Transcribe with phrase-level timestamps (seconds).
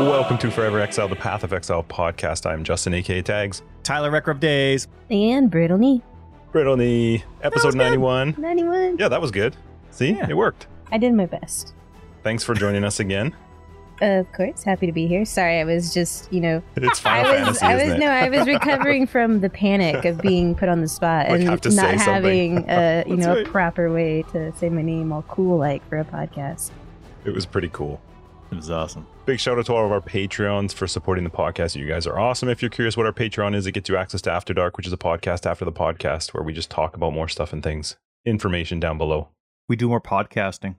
[0.00, 2.46] Welcome to Forever Exile, the Path of Exile podcast.
[2.46, 3.60] I'm Justin, aka Tags.
[3.82, 4.88] Tyler Recker of Days.
[5.10, 6.02] And brittle knee.
[6.52, 8.34] Brittle Knee, episode 91.
[8.38, 8.96] 91.
[8.98, 9.56] Yeah, that was good.
[9.90, 10.26] See, Yeah.
[10.28, 10.66] it worked.
[10.90, 11.74] I did my best.
[12.22, 13.34] Thanks for joining us again.
[14.00, 15.26] Of course, happy to be here.
[15.26, 18.00] Sorry, I was just, you know, It's Final I was, Fantasy, I was isn't it?
[18.04, 21.48] no, I was recovering from the panic of being put on the spot Like, and
[21.50, 23.46] have to not say having a, you know, right.
[23.46, 26.70] a proper way to say my name all cool like for a podcast.
[27.26, 28.00] It was pretty cool.
[28.50, 29.06] It was awesome.
[29.30, 31.76] Big shout out to all of our Patreons for supporting the podcast.
[31.76, 32.48] You guys are awesome.
[32.48, 34.88] If you're curious what our Patreon is, it gets you access to After Dark, which
[34.88, 37.96] is a podcast after the podcast where we just talk about more stuff and things.
[38.26, 39.28] Information down below.
[39.68, 40.74] We do more podcasting.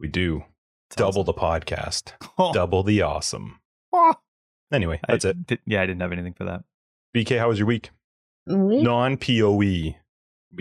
[0.00, 0.42] We do
[0.90, 2.14] It's double the podcast.
[2.38, 2.52] Oh.
[2.52, 3.60] double the awesome.
[3.92, 4.14] Oh.
[4.72, 5.46] Anyway, I that's it.
[5.46, 6.64] did- yeah, I didn't have anything for that.
[7.14, 7.90] BK, how was your week?
[8.48, 9.94] We, Non PoE.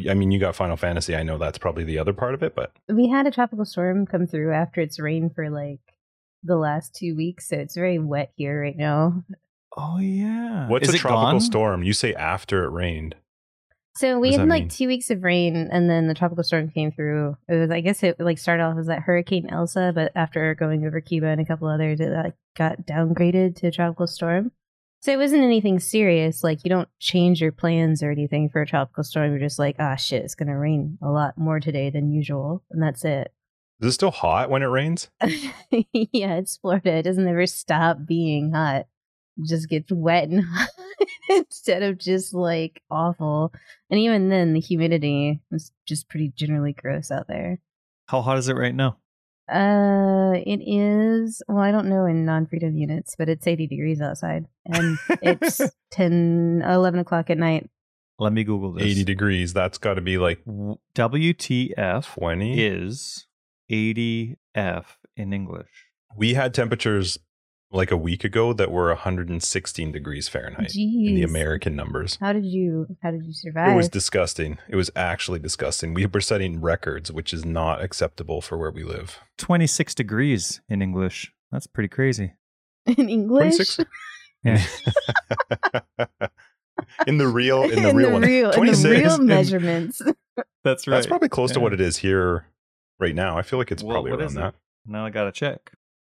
[0.08, 1.16] I mean, you got Final Fantasy.
[1.16, 4.06] I know that's probably the other part of it, but we had a tropical storm
[4.06, 5.80] come through after it's rained for like
[6.44, 9.24] the last two weeks, so it's very wet here right now.
[9.78, 10.68] Oh yeah.
[10.68, 11.40] what's Is a tropical gone?
[11.40, 11.84] storm?
[11.84, 13.16] You say after it rained.
[13.96, 14.70] So we had like mean?
[14.70, 17.36] two weeks of rain, and then the tropical storm came through.
[17.50, 20.86] It was, I guess, it like started off as that Hurricane Elsa, but after going
[20.86, 24.52] over Cuba and a couple others, it like got downgraded to a tropical storm.
[25.02, 26.44] So it wasn't anything serious.
[26.44, 29.32] Like you don't change your plans or anything for a tropical storm.
[29.32, 32.82] You're just like, ah, shit, it's gonna rain a lot more today than usual, and
[32.82, 33.34] that's it.
[33.82, 35.10] Is it still hot when it rains?
[35.72, 36.98] yeah, it's Florida.
[36.98, 38.86] It doesn't ever stop being hot.
[39.38, 40.70] It just gets wet and hot
[41.30, 43.52] instead of just like awful.
[43.90, 47.60] And even then, the humidity is just pretty generally gross out there.
[48.08, 48.98] How hot is it right now?
[49.52, 51.42] Uh, it is.
[51.48, 55.60] Well, I don't know in non-freedom units, but it's 80 degrees outside, and it's
[55.92, 57.68] 10, 11 o'clock at night.
[58.20, 58.86] Let me Google this.
[58.86, 59.54] 80 degrees.
[59.54, 60.44] That's got to be like
[60.96, 62.64] WTF 20.
[62.64, 63.26] is
[63.72, 65.70] 80F in English.
[66.16, 67.18] We had temperatures
[67.72, 72.18] like a week ago that were 116 degrees Fahrenheit in the American numbers.
[72.20, 72.98] How did you?
[73.02, 73.72] How did you survive?
[73.72, 74.58] It was disgusting.
[74.68, 75.94] It was actually disgusting.
[75.94, 79.20] We were setting records, which is not acceptable for where we live.
[79.38, 81.32] 26 degrees in English.
[81.52, 82.34] That's pretty crazy.
[82.86, 83.56] in English.
[83.56, 83.90] 26?
[84.44, 84.60] Yeah.
[87.06, 88.24] in the real, in the real one.
[88.24, 90.02] real, in the 26 real in- measurements.
[90.64, 90.96] That's right.
[90.96, 92.48] That's probably close to what it is here
[93.02, 93.38] right now.
[93.38, 94.40] I feel like it's Well, probably around is it?
[94.40, 94.56] that.
[94.86, 95.72] Now I gotta check.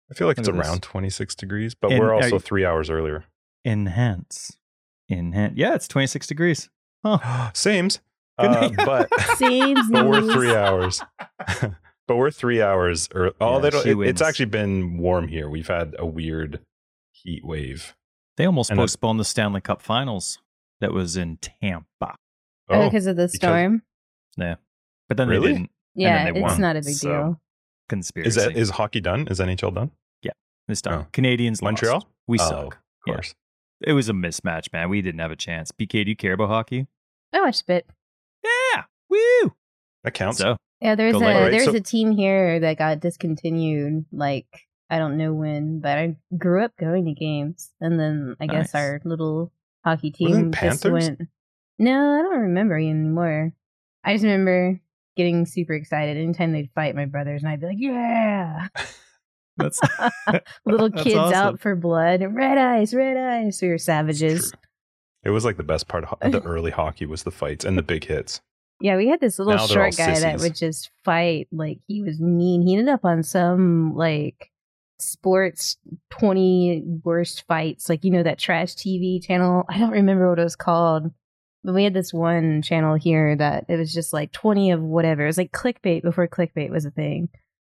[0.10, 0.70] I feel like it's Look at this.
[0.70, 3.26] around 26 degrees, but And we're also you- three hours earlier.
[3.66, 4.58] Enhance.
[5.10, 5.54] Enhance.
[5.58, 6.70] Yeah, it's 26 degrees.
[7.04, 7.52] Huh.
[7.54, 8.00] Sames,
[8.38, 11.02] uh, but Seems but we're three hours.
[12.08, 13.10] but we're three hours.
[13.14, 15.50] Or oh, Yeah, they don't, it- it's actually been warm here.
[15.50, 16.60] We've had a weird
[17.12, 17.96] heat wave.
[18.38, 20.40] They almost And postponed the Stanley Cup Finals
[20.82, 21.86] that was in Tampa.
[22.02, 23.82] Oh, Oh, because of the storm.
[24.38, 24.56] Yeah.
[25.08, 25.48] But then Really?
[25.48, 25.72] they didn't.
[25.96, 27.42] Yeah, they it's won, not a big so- deal.
[27.88, 28.28] Conspiracy.
[28.30, 29.28] is that is hockey done?
[29.28, 29.92] Is NHL done?
[30.24, 30.32] Yeah,
[30.68, 31.02] this time?
[31.02, 31.08] oh.
[31.14, 31.82] Canadians lost.
[31.84, 32.08] Montreal?
[32.28, 32.74] We Oh, suck.
[32.74, 33.14] Of Yeah.
[33.14, 33.36] course.
[33.82, 34.90] It was a mismatch, man.
[34.90, 35.72] We didn't have a chance.
[35.72, 36.88] BK, do you care about hockey?
[37.32, 37.86] I watched a bit.
[38.44, 38.84] Yeah.
[39.10, 39.54] Woo.
[40.04, 40.40] That counts.
[40.40, 41.36] So Yeah, there's Go a Lightning.
[41.38, 44.06] Alright, there's so- a team here that got discontinued.
[44.12, 44.48] Like
[44.90, 48.74] I don't know when, but I grew up going to games, and then I guess
[48.76, 49.52] our little
[49.84, 51.22] hockey team just went.
[51.80, 53.54] No, I don't remember anymore.
[54.04, 54.80] I just remember
[55.16, 58.68] getting super excited anytime they'd fight my brothers, and I'd be like, "Yeah!"
[59.58, 59.80] that's
[60.66, 61.36] Little That's kids awesome.
[61.36, 63.62] out for blood, red eyes, red eyes.
[63.62, 64.54] We were savages.
[65.24, 67.84] It was like the best part of the early hockey was the fights and the
[67.84, 68.42] big hits.
[68.82, 71.48] Yeah, we had this little Now short guy that would just fight.
[71.52, 72.62] Like he was mean.
[72.62, 74.52] He ended up on some like
[75.00, 75.78] sports
[76.12, 77.90] twenty worst fights.
[77.90, 79.64] Like you know that trash TV channel.
[79.70, 81.12] I don't remember what it was called.
[81.66, 85.24] But we had this one channel here that it was just like twenty of whatever.
[85.24, 87.30] It was like clickbait before clickbait was a thing.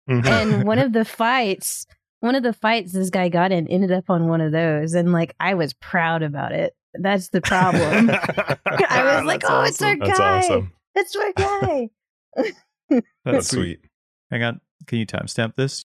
[0.09, 0.27] Mm-hmm.
[0.27, 1.87] And one of the fights,
[2.21, 5.13] one of the fights this guy got in ended up on one of those, and
[5.13, 6.75] like I was proud about it.
[6.95, 8.11] That's the problem.
[8.91, 9.99] I was like, That's "Oh, it's our awesome.
[10.01, 10.73] That's awesome.
[10.95, 11.91] That's our guy."
[13.25, 13.81] That's sweet.
[14.31, 14.61] Hang on.
[14.87, 15.85] Can you timestamp this?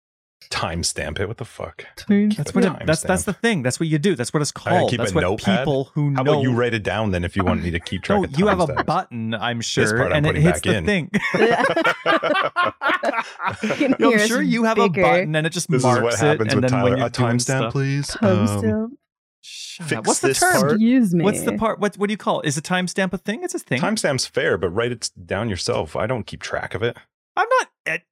[0.50, 1.26] Timestamp it.
[1.26, 1.84] What the fuck?
[1.96, 2.82] That's what Timestamp.
[2.82, 3.62] it, that's that's the thing.
[3.62, 4.14] That's what you do.
[4.14, 4.90] That's what it's I called.
[4.90, 5.58] keep That's a what notepad?
[5.60, 6.16] people who know.
[6.18, 6.32] How know.
[6.34, 8.38] about you write it down then if you want me to keep track no, of
[8.38, 10.86] you have a button, I'm sure, part I'm and it hits the in.
[10.86, 11.10] thing.
[13.98, 15.00] You I'm sure you have bigger.
[15.00, 16.90] a button and it just This is marks what happens it, and then Tyler.
[16.90, 18.10] when you're A timestamp, stuff, please.
[18.10, 18.98] Thumbs Um, down.
[19.42, 20.06] Shut fix up.
[20.06, 20.70] What's the term?
[20.70, 21.24] Excuse me.
[21.24, 21.78] What's the part?
[21.80, 22.48] What what do you call it?
[22.48, 23.42] Is a timestamp a thing?
[23.42, 23.80] It's a thing.
[23.80, 25.96] Timestamp's fair, but write it down yourself.
[25.96, 26.96] I don't keep track of it.
[27.36, 27.68] I'm not.
[27.86, 28.02] At,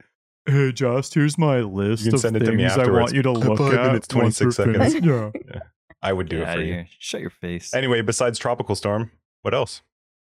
[0.47, 3.31] hey, just here's my list of send it to me things I want you to
[3.33, 3.87] look Five at.
[3.87, 4.95] minutes, once 26 seconds.
[4.95, 5.05] finished.
[5.55, 5.61] Yeah.
[6.03, 6.85] I would do Get it for you.
[6.99, 7.73] Shut your face.
[7.75, 9.11] Anyway, besides Tropical Storm,
[9.43, 9.81] what else?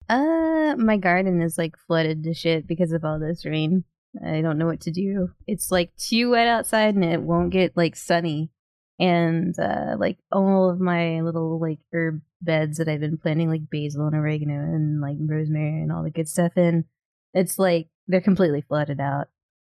[0.09, 3.85] Uh, my garden is like flooded to shit because of all this rain.
[4.27, 5.31] I don't know what to do.
[5.47, 8.51] It's like too wet outside and it won't get like sunny.
[8.99, 13.69] and uh, like all of my little like herb beds that I've been planting, like
[13.71, 16.87] basil and oregano and like rosemary and all the good stuff in,
[17.35, 19.29] it's like they're completely flooded out.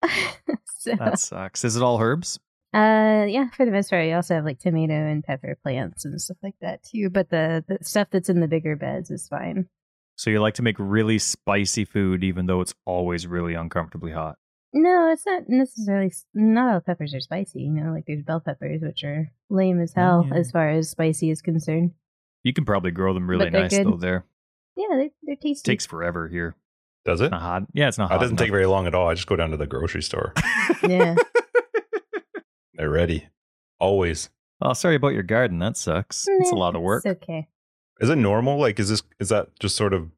[0.77, 1.63] so, That sucks.
[1.63, 2.39] Is it all herbs?
[2.73, 6.21] uh, yeah, for the most part, I also have like tomato and pepper plants and
[6.21, 7.09] stuff like that too.
[7.09, 9.67] But the, the stuff that's in the bigger beds is fine.
[10.17, 14.35] So you like to make really spicy food, even though it's always really uncomfortably hot.
[14.73, 16.13] No, it's not necessarily.
[16.35, 17.61] Not all peppers are spicy.
[17.61, 20.35] You know, like there's bell peppers, which are lame as Oh, hell yeah.
[20.37, 21.91] as far as spicy is concerned.
[22.43, 23.87] You can probably grow them really nice good.
[23.87, 23.97] though.
[23.97, 24.25] There
[24.75, 25.71] Yeah, they're, they're tasty.
[25.71, 26.55] takes forever here.
[27.05, 27.31] Does it?
[27.31, 27.63] Not hot.
[27.73, 28.17] Yeah, it's not hot.
[28.17, 29.07] It doesn't take very long at all.
[29.09, 30.33] I just go down to the grocery store.
[30.87, 31.15] yeah.
[32.73, 33.27] They're ready.
[33.79, 34.29] Always.
[34.61, 35.59] Oh, sorry about your garden.
[35.59, 36.25] That sucks.
[36.27, 37.05] It's a lot of work.
[37.05, 37.47] It's okay.
[37.99, 38.59] Is it normal?
[38.59, 40.09] Like, is this is that just sort of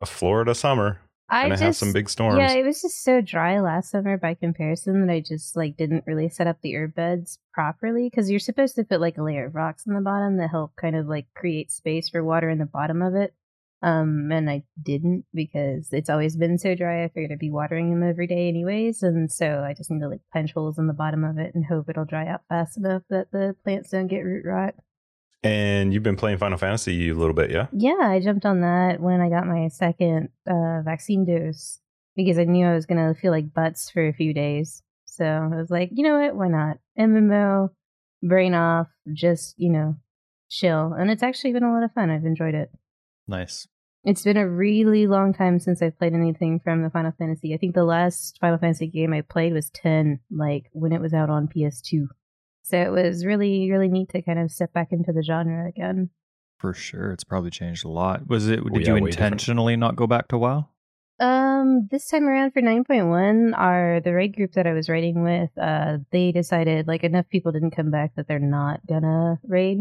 [0.00, 1.00] a Florida summer?
[1.30, 2.38] I Gonna just have some big storms.
[2.38, 6.04] yeah, it was just so dry last summer by comparison that I just like didn't
[6.06, 9.44] really set up the herb beds properly because you're supposed to put like a layer
[9.46, 12.58] of rocks on the bottom that help kind of like create space for water in
[12.58, 13.34] the bottom of it.
[13.80, 17.04] Um, and I didn't because it's always been so dry.
[17.04, 20.08] I figured I'd be watering them every day anyways, and so I just need to
[20.08, 23.02] like punch holes in the bottom of it and hope it'll dry out fast enough
[23.10, 24.74] that the plants don't get root rot.
[25.44, 27.68] And you've been playing Final Fantasy a little bit, yeah?
[27.72, 31.78] Yeah, I jumped on that when I got my second uh, vaccine dose
[32.16, 34.82] because I knew I was going to feel like butts for a few days.
[35.04, 36.34] So I was like, you know what?
[36.34, 36.78] Why not?
[36.98, 37.68] MMO,
[38.22, 39.94] brain off, just, you know,
[40.50, 40.92] chill.
[40.92, 42.10] And it's actually been a lot of fun.
[42.10, 42.70] I've enjoyed it.
[43.28, 43.68] Nice.
[44.04, 47.52] It's been a really long time since I've played anything from the Final Fantasy.
[47.52, 51.12] I think the last Final Fantasy game I played was 10, like when it was
[51.12, 52.06] out on PS2.
[52.62, 56.10] So it was really, really neat to kind of step back into the genre again.
[56.58, 57.12] For sure.
[57.12, 58.26] It's probably changed a lot.
[58.28, 59.32] Was it, Oh, did yeah, you way different.
[59.34, 60.68] intentionally not go back to WoW?
[61.20, 65.50] Um, this time around for 9.1, our the raid group that I was raiding with,
[65.60, 69.78] uh, they decided like enough people didn't come back that they're not gonna raid.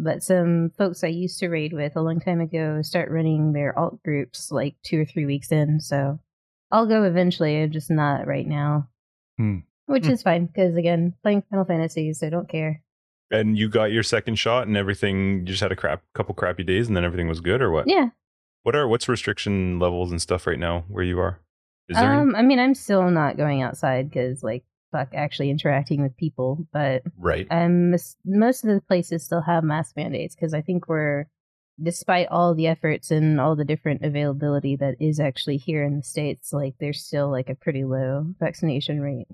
[0.00, 3.76] But some folks I used to raid with a long time ago start running their
[3.76, 6.20] alt groups like two or three weeks in, so
[6.70, 7.60] I'll go eventually.
[7.60, 8.88] I'm just not right now,
[9.38, 9.58] Hmm.
[9.86, 10.12] which Hmm.
[10.12, 12.82] is fine because again, playing Final Fantasy, so I don't care.
[13.30, 15.40] And you got your second shot and everything.
[15.40, 17.88] You just had a crap couple crappy days and then everything was good, or what?
[17.88, 18.10] Yeah.
[18.62, 21.40] What are what's restriction levels and stuff right now where you are?
[21.88, 22.20] There any?
[22.20, 24.62] Um, I mean, I'm still not going outside because like
[24.92, 27.46] fuck actually interacting with people, but right.
[27.50, 27.94] um
[28.24, 31.26] most of the places still have mask mandates because i think we're
[31.82, 36.02] despite all the efforts and all the different availability that is actually here in the
[36.02, 39.28] states like there's still like a pretty low vaccination rate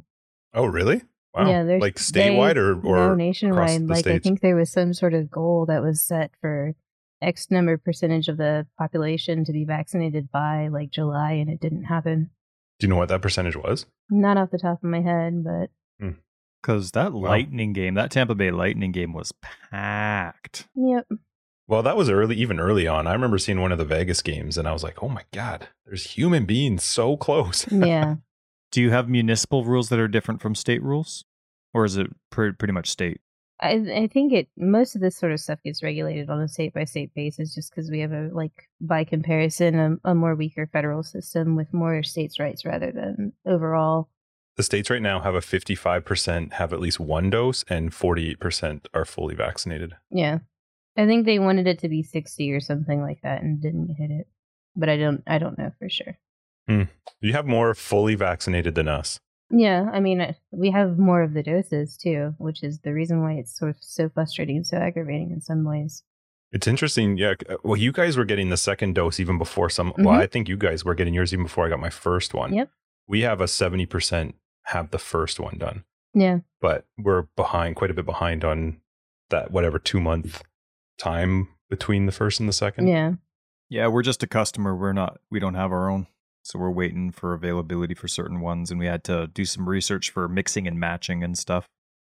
[0.53, 1.03] Oh, really?
[1.35, 1.49] Wow.
[1.49, 4.93] Yeah, there's- like statewide they- or or no nationwide like i think there was some
[4.93, 6.75] sort of goal that was set for
[7.23, 11.85] x number percentage of the population to be vaccinated by like july and it didn't
[11.85, 12.31] happen
[12.79, 13.87] Do you know what that percentage was?
[14.11, 16.19] not off the top of my head but hmm.
[16.63, 17.29] Because that Wow.
[17.31, 19.33] Lightning game, that Tampa Bay Lightning game was
[19.71, 20.67] packed.
[20.75, 21.07] yep
[21.67, 23.07] Well, that was early, even early on.
[23.07, 25.69] I remember seeing one of the Vegas games, and I was like, "Oh my god,
[25.87, 28.17] there's human beings so close." yeah
[28.73, 31.25] Do you have municipal rules that are different from state rules?
[31.73, 33.21] Or is it pre- pretty much state?
[33.61, 36.75] I I think it most of this sort of stuff gets regulated on a state
[36.75, 40.69] by state basis just because we have a like by comparison a, a more weaker
[40.73, 44.09] federal system with more states' rights rather than overall.
[44.57, 49.05] the states right now have a 55% have at least one dose, and 48% are
[49.05, 49.95] fully vaccinated.
[50.11, 50.39] Yeah,
[50.97, 54.11] I think they wanted it to be sixty or something like that and didn't hit
[54.11, 54.27] it,
[54.77, 56.19] but I don't I don't know for sure.
[56.69, 56.85] Hmm.
[57.21, 59.21] You have more fully vaccinated than us.
[59.57, 63.23] Yeah, I mean uh, we have more of the doses too, which is the reason
[63.23, 66.03] why it's sort of so frustrating and so aggravating in some ways.
[66.53, 67.17] It's interesting.
[67.17, 67.35] Yeah.
[67.63, 69.93] Well, you guys were getting the second dose even before some.
[69.99, 70.23] Well, Mhm.
[70.23, 72.53] I think you guys were getting yours even before I got my first one.
[72.55, 72.71] Yep.
[73.09, 74.35] We have a 70%
[74.69, 75.85] have the first one done,
[76.15, 78.81] Yeah, but we're behind, quite a bit behind on
[79.31, 80.43] that, whatever, two month
[80.99, 82.87] time between the first and the second.
[82.89, 83.15] yeah.
[83.71, 84.77] Yeah, we're just a customer.
[84.77, 86.07] We're not, we don't have our own.
[86.45, 88.71] So we're waiting for availability for certain ones.
[88.71, 91.67] And we had to do some research for mixing and matching and stuff.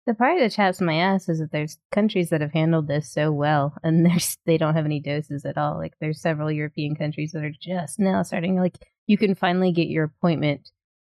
[0.07, 3.31] The part that chaps my ass is that there's countries that have handled this so
[3.31, 5.77] well, and there's they don't have any doses at all.
[5.77, 8.57] Like there's several European countries that are just now starting.
[8.57, 10.71] Like you can finally get your appointment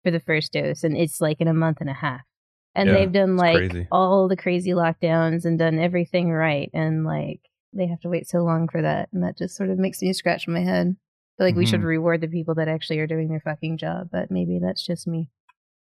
[0.04, 2.20] for the first dose, and it's like in a month and a half.
[2.76, 3.88] And Yeah, they've done like crazy.
[3.90, 7.40] all the crazy lockdowns and done everything right, and like
[7.72, 10.12] they have to wait so long for that, and that just sort of makes me
[10.12, 10.94] scratch my head.
[11.36, 11.84] I feel like we should Mhm.
[11.84, 15.28] reward the people that actually are doing their fucking job, but maybe that's just me.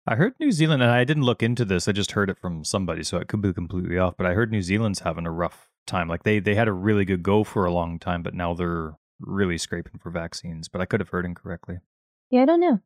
[0.06, 1.88] I heard New Zealand, and I didn't look into this.
[1.88, 4.16] I just heard it from somebody, so it could be completely off.
[4.18, 6.08] But I heard New Zealand's having a rough time.
[6.08, 8.96] Like they they had a really good go for a long time, but now they're
[9.20, 10.68] really scraping for vaccines.
[10.68, 11.78] But I could have heard incorrectly.
[12.32, 12.80] Yeah, I don't know.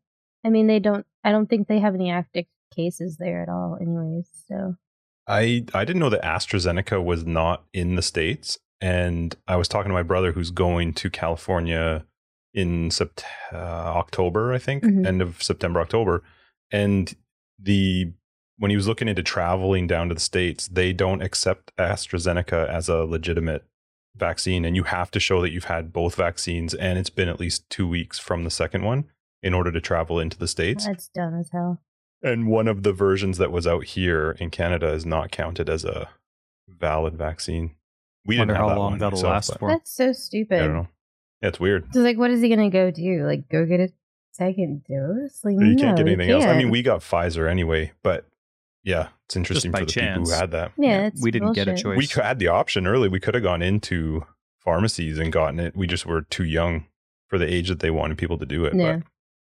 [0.43, 1.05] I mean, they don't.
[1.23, 2.45] I don't think they have any active
[2.75, 4.29] cases there at all, anyways.
[4.47, 4.75] So
[5.27, 9.89] I I didn't know that AstraZeneca was not in the states, and I was talking
[9.89, 12.05] to my brother who's going to California
[12.53, 15.05] in Sept- uh, October, I think, Mhm.
[15.05, 16.23] end of September, October,
[16.71, 17.15] and
[17.59, 18.11] the
[18.59, 22.87] when he was looking into traveling down to the states, they don't accept AstraZeneca as
[22.87, 23.65] a legitimate
[24.15, 27.39] vaccine, and you have to show that you've had both vaccines and it's been at
[27.39, 29.05] least two weeks from the second one
[29.41, 30.85] in order to travel into the states.
[30.85, 31.81] That's dumb as hell.
[32.21, 35.83] And one of the versions that was out here in Canada is not counted as
[35.83, 36.09] a
[36.69, 37.75] valid vaccine.
[38.25, 39.69] We Wonder didn't have how that long one that'll myself, last for.
[39.69, 40.87] That's so I stupid.
[41.43, 41.47] Don't know.
[41.47, 41.93] Yeah, it's weird.
[41.93, 43.25] So like, what is he gonna go do?
[43.25, 43.89] Like, go get a
[44.31, 45.43] second dose?
[45.43, 46.45] Like, You no, can't get anything else.
[46.45, 48.25] I mean, we got Pfizer anyway, but
[48.83, 50.71] yeah, it's interesting for the people who had that.
[50.77, 51.97] yeah, it's we didn't get a choice.
[51.97, 53.07] We had the option early.
[53.07, 54.25] We could have gone into
[54.59, 55.75] pharmacies and gotten it.
[55.75, 56.85] We just were too young
[57.27, 58.73] for the age that they wanted people to do it.
[58.75, 58.97] Yeah.
[58.97, 59.03] But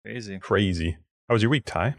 [0.05, 0.39] Crazy.
[0.39, 0.97] crazy.
[1.29, 1.95] How was your week, Ty?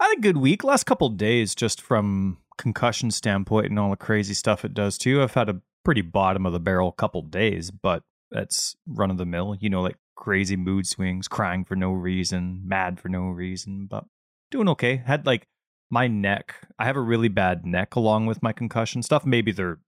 [0.00, 0.64] I had a good week.
[0.64, 5.22] Last couple days, just from concussion standpoint and all the crazy stuff it does too.
[5.22, 9.26] I've had a pretty bottom of the barrel couple days, but that's run of the
[9.26, 9.56] mill.
[9.58, 14.04] You know, like crazy mood swings, crying for no reason, mad for no reason, but
[14.50, 15.02] doing okay.
[15.06, 15.46] Had like
[15.90, 16.54] my neck.
[16.78, 19.26] I have a really bad neck along with my concussion stuff.
[19.26, 19.78] Maybe they're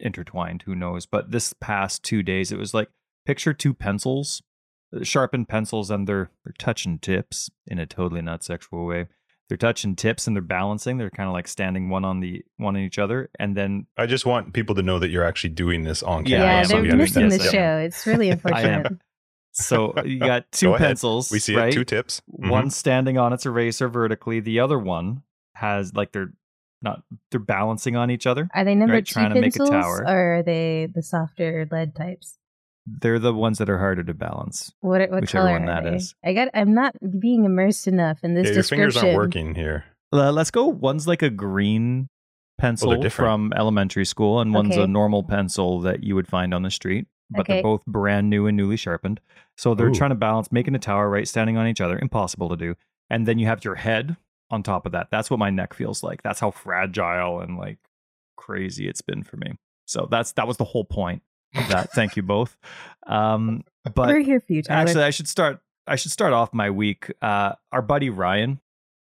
[0.00, 0.62] intertwined.
[0.66, 1.06] Who knows?
[1.06, 2.88] But this past two days, it was like
[3.24, 4.42] picture two pencils,
[5.02, 9.06] sharpened pencils, and they're they're touching tips in a totally not sexual way
[9.48, 10.96] they're touching tips and they're balancing.
[10.98, 14.06] They're kind of like standing one on the one on each other, and then I
[14.06, 16.46] just want people to know that you're actually doing this on camera.
[16.46, 16.64] Yeah, I am.
[16.66, 17.32] so they're we missing understand.
[17.32, 17.76] the Yes, I show.
[17.78, 18.86] It's really I unfortunate.
[18.86, 19.00] am.
[19.52, 20.88] so you got two Go ahead.
[20.88, 21.30] pencils.
[21.30, 21.68] We see right?
[21.68, 21.72] it.
[21.72, 22.22] Two tips.
[22.40, 22.50] Mhm.
[22.50, 24.40] One standing on its eraser vertically.
[24.40, 25.22] The other one
[25.56, 26.32] has like they're
[26.80, 28.48] not they're balancing on each other.
[28.54, 30.04] Are they number Right, two trying to make a pencils, tower.
[30.06, 32.38] or are they the softer lead types?
[32.86, 34.72] They're the ones that are harder to balance.
[34.80, 35.96] What what Whichever color one are that they?
[35.96, 36.14] is.
[36.24, 36.48] I got.
[36.54, 39.84] I'm not being immersed enough in this Yeah, your fingers aren't working here.
[40.12, 40.66] Uh, let's go.
[40.66, 42.08] One's like a green
[42.58, 43.12] pencil different.
[43.12, 47.06] from elementary school, and one's a normal pencil that you would find on the street.
[47.30, 47.54] But Okay.
[47.54, 49.20] they're both brand new and newly sharpened.
[49.56, 49.94] So they're Ooh.
[49.94, 51.98] trying to balance, making a tower, right, standing on each other.
[51.98, 52.74] Impossible to do.
[53.08, 54.16] And then you have your head
[54.50, 55.08] on top of that.
[55.10, 56.22] That's what my neck feels like.
[56.22, 57.78] That's how fragile and like
[58.36, 59.52] crazy it's been for me.
[59.86, 61.92] So that's that was the whole point of that.
[61.92, 62.56] Thank you both.
[63.06, 64.80] Um, but We're here for you, Tyler.
[64.80, 65.60] Actually, I should start.
[65.86, 67.10] I should start off my week.
[67.20, 68.60] Uh, our buddy Ryan,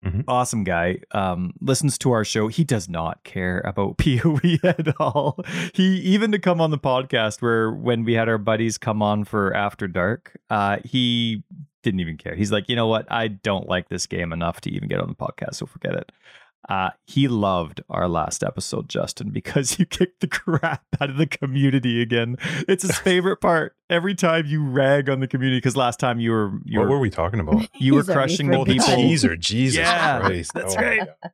[0.05, 0.25] Mhm.
[0.29, 2.49] awesome guy, um, listens to our show.
[2.49, 5.39] He does not care about POE at all.
[5.73, 9.25] He even to come on the podcast where when we had our buddies come on
[9.25, 11.45] for After Dark, uh, he
[11.85, 12.35] didn't even care.
[12.35, 13.07] He's like, you know what?
[13.11, 16.11] I don't like this game enough to even get on the podcast, so forget it.
[16.69, 21.27] Uh, he loved our last episode, Justin, because you kicked the crap out of the
[21.27, 22.37] community again.
[22.69, 23.75] It's his favorite part.
[23.91, 26.95] Every time you rag on the community, because last time you were you what were,
[26.97, 27.67] were we talking about?
[27.81, 28.87] you were crushing the Oh, the people.
[28.87, 29.05] forgotten.
[29.09, 29.37] teaser.
[29.37, 30.53] Jesus Yeah, Christ.
[30.55, 31.01] that's oh right.
[31.01, 31.31] God.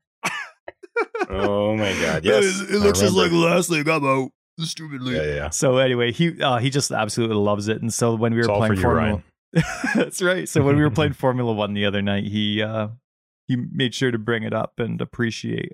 [1.29, 2.25] Oh my God.
[2.25, 2.61] Yes.
[2.61, 2.93] I remember.
[3.29, 4.31] the last thing I'm out.
[4.59, 5.17] The stupidly.
[5.17, 5.51] Yeah, yeah, yeah.
[5.51, 8.49] So anyway, he uh, he just absolutely loves it, and so when we were It's
[8.49, 9.23] all playing for you, Formula,
[9.95, 10.47] that's right.
[10.49, 12.89] So when we were playing Formula One the other night, he uh,
[13.51, 15.73] he made sure to bring it up and appreciate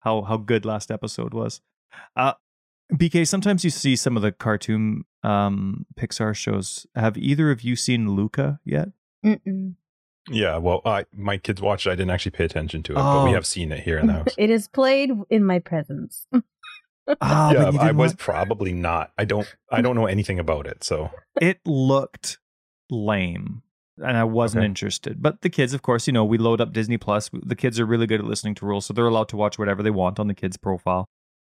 [0.00, 1.60] how how good last episode was.
[2.14, 2.34] Uh,
[2.94, 6.86] BK, sometimes you see some of the cartoon um, Pixar shows.
[6.94, 8.90] Have either of you seen Luca yet?
[9.24, 9.74] Mm-mm.
[10.28, 11.90] Yeah, well, I, my kids watched it.
[11.90, 13.34] I didn't actually pay attention to it, but we Oh.
[13.34, 14.34] have seen it here in the house.
[14.38, 16.26] It is played in my presence.
[17.20, 19.12] Ah, yeah, I was wa- probably not.
[19.16, 19.46] I don't.
[19.70, 20.82] I don't know anything about it.
[20.82, 22.38] So it looked
[22.90, 23.62] lame
[23.98, 24.66] and I wasn't Okay.
[24.66, 25.22] interested.
[25.22, 27.30] But the kids, of course, you know, we load up Disney Plus.
[27.32, 29.82] The kids are really good at listening to rules, so they're allowed to watch whatever
[29.82, 31.06] they want on the kids' profile.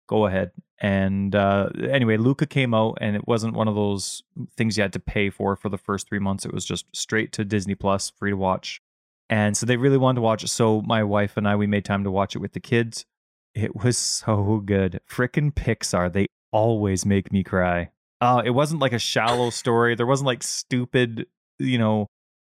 [0.08, 0.52] Go ahead.
[0.80, 4.22] And uh, anyway, Luca came out, and it wasn't one of those
[4.56, 6.46] things you had to pay for for the first three months.
[6.46, 8.80] It was just straight to Disney Plus, free to watch.
[9.28, 10.48] And so they really wanted to watch it.
[10.48, 13.04] So my wife and I, we made time to watch it with the kids.
[13.54, 15.00] It was so good.
[15.10, 16.10] Frickin' Pixar.
[16.10, 17.90] They always make me cry.
[18.22, 19.94] Uh, it wasn't like a shallow story.
[19.94, 21.26] There wasn't like stupid,
[21.58, 22.06] you know,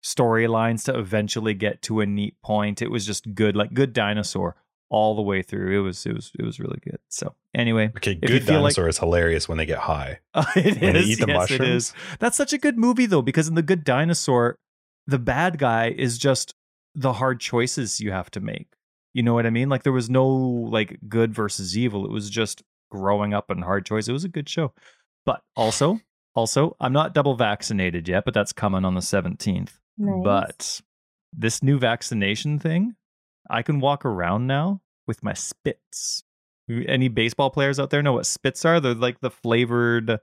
[0.06, 2.80] storylines to eventually get to a neat point.
[2.82, 4.54] It was just good, like good dinosaur
[4.88, 5.76] all the way through.
[5.80, 6.98] It was it was it was really good.
[7.08, 10.20] So anyway, okay, good feel like- dinosaur is hilarious when they get high.
[10.34, 11.68] Oh, it When they eat the yes, it mushrooms.
[11.68, 11.92] is.
[12.20, 14.58] That's such a good movie though, because in the Good Dinosaur,
[15.06, 16.54] the bad guy is just
[16.94, 18.68] the hard choices you have to make.
[19.12, 19.68] You know what I mean?
[19.68, 22.04] Like there was no like good versus evil.
[22.04, 24.06] It was just growing up and hard choice.
[24.08, 24.72] It was a good show.
[25.24, 26.00] But also,
[26.36, 29.70] also, I'm not double vaccinated yet, but that's coming on the 17th.
[29.98, 30.22] Nice.
[30.22, 30.80] But
[31.32, 32.96] this new vaccination thing,
[33.48, 36.22] I can walk around now with my spits.
[36.68, 38.80] Any baseball players out there know what spits are?
[38.80, 40.18] They're like the flavored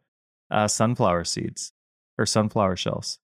[0.51, 1.71] uh, sunflower seeds
[2.17, 3.19] or sunflower shells.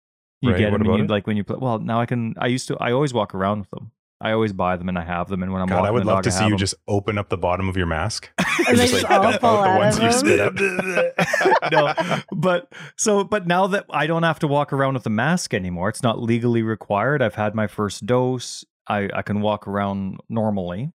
[0.42, 1.56] You Right, get what them you, like when you play.
[1.58, 2.34] Well, now I can.
[2.38, 2.76] I used to.
[2.78, 3.90] I always walk around with them.
[4.20, 5.42] I always buy them and I have them.
[5.42, 6.58] And when I'm God, walking I would the love dog, to see you them.
[6.58, 8.30] just open up the bottom of your mask.
[8.68, 10.54] And they just, just like, all out the out ones you spit up.
[11.70, 15.52] no, but so, but now that I don't have to walk around with a mask
[15.52, 17.20] anymore, it's not legally required.
[17.20, 18.64] I've had my first dose.
[18.88, 20.92] I, I can walk around normally.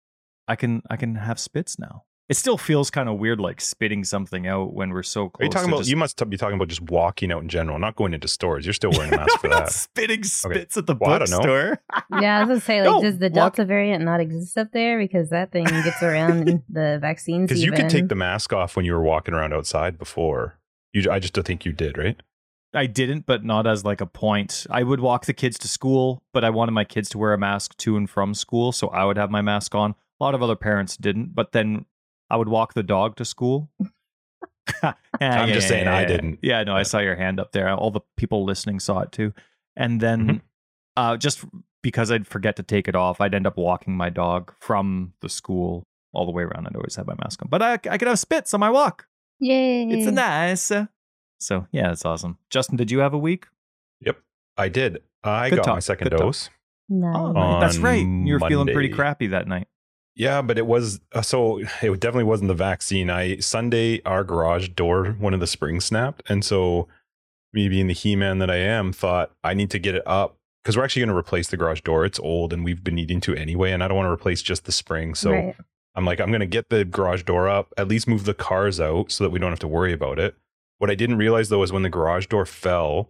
[0.47, 2.03] I can I can have spits now.
[2.31, 5.41] It still feels kind of weird, like spitting something out when we're so close.
[5.41, 5.79] Are you talking to about?
[5.81, 8.27] just- You must t- be talking about just walking out in general, not going into
[8.29, 8.65] stores.
[8.65, 9.73] You're still wearing a mask for I'm not that.
[9.73, 11.79] spitting spits at the Well, I bookstore.
[12.21, 14.71] Yeah, I was gonna say, like, No, does the walk- Delta variant not exist up
[14.71, 17.49] there because that thing gets around the vaccines?
[17.49, 20.57] Because you could take the mask off when you were walking around outside before.
[20.93, 22.15] You, I just don't think you did, right?
[22.73, 24.65] I didn't, but not as like a point.
[24.69, 27.37] I would walk the kids to school, but I wanted my kids to wear a
[27.37, 29.91] mask to and from school, so I would have my mask on.
[29.91, 31.85] A lot of other parents didn't, but then
[32.31, 33.69] I would walk the dog to school.
[34.81, 34.93] Yeah,
[35.41, 36.39] I'm yeah, just saying yeah, I didn't.
[36.41, 37.69] Yeah, no, I saw your hand up there.
[37.69, 39.33] All the people listening saw it too.
[39.75, 40.41] And then Mhm.
[40.95, 41.43] uh just
[41.83, 45.29] because I'd forget to take it off, I'd end up walking my dog from the
[45.29, 45.83] school
[46.13, 46.67] all the way around.
[46.67, 47.49] I'd always have my mask on.
[47.49, 49.07] But I I could have spits on my walk.
[49.39, 49.83] Yay!
[49.89, 50.71] It's a nice.
[51.39, 52.37] So yeah, that's awesome.
[52.49, 53.47] Justin, did you have a week?
[54.01, 54.17] Yep,
[54.57, 55.01] I did.
[55.23, 56.21] I Good got my second good talk.
[56.27, 56.49] dose.
[56.89, 57.15] Nice.
[57.35, 58.05] Oh, that's right.
[58.05, 59.67] You were feeling pretty crappy that night.
[60.15, 63.09] Yeah, but it was uh, so it definitely wasn't the vaccine.
[63.09, 66.87] I Sunday our garage door, one of the springs snapped, and so
[67.53, 70.77] me being the he-man that I am, thought I need to get it up because
[70.77, 72.05] we're actually going to replace the garage door.
[72.05, 74.65] It's old and we've been needing to anyway, and I don't want to replace just
[74.65, 75.15] the spring.
[75.15, 75.55] So Right.
[75.93, 78.79] I'm like, I'm going to get the garage door up, at least move the cars
[78.79, 80.35] out so that we don't have to worry about it.
[80.77, 83.09] What I didn't realize though is when the garage door fell,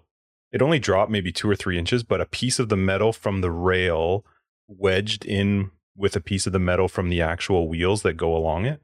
[0.51, 3.41] it only dropped maybe two or three inches, but a piece of the metal from
[3.41, 4.25] the rail
[4.67, 8.65] wedged in with a piece of the metal from the actual wheels that go along
[8.65, 8.81] it.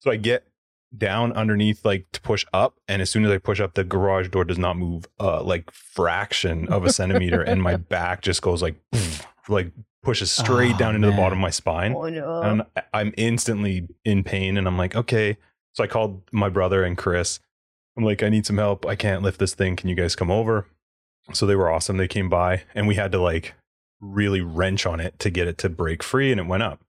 [0.00, 0.46] So I get
[0.96, 4.28] down underneath like to push up and as soon as I push up the garage
[4.28, 8.62] door does not move uh like fraction of a centimeter and my back just goes
[8.62, 8.76] like
[9.48, 9.72] like
[10.04, 12.40] pushes straight Oh, down into the bottom of my spine Oh no!
[12.42, 12.62] and
[12.94, 14.56] I'm instantly in pain.
[14.56, 15.36] And I'm like, okay.
[15.72, 17.40] So I called my brother and Chris.
[17.96, 18.86] I'm like, I need some help.
[18.86, 19.74] I can't lift this thing.
[19.76, 20.66] Can you guys come over?
[21.32, 21.96] So they were awesome.
[21.96, 23.54] They came by and we had to like
[24.12, 26.80] really wrench on it to get it to break free and it went up.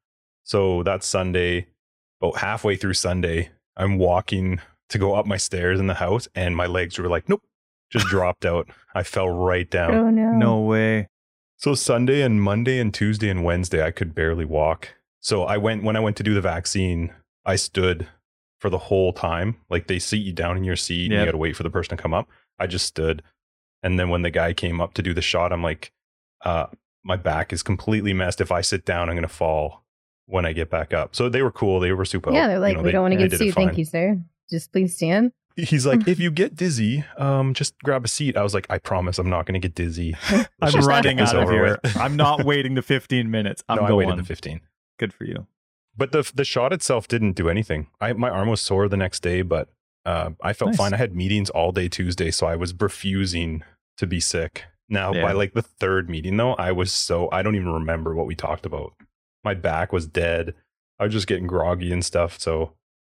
[0.43, 1.67] So that's Sunday.
[2.21, 6.55] About halfway through Sunday, I'm walking to go up my stairs in the house and
[6.55, 7.43] my legs were like, nope,
[7.91, 8.67] just dropped out.
[8.95, 9.93] I fell right down.
[9.93, 10.31] oh no!
[10.31, 11.07] No way.
[11.57, 14.95] So Sunday and Monday and Tuesday and Wednesday, I could barely walk.
[15.19, 17.13] So I went when I went to do the vaccine,
[17.45, 18.07] I stood
[18.59, 19.57] for the whole time.
[19.69, 21.69] Like they seat you down in your seat and you got to wait for the
[21.69, 22.27] person to come up.
[22.59, 23.21] I just stood.
[23.83, 25.91] And then when the guy came up to do the shot, I'm like,
[26.43, 26.67] uh,
[27.07, 28.41] my back is completely messed.
[28.41, 29.83] If I sit down, I'm going to fall
[30.25, 31.15] when I get back up.
[31.15, 31.79] So they were cool.
[31.79, 32.31] They were super.
[32.33, 33.55] yeah, they're you like, know, we they- don't want to get did sued.
[33.55, 34.19] Thank you, sir.
[34.49, 35.31] Just please stand.
[35.55, 38.37] He's like, if you get dizzy, um, just grab a seat.
[38.37, 40.15] I was like, I promise I'm not going to get dizzy.
[40.61, 41.79] I'm running out of here.
[41.95, 43.63] I'm not waiting the 15 minutes.
[43.69, 44.07] I'm no, I going.
[44.09, 44.61] waited the 15.
[44.99, 45.47] Good for you.
[45.95, 47.87] But the the shot itself didn't do anything.
[47.99, 49.69] I my arm was sore the next day, but
[50.05, 50.77] uh, I felt Nice.
[50.77, 50.93] fine.
[50.93, 53.63] I had meetings all day Tuesday, so I was refusing
[53.97, 54.65] to be sick.
[54.89, 55.21] Now Yeah.
[55.23, 58.35] by like the third meeting though, I was so I don't even remember what we
[58.35, 58.93] talked about.
[59.43, 60.53] My back was dead.
[60.99, 62.39] I was just getting groggy and stuff.
[62.39, 62.73] So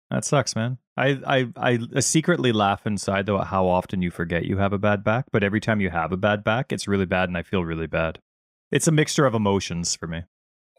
[0.09, 0.77] That sucks, man.
[0.95, 1.19] I,
[1.57, 5.03] I I secretly laugh inside though at how often you forget you have a bad
[5.03, 7.65] back, but every time you have a bad back, it's really bad and I feel
[7.65, 8.19] really bad.
[8.71, 10.23] It's a mixture of emotions for me.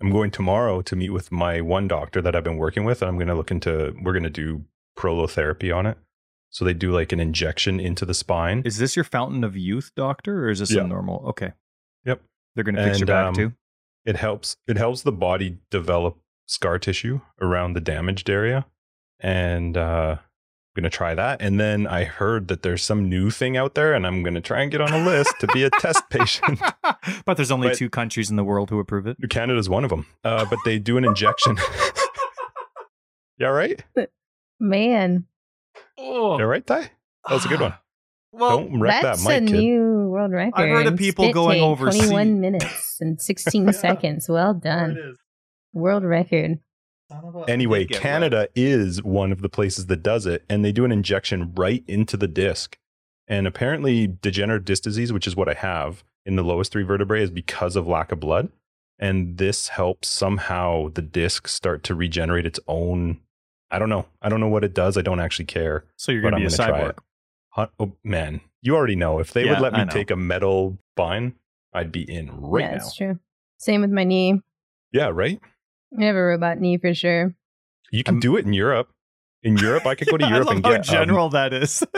[0.01, 3.09] I'm going tomorrow to meet with my one doctor that I've been working with, and
[3.09, 3.95] I'm going to look into.
[4.03, 4.65] We're going to do
[4.99, 5.97] prolotherapy on it.
[6.55, 8.63] So they do like an injection into the spine.
[8.65, 10.83] Is this your fountain of youth doctor or is this Yeah.
[10.83, 11.25] a normal?
[11.31, 11.53] Okay.
[12.05, 12.23] Yep.
[12.55, 13.53] They're going to fix your back um, too.
[14.05, 18.67] it helps it helps the body develop scar tissue around the damaged area
[19.19, 23.57] and uh i'm gonna try that and then i heard that there's some new thing
[23.57, 26.03] out there and i'm gonna try and get on a list to be a test
[26.11, 26.61] patient
[27.25, 29.17] but there's only but- two countries in the world who approve it.
[29.31, 31.57] canada's one of them uh but they do an injection
[33.39, 33.83] yeah right
[34.61, 35.25] Man,
[35.99, 36.91] Oh, yeah right ty
[37.29, 37.75] that was a good one
[38.33, 40.61] Well, don't wreck that that's mic a kid new world record.
[40.61, 42.01] I've heard of people Spit going take, overseas.
[42.11, 43.71] 21 minutes and 16 Yeah.
[43.71, 44.29] seconds.
[44.29, 45.15] Well done.
[45.73, 46.59] World record.
[47.49, 51.53] anyway canada is one of the places that does it and they do an injection
[51.55, 52.77] right into the disc
[53.29, 57.23] and apparently degenerative disc disease which is what i have in the lowest three vertebrae
[57.23, 58.49] is because of lack of blood
[58.99, 63.21] and this helps somehow the disc start to regenerate its own
[63.75, 66.23] i don't know i don't know what it does i don't actually care So you're
[66.23, 66.99] going to I'm a gonna try cyborg.
[67.67, 67.71] it.
[67.79, 71.35] Oh, man you already know if they Yeah, would let me take a metal spine
[71.73, 73.19] i'd be in right yeah, now it's true.
[73.59, 74.41] Same with my knee.
[74.93, 75.41] yeah right
[75.99, 77.35] I have a robot knee for sure.
[77.93, 78.89] you can I'm- do it in europe
[79.43, 81.53] in europe i could go to I europe love and how get um, general that
[81.53, 81.85] is.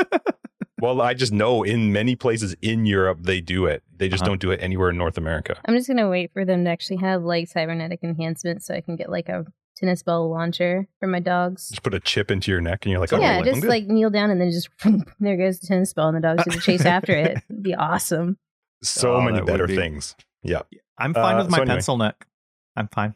[0.79, 3.83] Well, I just know in many places in Europe they do it.
[3.97, 4.33] They just Uh-huh.
[4.33, 5.57] don't do it anywhere in North America.
[5.65, 8.95] I'm just gonna wait for them to actually have like cybernetic enhancements so I can
[8.95, 11.69] get like a tennis ball launcher for my dogs.
[11.69, 13.69] Just put a chip into your neck and you're like, oh, yeah, I'm just good.
[13.69, 14.69] like kneel down and then just
[15.21, 17.39] there goes the tennis ball and the dogs do the chase after it.
[17.51, 18.39] It'd be awesome.
[18.83, 20.15] so Oh, many better be- things.
[20.43, 20.63] Yeah.
[20.99, 21.75] I'm fine Uh, with my so anyway.
[21.77, 22.27] pencil neck.
[22.75, 23.15] I'm fine.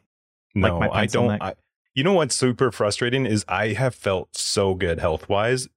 [0.55, 1.41] Like No, my I don't.
[1.41, 1.55] I,
[1.95, 5.67] you know what's super frustrating is I have felt so good health wise,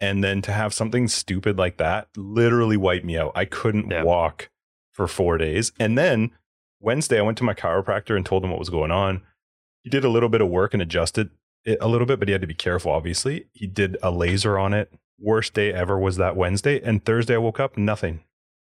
[0.00, 3.32] and then to have something stupid like that literally wipe me out.
[3.34, 4.02] I couldn't Yeah.
[4.02, 4.50] walk
[4.92, 6.30] for four days, and then
[6.80, 9.22] Wednesday I went to my chiropractor and told him what was going on.
[9.82, 11.30] He did a little bit of work and adjusted
[11.64, 12.92] it a little bit, but he had to be careful.
[12.92, 14.92] Obviously, he did a laser on it.
[15.18, 18.20] Worst day ever was that Wednesday, and Thursday I woke up nothing.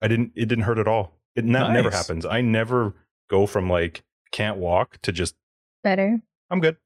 [0.01, 0.33] I didn't.
[0.35, 1.13] It didn't hurt at all.
[1.37, 2.25] It that never happens.
[2.25, 2.95] I never
[3.29, 5.35] go from like can't walk to just
[5.85, 6.21] Better.
[6.51, 6.77] I'm good.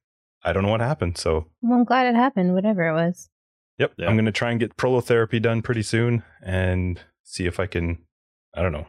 [0.44, 1.16] I don't know what happened.
[1.16, 3.30] So, Well, I'm glad it happened, whatever it was.
[3.78, 4.08] yep, Yeah.
[4.08, 7.98] I'm going to try and get prolotherapy done pretty soon and see if I can,
[8.54, 8.88] I don't know,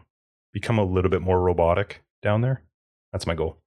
[0.52, 2.64] become a little bit more robotic down there.
[3.12, 3.58] That's my goal.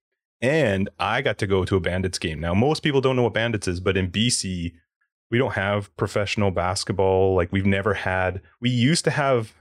[0.43, 2.41] And I got to go to a Bandits game.
[2.41, 4.73] Now, most people don't know what Bandits is, but in BC,
[5.31, 7.35] we don't have professional basketball.
[7.35, 9.55] Like, we've never had, we used to have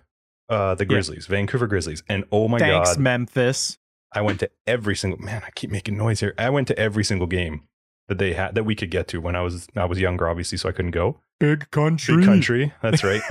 [0.50, 0.90] uh, the Yeah.
[0.90, 2.04] Grizzlies, Vancouver Grizzlies.
[2.10, 3.78] And oh my Thanks, God, Memphis.
[4.14, 5.42] I went to every single man.
[5.46, 6.34] I keep making noise here.
[6.38, 7.64] I went to every single game
[8.08, 10.58] that they had that we could get to when I was I was younger, obviously,
[10.58, 11.20] so I couldn't go.
[11.40, 12.18] Big country.
[12.18, 13.22] Big country, that's right.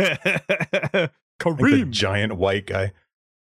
[1.45, 1.91] Like the Kareem.
[1.91, 2.93] giant white guy.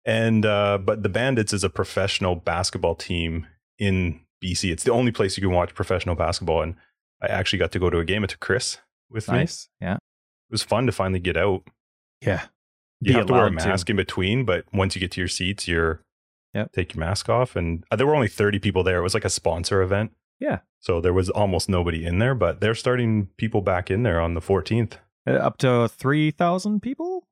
[0.05, 3.47] And uh, but the Bandits is a professional basketball team
[3.79, 4.71] in BC.
[4.71, 6.75] It's the only place you can watch professional basketball, and
[7.21, 8.23] I actually got to go to a game.
[8.23, 8.77] It took Chris
[9.09, 9.37] with me.
[9.39, 9.69] Nice.
[9.81, 9.95] Yeah.
[9.95, 11.63] It was fun to finally get out.
[12.21, 12.43] Yeah.
[13.01, 13.67] You Be have to wear a allowed to.
[13.69, 16.01] mask in between, but once you get to your seats, you're
[16.53, 16.71] Yep.
[16.73, 17.55] take your mask off.
[17.55, 18.99] And uh, there were only 30 people there.
[18.99, 20.11] It was like a sponsor event.
[20.39, 20.59] Yeah.
[20.79, 24.35] So there was almost nobody in there, but they're starting people back in there on
[24.35, 24.93] the 14th.
[25.25, 27.23] Uh, up to 3,000 people?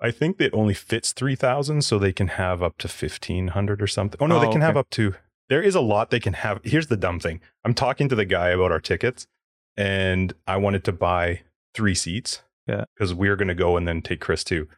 [0.00, 4.16] I think it only fits 3,000, so they can have up to 1,500 or something.
[4.22, 5.14] Oh, no, Oh, they can have up to.
[5.48, 6.60] There is a lot they can have.
[6.64, 9.26] Here's the dumb thing I'm talking to the guy about our tickets,
[9.76, 11.42] and I wanted to buy
[11.74, 12.42] three seats.
[12.66, 12.84] Yeah.
[12.94, 14.68] Because we are going to go and then take Chris too.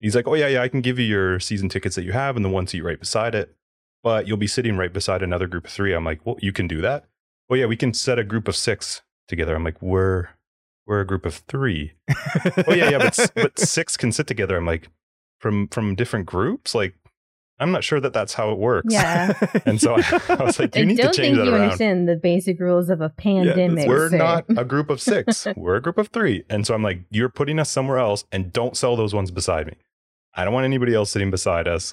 [0.00, 2.36] He's like, Oh, yeah, yeah, I can give you your season tickets that you have
[2.36, 3.54] and the one seat right beside it,
[4.02, 5.94] but you'll be sitting right beside another group of three.
[5.94, 7.06] I'm like, Well, you can do that.
[7.48, 9.54] Oh, yeah, we can set a group of six together.
[9.54, 10.28] I'm like, We're.
[10.86, 11.92] We're a group of three
[12.66, 14.56] oh yeah, yeah, but but six can sit together.
[14.56, 14.88] I'm like,
[15.38, 16.74] from from different groups.
[16.74, 16.96] Like,
[17.60, 18.92] I'm not sure that that's how it works.
[18.92, 19.32] Yeah.
[19.66, 21.16] And so I, I was like, you I need to change around." I don't change
[21.16, 21.60] think that you around.
[21.62, 23.86] understand the basic rules of a pandemic.
[23.86, 24.16] We're sir.
[24.16, 25.46] not a group of six.
[25.56, 26.44] We're a group of three.
[26.50, 29.66] And so I'm like, you're putting us somewhere else, and don't sell those ones beside
[29.66, 29.74] me.
[30.34, 31.92] I don't want anybody else sitting beside us.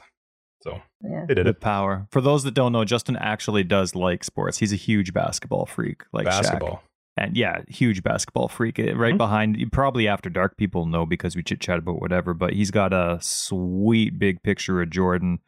[0.61, 1.25] So Yeah.
[1.27, 1.59] they did the it.
[1.61, 2.07] power.
[2.11, 4.57] For those that don't know, Justin actually does like sports.
[4.59, 6.41] He's a huge basketball freak, like Shaq.
[6.43, 6.83] Basketball.
[7.19, 8.79] And yeah, huge basketball freak.
[8.79, 9.17] Uh, Right Mhm.
[9.17, 12.33] behind, probably after dark, people know because we chit chat about whatever.
[12.35, 15.39] But he's got a sweet big picture of Jordan.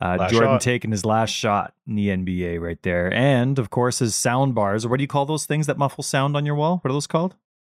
[0.00, 0.60] Uh, Jordan shot.
[0.60, 4.84] taking his last shot in the NBA right there, and of course his sound bars.
[4.84, 6.78] Or what do you call those things that muffle sound on your wall?
[6.82, 7.34] What are those called?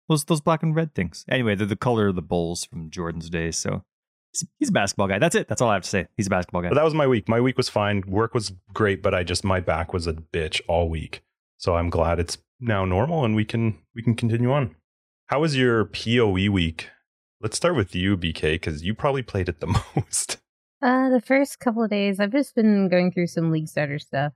[0.07, 1.25] Those those black and red things.
[1.29, 3.57] Anyway, they're the color of the Bulls from Jordan's days.
[3.57, 3.83] So
[4.33, 5.17] he's, he's a basketball guy.
[5.17, 5.47] That's it.
[5.47, 6.07] That's all I have to say.
[6.15, 6.69] He's a basketball guy.
[6.69, 7.27] But that was my week.
[7.27, 8.03] My week was fine.
[8.05, 11.23] Work was great, but I just my back was a bitch all week.
[11.57, 14.75] So I'm glad it's now normal and we can we can continue on.
[15.27, 16.89] How was your PoE week?
[17.41, 20.37] Let's start with you, BK, because you probably played it the most.
[20.81, 24.33] Uh, the first couple of days, I've just been going through some League Starter stuff.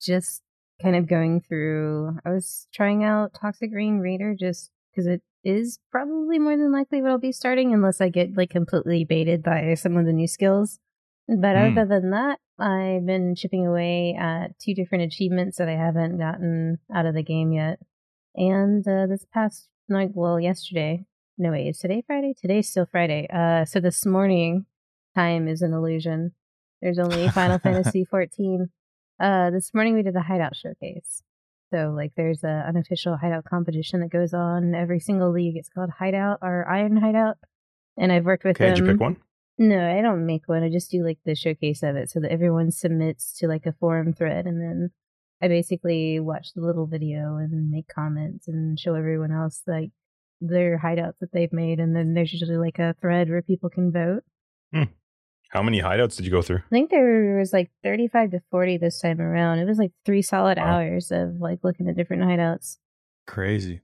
[0.00, 0.42] Just
[0.80, 2.18] kind of going through.
[2.24, 7.02] I was trying out Toxic Rain Raider just because it is probably more than likely
[7.02, 10.28] what I'll be starting, unless I get like completely baited by some of the new
[10.28, 10.78] skills.
[11.26, 11.78] But Hmm.
[11.78, 16.78] other than that, I've been chipping away at two different achievements that I haven't gotten
[16.94, 17.80] out of the game yet.
[18.36, 21.04] And uh, this past night, well, yesterday.
[21.40, 22.34] No, wait, is today Friday?
[22.40, 23.28] Today's still Friday.
[23.32, 24.66] Uh, so this morning,
[25.18, 26.32] time is an illusion.
[26.80, 28.68] There's only Final Fantasy 14.
[29.20, 31.22] Uh, this morning we did a hideout showcase.
[31.72, 35.56] So like, there's an unofficial hideout competition that goes on every single league.
[35.56, 37.36] It's called Hideout or Iron Hideout,
[37.96, 38.74] and I've worked with Okay, them.
[38.76, 39.16] did you pick one?
[39.58, 40.62] No, I don't make one.
[40.62, 43.72] I just do like the showcase of it so that everyone submits to like a
[43.72, 44.90] forum thread and then
[45.42, 49.90] I basically watch the little video and make comments and show everyone else like
[50.40, 53.90] their hideouts that they've made and then there's usually like a thread where people can
[53.90, 54.22] vote.
[55.48, 56.58] How many hideouts did you go through?
[56.58, 59.58] I think there was like 35 to 40 this time around.
[59.60, 60.64] It was like 3 solid Wow.
[60.80, 62.76] hours of like looking at different hideouts.
[63.26, 63.80] Crazy.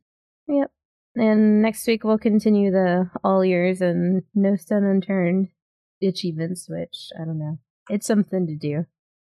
[0.47, 0.71] Yep.
[1.17, 5.49] And next week we'll continue the all ears and no stone unturned
[6.03, 7.59] achievements, which I don't know.
[7.89, 8.85] It's something to do.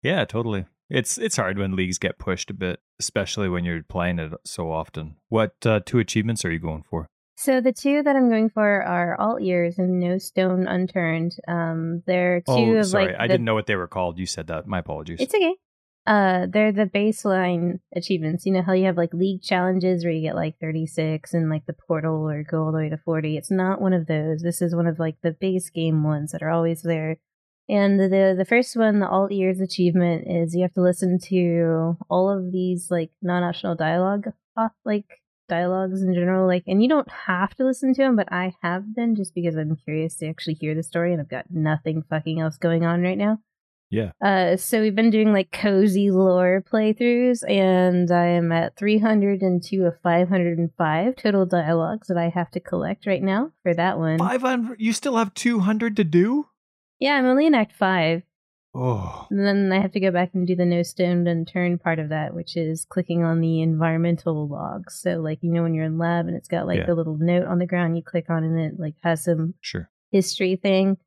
[0.02, 0.66] Yeah, totally.
[0.88, 4.70] It's it's hard when leagues get pushed a bit, especially when you're playing it so
[4.72, 5.16] often.
[5.28, 7.08] What uh, two achievements are you going for?
[7.42, 11.36] So the two that I'm going for are All Ears and No Stone Unturned.
[11.48, 13.06] Um, they're two oh, of sorry.
[13.06, 14.18] like I didn't know what they were called.
[14.18, 14.66] You said that.
[14.66, 15.20] My apologies.
[15.20, 15.54] It's okay.
[16.06, 18.44] Uh, they're the baseline achievements.
[18.44, 21.64] You know how you have like league challenges where you get like 36 and like
[21.64, 23.38] the portal or go all the way to 40.
[23.38, 24.42] It's not one of those.
[24.42, 27.16] This is one of like the base game ones that are always there.
[27.70, 31.96] And the the first one, the all ears achievement, is you have to listen to
[32.10, 34.26] all of these like non-optional dialogue,
[34.58, 35.06] uh, like
[35.50, 36.46] dialogues in general.
[36.46, 39.56] Like, and you don't have to listen to them, but I have been just because
[39.56, 43.02] I'm curious to actually hear the story, and I've got nothing fucking else going on
[43.02, 43.40] right now.
[43.90, 44.12] Yeah.
[44.24, 50.00] Uh, so we've been doing like cozy lore playthroughs, and I am at 302 of
[50.00, 54.18] 505 total dialogues that I have to collect right now for that one.
[54.18, 54.80] 500.
[54.80, 56.46] You still have 200 to do?
[57.00, 58.22] Yeah, I'm only in Act 5.
[58.74, 59.26] Oh.
[59.30, 62.10] And then I have to go back and do the no stone unturned part of
[62.10, 64.94] that, which is clicking on the environmental logs.
[65.00, 66.86] So, like, you know, when you're in lab and it's got like Yeah.
[66.86, 69.90] the little note on the ground, you click on and it like has some Sure.
[70.12, 70.98] history thing.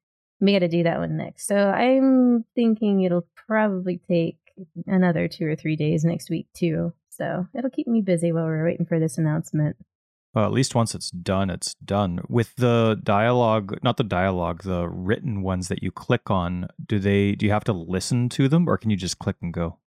[0.42, 1.48] We got to do that one next.
[1.48, 4.38] So I'm thinking it'll probably take
[4.86, 6.94] another two or three days next week too.
[7.10, 9.78] So it'll keep me busy while we're waiting for this announcement.
[10.34, 12.22] Well, at least once it's done, it's done.
[12.28, 17.34] With the dialogue, not the dialogue, the written ones that you click on, do they
[17.34, 19.78] do you have to listen to them or can you just click and go?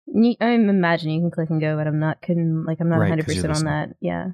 [0.40, 3.12] I'm imagining you can click and go, but I'm not can like I'm not right,
[3.12, 3.96] 100% on that.
[4.00, 4.28] Yeah.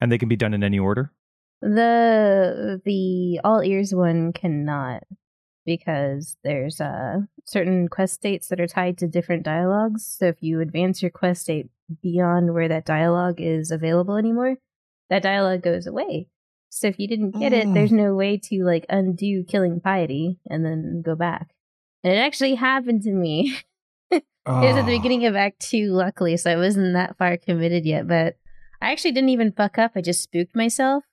[0.00, 1.12] And they can be done in any order?
[1.60, 5.02] The the all ears one cannot
[5.66, 10.06] because there's uh certain quest states that are tied to different dialogues.
[10.18, 11.68] So if you advance your quest state
[12.02, 14.56] beyond where that dialogue is available anymore,
[15.10, 16.28] that dialogue goes away.
[16.70, 17.74] So if you didn't get it, Mm.
[17.74, 21.50] there's no way to like undo killing piety and then go back.
[22.04, 23.56] And it actually happened to me.
[24.12, 24.96] It was at the Oh.
[24.98, 28.08] beginning of Act Two, luckily, so I wasn't that far committed yet.
[28.08, 28.36] But
[28.80, 29.92] I actually didn't even fuck up.
[29.94, 31.04] I just spooked myself.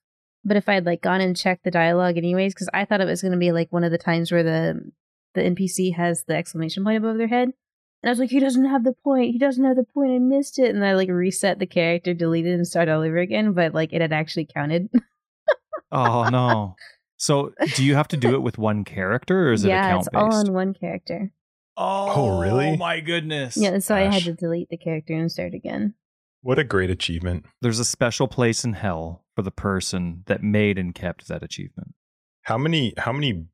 [0.45, 3.05] But if I had like gone and checked the dialogue anyways, because I thought it
[3.05, 4.91] was going to be like one of the times where the
[5.35, 7.49] the NPC has the exclamation point above their head,
[8.03, 9.31] and I was like, he doesn't have the point.
[9.31, 10.11] He doesn't have the point.
[10.11, 13.53] I missed it, and I like reset the character, deleted, and started all over again.
[13.53, 14.89] But like it had actually counted.
[15.91, 16.75] Oh no.
[17.19, 20.05] So do you have to do it with one character or is it yeah, account
[20.05, 21.31] it's all on one character.
[21.75, 22.67] Oh, oh really?
[22.67, 23.57] Oh my goodness.
[23.57, 25.95] Yeah, so I had to delete the character and start again.
[26.41, 27.45] What a great achievement.
[27.59, 31.95] There's a special place in hell for the person that made and kept that achievement.
[32.43, 33.47] How many how many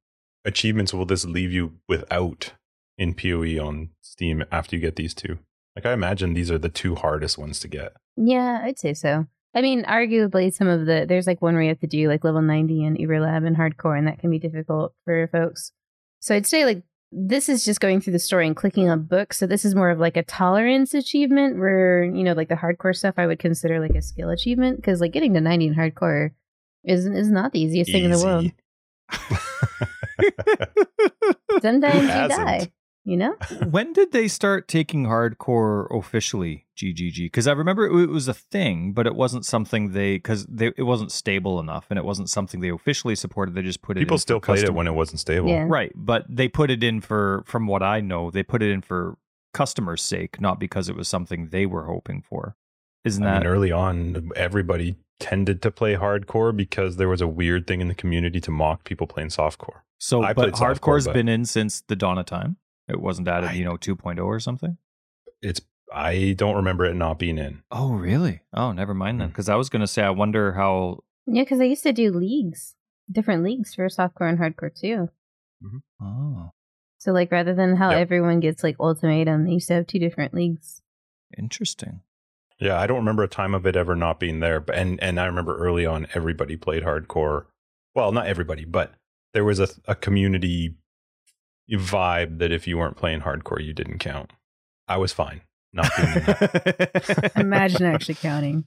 [0.43, 2.53] achievements will this leave you without
[2.97, 5.39] in PoE on Steam after you get these two?
[5.75, 7.93] Like I imagine these are the two hardest ones to get.
[8.15, 9.25] Yeah, I'd say so.
[9.56, 12.23] I mean, arguably, some of the there's like one where you have to do like
[12.23, 15.71] level 90 and Uberlab and hardcore, and that can be difficult for folks.
[16.19, 19.38] So I'd say like this is just going through the story and clicking on books.
[19.38, 22.95] So this is more of like a tolerance achievement, where you know, like the hardcore
[22.95, 26.32] stuff, I would consider like a skill achievement because like getting to 90 in hardcore
[26.84, 28.51] is is not the easiest thing in the world.
[31.62, 32.71] Sometimes you die.
[33.06, 33.36] You know?
[33.70, 37.26] when did they start taking hardcore officially GGG?
[37.26, 41.12] Because I remember it was a thing, but it wasn't something they because it wasn't
[41.12, 43.56] stable enough, and it wasn't something they officially supported.
[43.56, 44.00] They just put it.
[44.02, 45.50] People in for still played it when it wasn't stable.
[45.50, 45.66] Yeah.
[45.68, 48.82] right, but they put it in for, from what I know, they put it in
[48.82, 49.18] for
[49.54, 52.56] customers' sake, not because it was something they were hoping for.
[53.04, 57.28] Isn't I that mean, early on, everybody tended to play hardcore because there was a
[57.28, 59.82] weird thing in the community to mock people playing softcore.
[59.98, 60.24] so?
[60.24, 62.56] I But played softcore, but- been in since the dawn of time.
[62.88, 64.78] It wasn't added, I- you know, 2.0 or something.
[65.41, 65.62] It's
[65.93, 67.62] I don't remember it not being in.
[67.69, 68.41] Oh, really?
[68.54, 69.28] Oh, never mind then.
[69.28, 69.34] Mm-hmm.
[69.34, 71.04] Because I was going to say, I wonder how.
[71.28, 72.76] Yeah, because I used to do leagues,
[73.12, 75.10] different leagues for softcore and hardcore too.
[75.63, 75.78] Mm-hmm.
[76.04, 76.52] Oh,
[76.98, 78.00] So like rather than how Yep.
[78.00, 80.82] everyone gets like ultimatum, they used to have two different leagues.
[81.38, 82.02] interesting.
[82.60, 84.60] Yeah, I don't remember a time of it ever not being there.
[84.60, 87.46] But and and I remember early on, everybody played hardcore.
[87.96, 88.93] Well, not everybody, but
[89.34, 90.76] there was a a community
[91.71, 94.32] vibe that if you weren't playing hardcore, you didn't count.
[94.88, 95.41] I was fine
[95.73, 97.32] not doing that.
[97.36, 98.65] Imagine actually counting.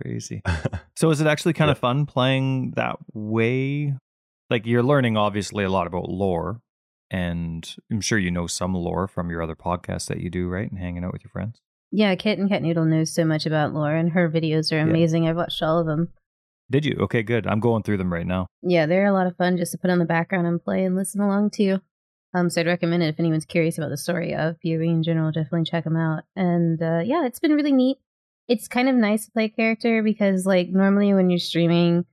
[0.00, 0.42] Crazy.
[0.96, 3.94] So is it actually kind of fun playing that way?
[4.50, 6.60] Like you're learning obviously a lot about lore,
[7.10, 10.70] and I'm sure you know some lore from your other podcasts that you do, right?
[10.70, 11.62] And hanging out with your friends.
[11.90, 14.82] Yeah, Kit and Cat Noodle knows so much about lore, and her videos are Yeah.
[14.82, 15.26] amazing.
[15.26, 16.10] I've watched all of them.
[16.70, 16.98] Did you?
[17.00, 17.46] Okay, good.
[17.46, 18.46] I'm going through them right now.
[18.60, 20.94] Yeah, they're a lot of fun just to put on the background and play and
[20.96, 21.78] listen along to.
[22.32, 25.32] Um, so I'd recommend it if anyone's curious about the story of PoE in general.
[25.32, 26.24] Definitely check them out.
[26.36, 27.98] And uh, yeah, it's been really neat.
[28.48, 32.04] It's kind of nice to play a character because, like, normally when you're streaming,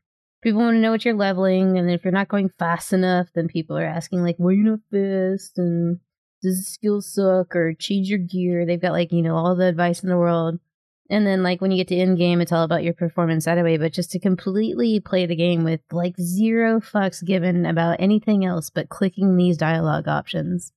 [0.43, 3.47] people want to know what you're leveling, and if you're not going fast enough, then
[3.47, 5.99] people are asking like, "Why you not fast?" and
[6.43, 9.65] "Does the skill suck?" or "Change your gear." They've got like you know all the
[9.65, 10.59] advice in the world.
[11.09, 13.77] And then like when you get to in game, it's all about your performance anyway.
[13.77, 18.69] But just to completely play the game with like zero fucks given about anything else
[18.69, 20.71] but clicking these dialogue options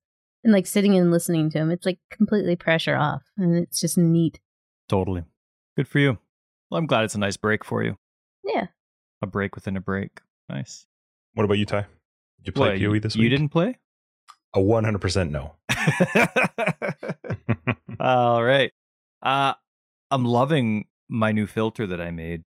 [0.44, 3.98] and like sitting and listening to them, it's like completely pressure off, and it's just
[3.98, 4.40] neat.
[4.88, 5.24] Totally.
[5.76, 6.18] Good for you.
[6.70, 7.96] Well, I'm glad it's a nice break for you.
[8.44, 8.66] Yeah.
[9.22, 10.20] A break within a break.
[10.48, 10.86] Nice.
[11.34, 11.86] What about you, Ty?
[12.38, 13.30] Did you play What, PoE this you week?
[13.30, 13.76] You didn't play?
[14.54, 15.56] A 100% no.
[18.00, 18.72] All right.
[19.22, 19.52] Uh
[20.11, 22.42] I'm loving my new filter that I made.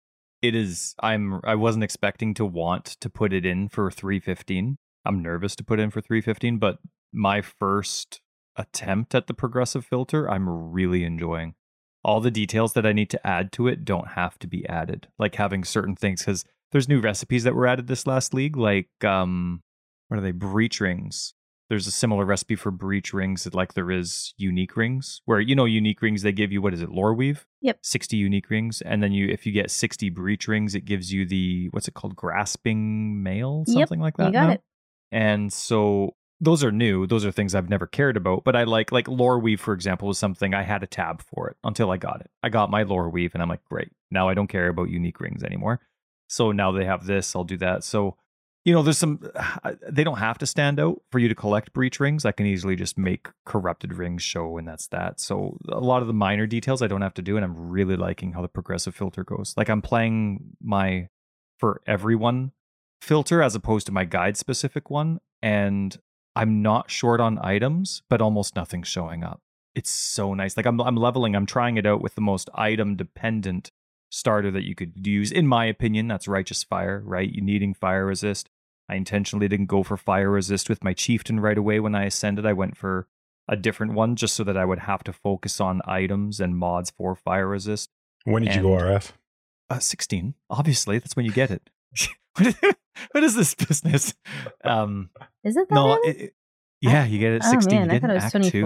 [0.41, 4.77] It is I'm I wasn't expecting to want to put it in for 315.
[5.05, 6.79] I'm nervous to put in for 315, but
[7.11, 8.21] my first
[8.55, 11.55] attempt at the progressive filter, I'm really enjoying.
[12.03, 15.07] All the details that I need to add to it don't have to be added.
[15.17, 18.89] Like having certain things cuz there's new recipes that were added this last league like
[19.03, 19.61] um
[20.07, 21.33] what are they breach rings
[21.69, 25.55] there's a similar recipe for breach rings that like there is unique rings where you
[25.55, 27.79] know unique rings they give you what is it lore weave Yep.
[27.83, 31.25] 60 unique rings and then you if you get 60 breach rings it gives you
[31.25, 34.53] the what's it called grasping mail Yep, something like that you got no?
[34.53, 34.61] it.
[35.11, 38.91] and so those are new those are things i've never cared about but i like
[38.91, 41.97] like lore weave for example was something i had a tab for it until i
[41.97, 44.69] got it i got my lore weave and i'm like great now i don't care
[44.69, 45.81] about unique rings anymore
[46.27, 48.15] so now they have this i'll do that so
[48.65, 49.19] you know, there's some,
[49.63, 52.25] uh, they don't have to stand out for you to collect breach rings.
[52.25, 55.19] I can easily just make corrupted rings show, and that's that.
[55.19, 57.95] So a lot of the minor details I don't have to do, and I'm really
[57.95, 59.53] liking how the progressive filter goes.
[59.55, 61.07] Like I'm playing my
[61.57, 62.51] for everyone
[63.01, 65.97] filter as opposed to my guide specific one, and
[66.35, 69.41] I'm not short on items, but almost nothing's showing up.
[69.73, 70.57] It's so nice.
[70.57, 73.71] Like I'm, I'm leveling, I'm trying it out with the most item dependent
[74.09, 75.31] starter that you could use.
[75.31, 77.29] In my opinion, that's Righteous Fire, right?
[77.31, 78.49] You needing fire resist.
[78.89, 82.45] I intentionally didn't go for fire resist with my chieftain right away when I ascended.
[82.45, 83.07] I went for
[83.47, 86.91] a different one just so that I would have to focus on items and mods
[86.91, 87.89] for fire resist.
[88.25, 89.11] When did you go RF?
[89.69, 91.69] Uh, 16, obviously, that's when you get it.
[93.11, 94.15] what is this business?
[94.63, 95.11] Um,
[95.43, 96.09] Is it that no, early?
[96.09, 96.33] it, it-
[96.81, 97.75] yeah, you get it at oh 16.
[97.77, 98.65] man, you I did thought it was Act twenty Two.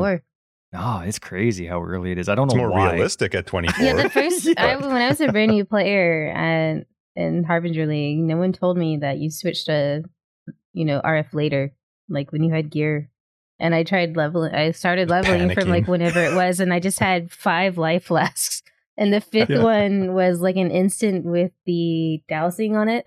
[0.74, 0.82] Four.
[0.82, 2.28] No, it's crazy how early it is.
[2.30, 2.94] I don't It's know more why.
[2.94, 3.86] realistic at 24.
[3.86, 4.54] Yeah, the first Yeah.
[4.58, 8.78] I, when I was a brand new player and in Harbinger League, no one told
[8.78, 10.04] me that you switched to,
[10.74, 11.74] you know, RF later,
[12.10, 13.10] like when you had gear.
[13.60, 14.54] And I tried leveling.
[14.54, 18.06] I started Just leveling from like whenever it was, and I just had five life
[18.06, 18.62] flasks.
[18.98, 19.64] And the fifth Yeah.
[19.64, 23.06] one was like an instant with the dousing on it.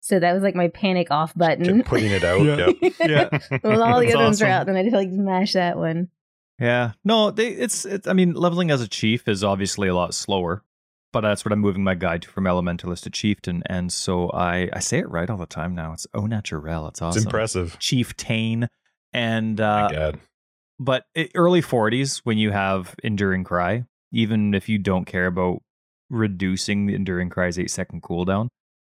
[0.00, 1.78] So that was like my panic off button.
[1.78, 2.42] Kept putting it out.
[2.44, 2.70] Yeah.
[2.80, 2.92] Yep.
[3.00, 3.58] Yeah.
[3.64, 4.52] well, all the That's other ones are awesome.
[4.52, 6.08] out, then I just like smash that one.
[6.58, 6.92] Yeah.
[7.04, 10.62] No, they it's it's I mean, leveling as a chief is obviously a lot slower,
[11.12, 13.62] but that's what I'm moving my guide to from elementalist to chieftain.
[13.66, 15.92] And so I I say it right all the time now.
[15.92, 16.88] It's au naturel.
[16.88, 17.18] It's awesome.
[17.18, 17.78] It's impressive.
[17.78, 18.68] Chieftain.
[19.12, 20.20] And My uh God.
[20.78, 25.62] but it, early 40s when you have enduring cry, even if you don't care about
[26.10, 28.48] reducing the enduring cry's 8 second cooldown,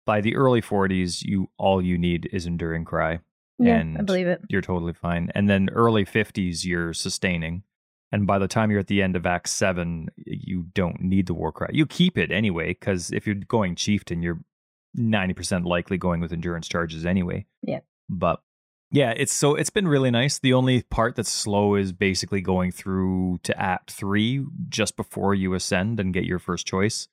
[0.06, 3.20] by the early 40s you all you need is enduring cry
[3.58, 4.40] Yeah, I believe it.
[4.48, 5.30] you're totally fine.
[5.34, 7.62] And then early 50s, you're sustaining.
[8.10, 11.34] And by the time you're at the end of Act 7, you don't need the
[11.34, 11.68] war cry.
[11.72, 14.40] You keep it anyway, because if you're going chieftain, you're
[14.96, 17.46] 90% likely going with endurance charges anyway.
[17.62, 17.80] Yeah.
[18.08, 18.40] But
[18.92, 20.38] yeah, it's so it's been really nice.
[20.38, 25.54] The only part that's slow is basically going through to Act 3 just before you
[25.54, 27.08] ascend and get your first choice.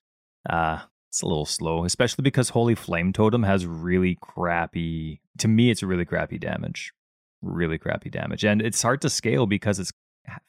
[0.47, 5.19] Uh it's a little slow, especially because Holy Flame Totem has really crappy.
[5.39, 6.93] To me, it's really crappy damage,
[7.41, 9.91] really crappy damage, and it's hard to scale because it's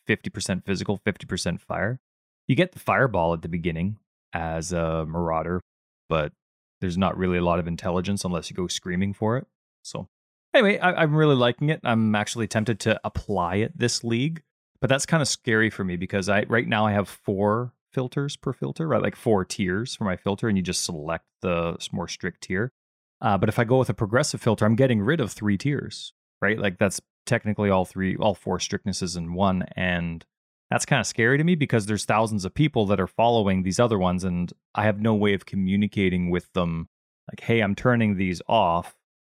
[0.06, 1.98] fifty percent physical, fifty percent fire.
[2.46, 3.96] You get the fireball at the beginning
[4.32, 5.60] as a marauder,
[6.08, 6.32] but
[6.80, 9.48] there's not really a lot of intelligence unless you go screaming for it.
[9.82, 10.06] So
[10.54, 11.80] anyway, I, I'm really liking it.
[11.82, 14.42] I'm actually tempted to apply it this league,
[14.80, 18.36] but that's kind of scary for me because I right now I have four filters
[18.36, 19.02] per filter, right?
[19.02, 22.72] Like four tiers for my filter, and you just select the more strict tier.
[23.20, 26.12] Uh, but if I go with a progressive filter, I'm getting rid of three tiers,
[26.40, 26.58] right?
[26.58, 30.24] Like that's technically all three, all four strictnesses in one, and
[30.70, 33.78] that's kind of scary to me because there's thousands of people that are following these
[33.78, 36.88] other ones, and I have no way of communicating with them.
[37.30, 38.96] Like, hey, I'm turning these off.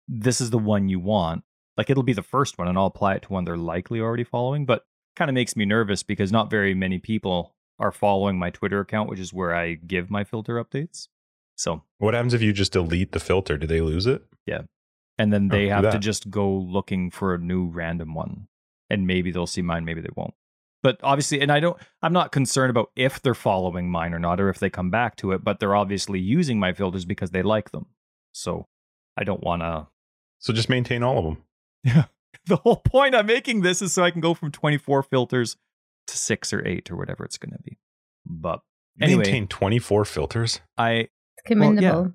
[0.06, 1.42] This is the one you want.
[1.76, 4.24] Like, it'll be the first one, and I'll apply it to one they're likely already
[4.24, 4.66] following.
[4.66, 4.84] But
[5.16, 9.08] kind of makes me nervous because not very many people are following my Twitter account,
[9.08, 11.08] which is where I give my filter updates.
[11.56, 13.56] So, What happens if you just delete the filter?
[13.56, 14.24] Do they lose it?
[14.46, 14.62] Yeah.
[15.18, 18.48] And then Oh, they have to just go looking for a new random one.
[18.90, 20.34] And maybe they'll see mine, maybe they won't.
[20.82, 24.40] But obviously, and I don't, I'm not concerned about if they're following mine or not,
[24.40, 27.42] or if they come back to it, but they're obviously using my filters because they
[27.42, 27.86] like them.
[28.32, 28.66] So
[29.16, 29.86] I don't want to.
[30.40, 31.38] So just maintain all of them.
[31.84, 32.04] Yeah.
[32.46, 35.56] The whole point I'm making this is so I can go from 24 filters
[36.06, 37.78] to six or eight or whatever it's going to be.
[38.26, 38.60] But
[38.96, 39.22] You Anyway.
[39.24, 40.60] maintain 24 filters.
[40.78, 41.10] I It's
[41.46, 42.14] commendable.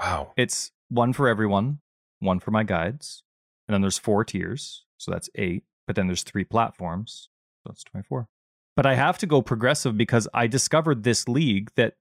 [0.00, 0.32] Wow.
[0.36, 1.80] it's one for everyone,
[2.20, 3.22] one for my guides,
[3.68, 5.64] and then there's four tiers, so that's eight.
[5.86, 7.28] But then there's three platforms,
[7.62, 8.28] so that's twenty four.
[8.76, 11.94] But I have to go progressive because I discovered this league that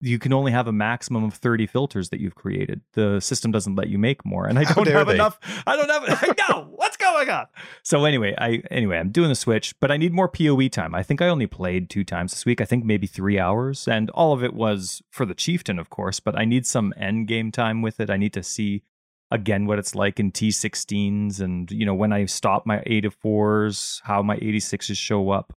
[0.00, 2.80] you can only have a maximum of 30 filters that you've created.
[2.92, 4.46] The system doesn't let you make more.
[4.46, 5.14] And I don't have they?
[5.14, 5.38] enough.
[5.66, 6.68] I don't have I know.
[6.70, 7.46] What's going on?
[7.82, 10.94] So anyway, I anyway, I'm doing the switch, but I need more PoE time.
[10.94, 12.60] I think I only played two times this week.
[12.60, 13.88] I think maybe three hours.
[13.88, 17.26] And all of it was for the chieftain, of course, but I need some end
[17.26, 18.10] game time with it.
[18.10, 18.82] I need to see
[19.30, 23.20] again what it's like in T16s and you know when I stop my 8 of
[23.20, 25.52] 4s, how my 86s show up.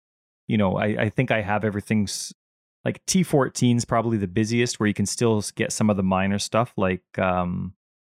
[0.48, 2.08] You know, I, I think I have everything
[2.84, 6.40] like T14 is probably the busiest where you can still get some of the minor
[6.40, 7.74] stuff like um,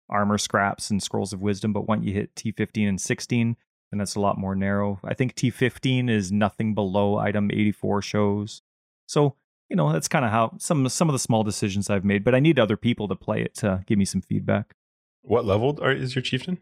[0.09, 1.73] armor scraps and scrolls of wisdom.
[1.73, 3.55] But once you hit T15 and 16,
[3.91, 4.99] then that's a lot more narrow.
[5.03, 8.61] I think T15 is nothing below item 84 shows.
[9.07, 9.35] So,
[9.69, 12.35] you know, that's kind of how some some of the small decisions I've made, but
[12.35, 14.75] I need other people to play it to give me some feedback.
[15.21, 16.57] What level are, is your chieftain?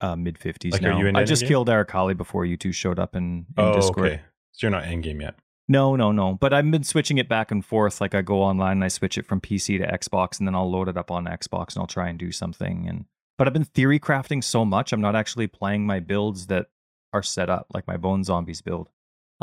[0.00, 0.98] Uh, mid 50s Like, now.
[0.98, 4.06] you in I just killed Arakaali before you two showed up in, in oh, Discord.
[4.06, 4.22] okay.
[4.52, 5.36] So you're not endgame yet.
[5.68, 6.34] No, no, no.
[6.34, 8.00] But I've been switching it back and forth.
[8.00, 10.70] Like I go online and I switch it from PC to Xbox, and then I'll
[10.70, 12.86] load it up on Xbox and I'll try and do something.
[12.88, 13.06] And
[13.36, 16.66] but I've been theory crafting so much, I'm not actually playing my builds that
[17.12, 18.88] are set up, like my Bone Zombies build.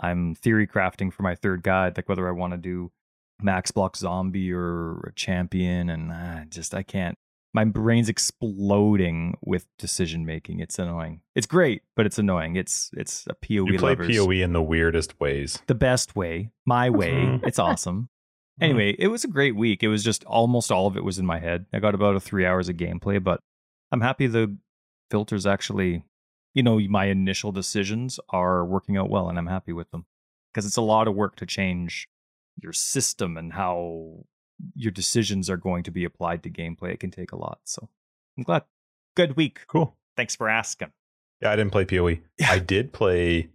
[0.02, 2.92] I'm theory crafting for my third guide, like whether I want to do
[3.42, 7.18] Max Block Zombie or a Champion, and uh, just I can't.
[7.54, 10.60] My brain's exploding with decision making.
[10.60, 11.22] It's annoying.
[11.36, 12.56] It's great, but it's annoying.
[12.56, 15.60] It's it's a POE You play lovers PoE in the weirdest ways.
[15.68, 17.40] the best way, my way.
[17.44, 18.10] It's awesome.
[18.62, 19.02] Anyway, mm-hmm.
[19.02, 19.82] it was a great week.
[19.82, 21.66] It was just almost all of it was in my head.
[21.74, 23.40] I got about a three hours of gameplay, but
[23.92, 24.56] I'm happy the
[25.10, 26.04] filters actually,
[26.54, 30.06] you know, my initial decisions are working out well and I'm happy with them
[30.54, 32.08] because it's a lot of work to change
[32.62, 34.26] your system and how
[34.76, 36.94] your decisions are going to be applied to gameplay.
[36.94, 37.60] It can take a lot.
[37.66, 37.90] So
[38.38, 38.64] I'm glad.
[39.16, 39.62] Good week.
[39.68, 39.96] Cool.
[40.18, 40.92] Thanks for asking.
[41.42, 42.20] Yeah, I didn't play PoE.
[42.40, 42.48] Yeah.
[42.52, 43.50] I did play.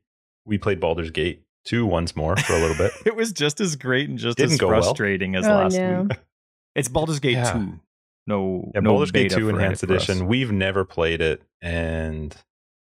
[0.44, 2.92] We played Baldur's Gate 2 once more for a little bit.
[3.06, 4.82] It was just as great and just Didn't as go well.
[4.82, 6.02] frustrating as Oh, last no.
[6.08, 6.18] week.
[6.74, 7.52] It's Baldur's Gate Yeah.
[7.52, 7.80] 2.
[8.28, 10.04] No, Yeah, no Baldur's Gate 2 Enhanced it us.
[10.08, 10.26] Edition.
[10.28, 12.36] We've never played it, and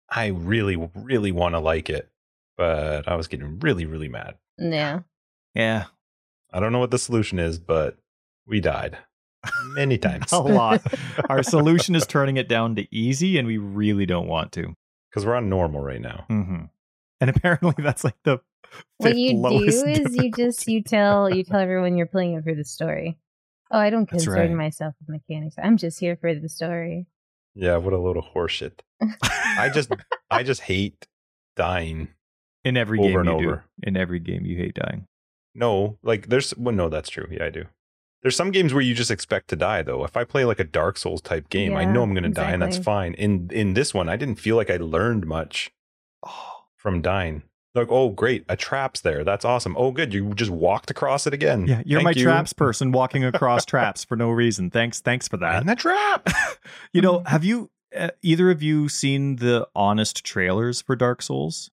[0.09, 2.09] I really, really want to like it,
[2.57, 4.35] but I was getting really, really mad.
[4.57, 5.01] Yeah.
[5.53, 5.85] Yeah,
[6.51, 7.97] I don't know what the solution is, but
[8.47, 8.97] we died
[9.75, 10.81] many times a lot.
[11.29, 14.73] Our solution is turning it down to easy, and we really don't want to.
[15.09, 16.25] because we're on normal right now.
[16.29, 16.63] hmm
[17.21, 18.39] And apparently, that's like the
[18.97, 22.43] What you do lowest is you just you tell you tell everyone you're playing it
[22.43, 23.17] for the story.
[23.71, 24.51] Oh, I don't concern right.
[24.51, 25.55] myself with mechanics.
[25.61, 27.07] I'm just here for the story.
[27.55, 28.79] Yeah, what a load of horseshit.
[29.21, 29.91] I just,
[30.29, 31.07] I just hate
[31.55, 32.07] dying.
[32.63, 33.49] in every over game and you do.
[33.51, 33.65] over.
[33.83, 35.05] In every game, you hate dying.
[35.55, 37.27] No, like there's well, no, that's true.
[37.31, 37.65] Yeah, I do.
[38.23, 40.03] There's some games where you just expect to die though.
[40.03, 42.61] If I play like a Dark Souls type game, I know I'm gonna die and
[42.61, 43.13] that's fine.
[43.15, 45.71] In in this one, I didn't feel like I learned much
[46.77, 47.43] from dying.
[47.75, 49.23] Like, oh great, a trap's there.
[49.23, 49.75] That's awesome.
[49.77, 51.65] Oh good, you just walked across it again.
[51.67, 52.23] Yeah, you're Thank my you.
[52.23, 54.69] traps person walking across traps for no reason.
[54.69, 55.55] Thanks, thanks for that.
[55.55, 56.29] And the trap.
[56.93, 61.71] you know, have you uh, either of you seen the honest trailers for Dark Souls?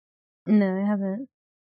[0.47, 1.29] No, I haven't.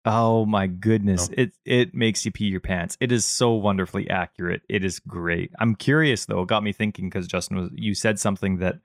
[0.06, 1.28] Oh my goodness.
[1.28, 1.34] No.
[1.36, 2.96] It it makes you pee your pants.
[3.00, 4.62] It is so wonderfully accurate.
[4.68, 5.50] It is great.
[5.58, 8.78] I'm curious though, it got me thinking because Justin was you said something that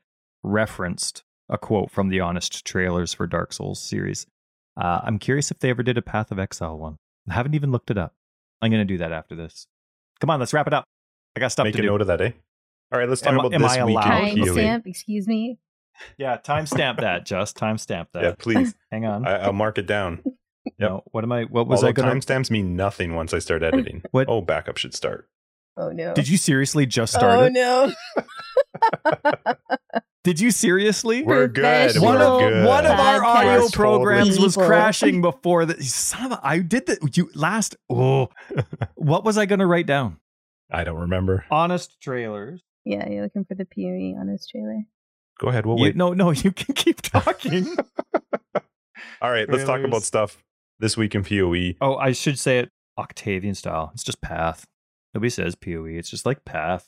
[0.43, 4.25] referenced a quote from the honest trailers for Dark Souls series.
[4.81, 6.97] Uh, I'm curious if they ever did a Path of Exile one.
[7.29, 8.15] I haven't even looked it up.
[8.61, 9.67] I'm gonna do that after this.
[10.19, 10.85] Come on, let's wrap it up.
[11.35, 12.31] I got stuff to Make to a note of that, eh?
[12.91, 14.03] All right, let's talk Am- about am this I week allowed?
[14.05, 14.53] Time in PoE.
[14.53, 15.59] stamp, excuse me.
[16.17, 18.23] Yeah, timestamp that, just timestamp that.
[18.23, 18.73] Yeah, please.
[18.91, 19.27] Hang on.
[19.27, 20.23] I, I'll mark it down.
[20.79, 21.43] No, what am I?
[21.45, 22.15] What was Although I gonna?
[22.15, 24.03] timestamps mean nothing once I start editing.
[24.11, 25.27] What- Oh, backup should start.
[25.77, 26.13] Oh no.
[26.13, 27.53] Did you seriously just start oh it?
[27.53, 27.93] no.
[30.23, 31.23] Did you seriously?
[31.23, 31.97] We're good.
[31.99, 32.67] One We're of good.
[32.67, 34.67] one of our Podcast audio totally programs was people.
[34.67, 38.29] crashing before the son of a, I did that you last oh
[38.95, 40.17] what was I gonna write down?
[40.71, 41.43] I don't remember.
[41.49, 42.61] Honest trailers.
[42.85, 44.83] Yeah, you're looking for the PoE on this trailer.
[45.39, 45.65] Go ahead.
[45.65, 45.95] We'll You- wait.
[45.95, 47.75] no, no, you can keep talking.
[49.21, 50.37] All right, let's talk about stuff
[50.81, 51.75] this week in PoE.
[51.81, 53.91] oh, I should say it Octavian style.
[53.93, 54.65] It's just path.
[55.13, 55.85] Nobody says PoE.
[55.97, 56.87] It's just like path.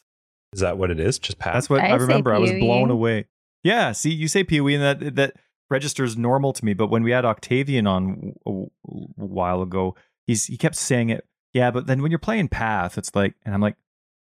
[0.54, 1.18] Is that what it is?
[1.18, 1.54] Just Path?
[1.56, 2.32] That's what I, I remember.
[2.34, 3.26] I was blown away.
[3.64, 5.34] Yeah, see, you say PoE and that that
[5.72, 9.96] registers normal to me, but when we had Octavian on a, a while ago,
[10.28, 11.26] he's he kept saying it.
[11.54, 13.76] Yeah, but then when you're playing Path, it's like, and I'm like,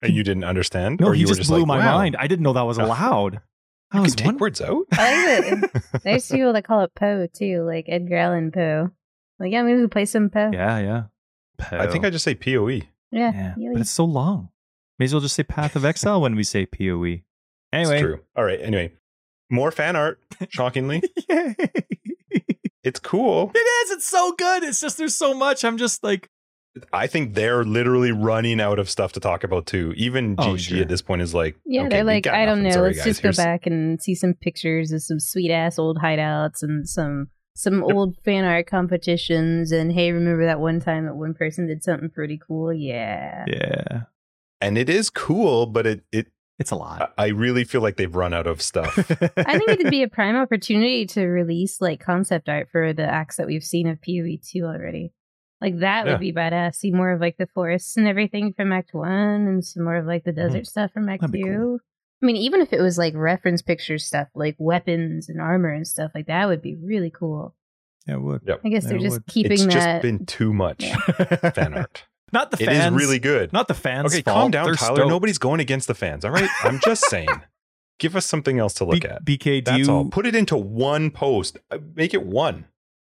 [0.03, 0.99] And you didn't understand?
[0.99, 2.15] no, or he you were just blew like, my wow, mind.
[2.19, 3.41] I didn't know that was allowed.
[3.91, 4.85] I You was can take wondering- words out.
[4.93, 5.83] I like it.
[6.03, 8.91] There's people that call it Poe too, like Edgar Allan Poe.
[9.39, 10.51] Like, yeah, maybe we gonna play some Poe.
[10.53, 11.03] Yeah, yeah.
[11.71, 12.67] I think I just say PoE.
[13.11, 13.73] Yeah, Yeah, PoE.
[13.73, 14.49] but it's so long.
[14.97, 17.21] May as well just say Path of Exile when we say PoE.
[17.71, 18.19] Anyway, It's true.
[18.35, 18.59] All right.
[18.61, 18.93] Anyway,
[19.49, 20.19] more fan art.
[20.49, 21.55] Shockingly, Yay.
[22.83, 23.51] it's cool.
[23.53, 23.91] It is.
[23.91, 24.63] It's so good.
[24.63, 25.63] It's just there's so much.
[25.63, 26.29] I'm just like,
[26.93, 29.93] I think they're literally running out of stuff to talk about too.
[29.97, 30.81] Even Oh, GG sure.
[30.81, 32.71] at this point is like, Yeah, okay, they're like, got I don't know.
[32.71, 33.05] Sorry, Let's guys.
[33.05, 37.27] just go back and see some pictures of some sweet ass old hideouts and some
[37.55, 39.71] some old fan art competitions.
[39.71, 42.71] And hey, remember that one time that one person did something pretty cool?
[42.73, 43.45] Yeah.
[43.47, 44.01] yeah,
[44.61, 46.27] And it is cool, but it it
[46.57, 47.13] it's a lot.
[47.17, 48.97] I- I really feel like they've run out of stuff.
[49.37, 53.03] I think it would be a prime opportunity to release like concept art for the
[53.03, 55.13] acts that we've seen of PoE two already.
[55.61, 56.13] Like that Yeah.
[56.13, 56.75] would be badass.
[56.75, 60.05] See more of like the forests and everything from Act One, and some more of
[60.05, 60.47] like the mm-hmm.
[60.47, 61.57] desert stuff from Act That'd be Two.
[61.57, 61.79] cool.
[62.21, 65.87] I mean, even if it was like reference picture stuff, like weapons and armor and
[65.87, 67.55] stuff, like that would be really cool.
[68.07, 68.41] yeah, it would.
[68.45, 68.61] Yep.
[68.65, 69.25] I guess Yeah, they're it just would.
[69.27, 69.71] keeping it's that.
[69.73, 70.95] just been too much Yeah.
[71.53, 72.05] fan art.
[72.33, 72.95] Not the It is fans.
[72.95, 73.53] really good.
[73.53, 74.13] Not the fans.
[74.13, 74.35] okay, fault.
[74.35, 74.95] calm down, They're Tyler.
[74.97, 75.09] stoked.
[75.09, 76.23] Nobody's going against the fans.
[76.25, 77.29] All right, I'm just saying.
[77.99, 79.25] Give us something else to look B- at.
[79.25, 80.05] BK, do That's you all.
[80.09, 81.57] Put it into one post.
[81.71, 82.65] Uh, Make it one,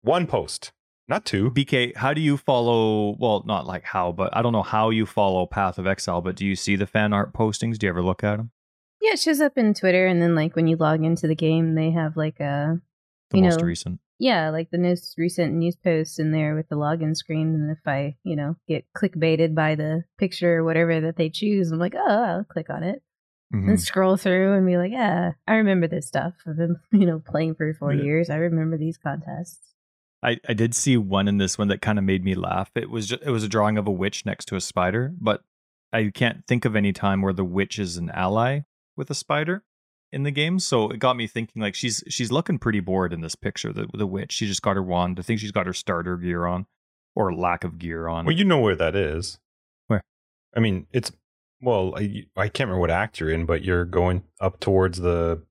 [0.01, 0.72] one post,
[1.08, 1.51] not two.
[1.51, 3.16] BK, how do you follow?
[3.20, 6.22] Well, not like how, but I don't know how you follow Path of Exile.
[6.22, 7.78] But do you see the fan art postings?
[7.78, 8.51] Do you ever look at them?
[9.04, 11.76] Yeah, it shows up in Twitter, and then like when you log into the game,
[11.76, 12.80] they have like a
[13.32, 13.99] The You most know, recent.
[14.20, 17.47] yeah, like the most recent news posts in there with the login screen.
[17.54, 21.72] And if I, you know, get clickbaited by the picture or whatever that they choose,
[21.72, 23.01] I'm like, oh, I'll click on it
[23.54, 23.68] Mhm.
[23.70, 26.34] and scroll through and be like, yeah, I remember this stuff.
[26.47, 28.04] I've been, you know, playing for four Yeah.
[28.04, 28.30] years.
[28.30, 29.60] I remember these contests.
[30.24, 32.72] I, I did see one in this one that kind of made me laugh.
[32.76, 35.43] It was just, it was a drawing of a witch next to a spider, but
[35.91, 38.62] I can't think of any time where the witch is an ally
[38.96, 39.64] with a spider
[40.12, 40.60] in the game.
[40.60, 43.74] So it got me thinking like she's she's looking pretty bored in this picture.
[43.74, 45.20] The the witch, she just got her wand.
[45.20, 46.66] I think she's got her starter gear on,
[47.16, 48.26] or lack of gear on.
[48.26, 49.39] Well, you know where that is.
[49.88, 50.04] Where?
[50.56, 51.12] I mean, it's
[51.62, 55.41] well, I, I can't remember what act you're in, but you're going up towards the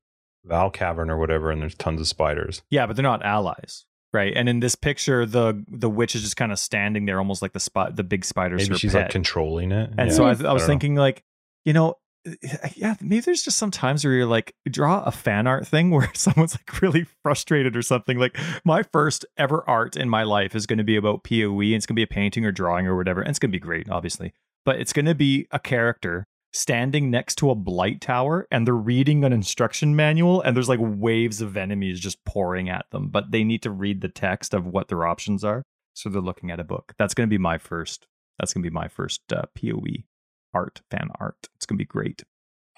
[0.44, 2.62] Val Cavern or whatever, and there's tons of spiders.
[2.68, 4.32] Yeah, but they're not allies, right?
[4.36, 7.52] And in this picture, the the witch is just kind of standing there, almost like
[7.52, 9.02] the spot, the big spider's Maybe she's pet.
[9.04, 9.90] like controlling it.
[9.96, 10.14] And Yeah.
[10.16, 10.28] so I.
[10.28, 10.66] I was know.
[10.66, 11.22] thinking, like,
[11.64, 11.94] you know,
[12.76, 16.10] yeah, maybe there's just some times where you're like, draw a fan art thing where
[16.14, 18.18] someone's like really frustrated or something.
[18.18, 21.74] Like, my first ever art in my life is going to be about PoE, and
[21.74, 23.20] it's going to be a painting or drawing or whatever.
[23.20, 24.32] And it's going to be great, obviously,
[24.64, 28.74] but it's going to be a character standing next to a blight tower and they're
[28.74, 33.30] reading an instruction manual and there's like waves of enemies just pouring at them but
[33.30, 35.62] they need to read the text of what their options are
[35.94, 38.06] so they're looking at a book that's going to be my first
[38.38, 39.82] that's going to be my first uh, poe
[40.54, 42.22] art fan art it's going to be great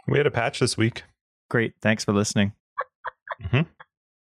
[0.06, 1.02] we had a patch this week.
[1.50, 2.52] great thanks for listening
[3.42, 3.62] mm-hmm.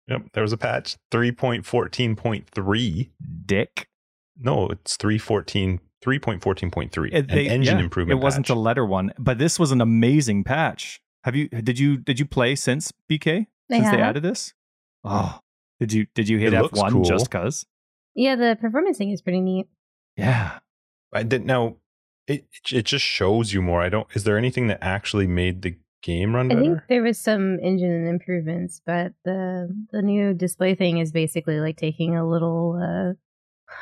[0.09, 3.11] Yep, there was a patch 3.14.3.
[3.47, 3.89] dick
[4.39, 7.13] No, it's 314 3.14.3.
[7.13, 8.19] It- uh, An engine yeah, improvement.
[8.19, 8.55] it wasn't patch.
[8.55, 12.25] the letter one but this was an amazing patch have you did you did you
[12.27, 14.55] play since bk They since they added this
[15.05, 15.39] oh
[15.79, 17.05] did you did you hit It f1 cool.
[17.05, 17.67] just cuz
[18.15, 19.67] Yeah, the performance thing is pretty neat.
[20.17, 20.59] yeah
[21.13, 21.77] I did now.
[22.27, 23.81] It it just shows you more.
[23.83, 24.07] I don't.
[24.15, 26.61] Is there anything that actually made the game run I better?
[26.63, 31.77] think there was some engine improvements, but the the new display thing is basically like
[31.77, 33.15] taking a little uh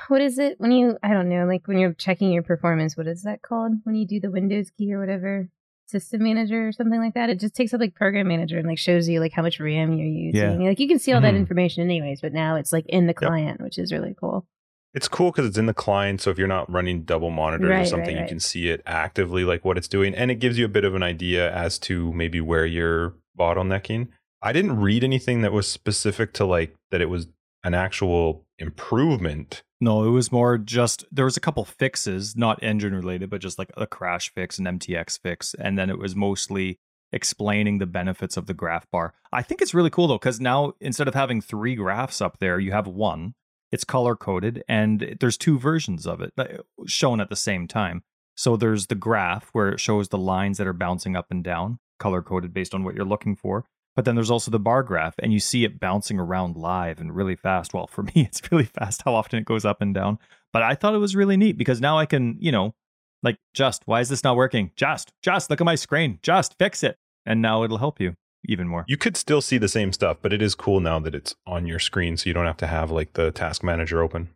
[0.09, 3.07] what is it when you I don't know, like when you're checking your performance, what
[3.07, 3.73] is that called?
[3.85, 5.49] When you do the Windows key or whatever?
[5.87, 7.31] System manager or something like that.
[7.31, 9.95] It just takes up like program manager and like shows you like how much RAM
[9.95, 10.61] you're using.
[10.61, 10.69] Yeah.
[10.69, 11.39] Like you can see all that Mhm.
[11.39, 14.47] information anyways, but now it's like in the client, which is really cool.
[14.95, 16.21] It's cool because it's in the client.
[16.21, 18.83] So if you're not running double monitors Right, or right, something, you can see it
[18.87, 21.79] actively, like what it's doing, and it gives you a bit of an idea as
[21.81, 24.09] to maybe where you're bottlenecking.
[24.43, 27.27] I didn't read anything that was specific to like that it was
[27.65, 29.63] an actual improvement.
[29.81, 33.59] No, it was more just there was a couple fixes, not engine related, but just
[33.59, 36.79] like a crash fix, an MTX fix, and then it was mostly
[37.13, 39.15] explaining the benefits of the graph bar.
[39.33, 42.59] I think it's really cool though cuz now instead of having 3 graphs up there,
[42.59, 43.35] you have one.
[43.71, 46.45] It's color coded and there's two versions of it uh,
[46.87, 48.03] shown at the same time.
[48.37, 51.81] So there's the graph where it shows the lines that are bouncing up and down,
[51.99, 53.65] color coded based on what you're looking for.
[53.97, 57.17] But then there's also the bar graph, and you see it bouncing around live and
[57.17, 57.75] really fast.
[57.75, 60.21] Well, for me, it's really fast how often it goes up and down.
[60.53, 62.77] But I thought it was really neat because now I can, you know,
[63.25, 64.71] like, just, why is this not working?
[64.77, 66.21] Just, just look at my screen.
[66.23, 66.97] Just fix it.
[67.27, 68.15] And now it'll help you
[68.47, 68.85] even more.
[68.89, 71.67] You could still see the same stuff, but it is cool now that it's on
[71.67, 74.31] your screen, so you don't have to have like the task manager open.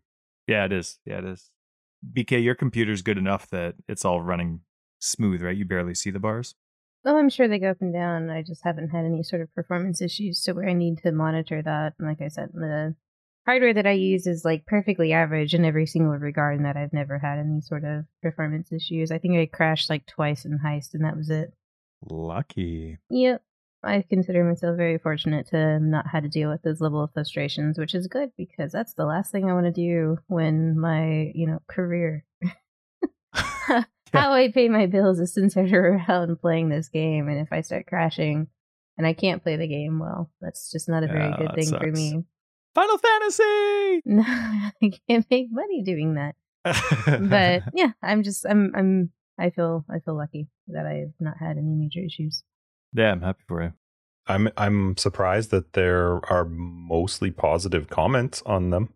[0.46, 0.98] Yeah, it is.
[1.04, 1.50] Yeah, it is.
[2.12, 4.60] BK, your computer's good enough that it's all running
[4.98, 5.56] smooth, right?
[5.56, 6.54] You barely see the bars.
[7.04, 8.30] Oh, I'm sure they go up and down.
[8.30, 11.60] I just haven't had any sort of performance issues to where I need to monitor
[11.62, 11.94] that.
[11.98, 12.94] And like I said, the
[13.44, 16.92] hardware that I use is like perfectly average in every single regard, and that I've
[16.92, 19.10] never had any sort of performance issues.
[19.10, 21.52] I think I crashed like twice in Heist, and that was it.
[22.08, 22.98] Lucky.
[23.10, 23.42] Yep.
[23.84, 27.78] I consider myself very fortunate to not had to deal with those level of frustrations,
[27.78, 31.46] which is good because that's the last thing I want to do when my, you
[31.46, 32.24] know, career
[34.12, 37.28] how I pay my bills is centered around playing this game.
[37.28, 38.48] And if I start crashing
[38.98, 41.78] and I can't play the game, well, that's just not a very Yeah, good thing
[41.78, 42.24] for me.
[42.74, 43.42] Final Fantasy.
[44.04, 46.34] No, I can't make money doing that.
[46.64, 51.58] But yeah, I'm just I'm I'm I feel I feel lucky that I've not had
[51.58, 52.42] any major issues.
[52.94, 53.72] Yeah, I'm happy for you.
[54.26, 58.90] I'm I'm surprised that there are mostly positive comments on them.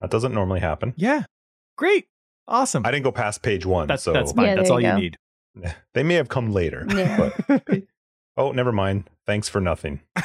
[0.00, 0.94] That doesn't normally happen.
[0.96, 1.24] Yeah,
[1.76, 2.06] great,
[2.48, 2.86] awesome.
[2.86, 4.46] I didn't go past page one, that's so that's fine.
[4.46, 5.16] Yeah, that's all you you need.
[5.94, 6.86] they may have come later.
[6.88, 7.30] Yeah.
[7.66, 7.82] But
[8.36, 9.10] oh, never mind.
[9.26, 10.00] Thanks for nothing.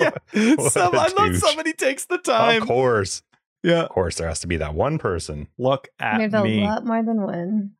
[0.00, 0.10] yeah,
[0.56, 2.62] What some, a I love somebody takes the time.
[2.62, 3.22] Of course,
[3.62, 5.48] Yeah, of course, there has to be that one person.
[5.58, 6.64] look at There's a me.
[6.64, 7.70] lot more than one.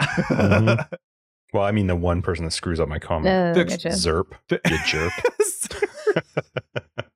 [0.00, 0.88] Mhm.
[1.52, 3.24] Well, I mean the one person that screws up my comment.
[3.24, 3.88] No, The- gotcha.
[3.88, 5.12] Zerp, you jerk.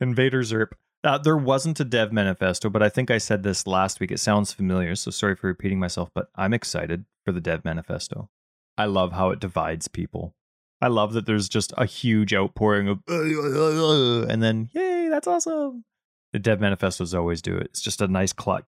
[0.00, 0.68] Invader Zerp.
[1.02, 4.10] Uh, there wasn't a dev manifesto, but I think I said this last week.
[4.10, 8.28] It sounds familiar, so sorry for repeating myself, but I'm excited for the dev manifesto.
[8.76, 10.34] I love how it divides people.
[10.82, 15.84] I love that there's just a huge outpouring of, and then, yay, that's awesome.
[16.32, 17.66] The dev manifestos always do it.
[17.66, 18.64] It's just a nice clut,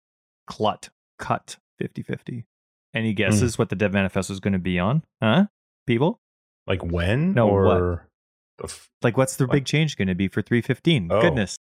[0.47, 2.45] clut, cut 50 50.
[2.95, 5.03] Any guesses what the dev manifesto is going to be on?
[5.23, 5.47] Huh?
[5.87, 6.19] People?
[6.67, 7.33] like when?
[7.33, 8.07] No, or
[8.59, 9.53] the f- Like, what's the What?
[9.53, 11.09] big change going to be for 315?
[11.11, 11.21] Oh.
[11.21, 11.57] Goodness.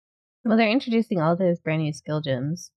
[0.43, 2.71] Well, they're introducing all those brand new skill gems.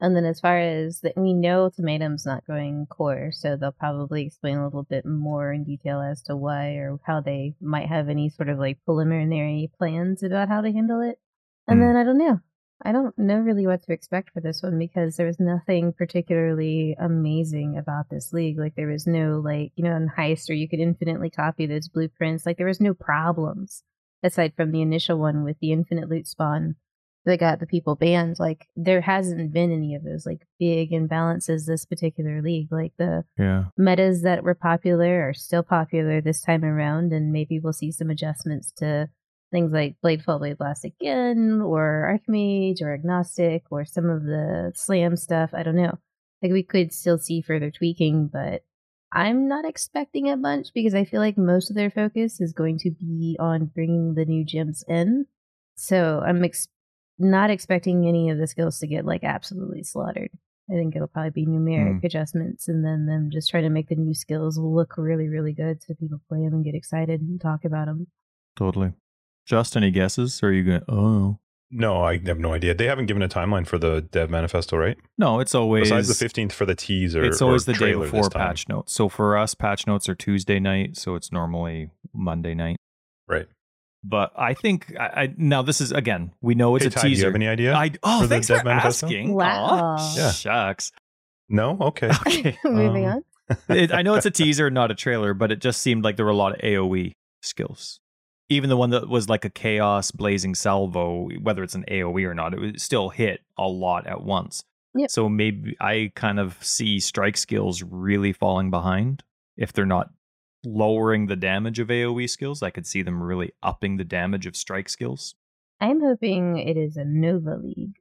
[0.00, 4.24] And then as far as that, we know Ultimatum's not going core, so they'll probably
[4.26, 8.08] explain a little bit more in detail as to why or how they might have
[8.08, 11.18] any sort of like preliminary plans about how to handle it.
[11.66, 11.86] And Hmm.
[11.86, 12.40] then I don't know.
[12.84, 16.96] I don't know really what to expect for this one because there was nothing particularly
[16.98, 18.58] amazing about this league.
[18.58, 21.88] Like there was no like, you know, in Heist or you could infinitely copy those
[21.88, 22.46] blueprints.
[22.46, 23.82] Like there was no problems
[24.22, 26.76] aside from the initial one with the infinite loot spawn
[27.24, 28.36] that got the people banned.
[28.38, 32.68] Like there hasn't been any of those like big imbalances this particular league.
[32.70, 33.64] Like the Yeah.
[33.76, 38.08] metas that were popular are still popular this time around, and maybe we'll see some
[38.10, 39.08] adjustments to
[39.50, 44.72] things like Blade Fall Blade Blast again, or Archmage, or Agnostic, or some of the
[44.74, 45.50] Slam stuff.
[45.52, 45.98] I don't know.
[46.42, 48.62] Like we could still see further tweaking, but
[49.12, 52.78] I'm not expecting a bunch because I feel like most of their focus is going
[52.80, 55.26] to be on bringing the new gems in.
[55.76, 56.68] So I'm ex-
[57.18, 60.30] not expecting any of the skills to get like absolutely slaughtered.
[60.70, 62.06] I think it'll probably be numeric Hmm.
[62.06, 65.82] adjustments and then them just trying to make the new skills look really, really good
[65.82, 68.08] so people play them and get excited and talk about them.
[68.54, 68.92] Totally.
[69.48, 70.42] Just any guesses?
[70.42, 71.38] Or are you going oh.
[71.70, 72.74] no, I have no idea.
[72.74, 74.98] They haven't given a timeline for the dev manifesto, right?
[75.16, 75.84] No, it's always.
[75.84, 77.24] Besides the fifteenth for the teaser.
[77.24, 78.92] it's always or the day before patch notes.
[78.92, 80.98] So for us, patch notes are Tuesday night.
[80.98, 82.76] So it's normally Monday night.
[83.26, 83.46] Right.
[84.04, 87.00] But I think, I, I now this is, again, we know it's Hey, a Ty,
[87.02, 87.26] do you teaser.
[87.26, 87.74] have any idea?
[87.74, 89.06] I, oh, for the thanks dev for manifesto?
[89.06, 89.34] asking.
[89.34, 89.64] Wow.
[89.64, 90.30] Aw, Yeah.
[90.30, 90.92] Shucks.
[91.48, 91.76] no.
[91.80, 92.10] Okay.
[92.26, 92.58] Okay.
[92.64, 93.24] Moving um,
[93.68, 93.76] on.
[93.76, 96.24] it, I know it's a teaser, not a trailer, but it just seemed like there
[96.26, 97.98] were a lot of AoE skills.
[98.48, 102.34] Even the one that was like a chaos blazing salvo, whether it's an AoE or
[102.34, 104.64] not, it was still hit a lot at once.
[104.94, 105.10] Yep.
[105.10, 109.22] So maybe I kind of see strike skills really falling behind
[109.56, 110.10] if they're not
[110.64, 112.62] lowering the damage of AoE skills.
[112.62, 115.34] I could see them really upping the damage of strike skills.
[115.80, 117.96] I'm hoping it is a Nova League.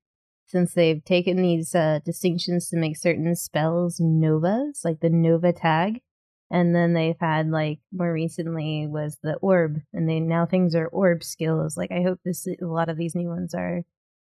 [0.48, 6.02] Since they've taken these uh, distinctions to make certain spells Novas, like the Nova tag,
[6.50, 10.88] and then they've had like more recently was the Orb, and they now things are
[10.88, 11.78] Orb skills.
[11.78, 13.82] Like I hope this a lot of these new ones are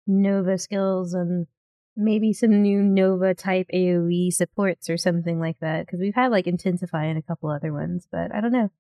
[0.07, 1.47] Nova skills and
[1.97, 5.87] maybe some new Nova type AOE supports or something like that.
[5.87, 8.71] Because we've had like Intensify and a couple other ones, but I don't know.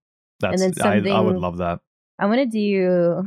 [0.41, 1.80] That's then I, I would love that.
[2.18, 3.24] I want to do,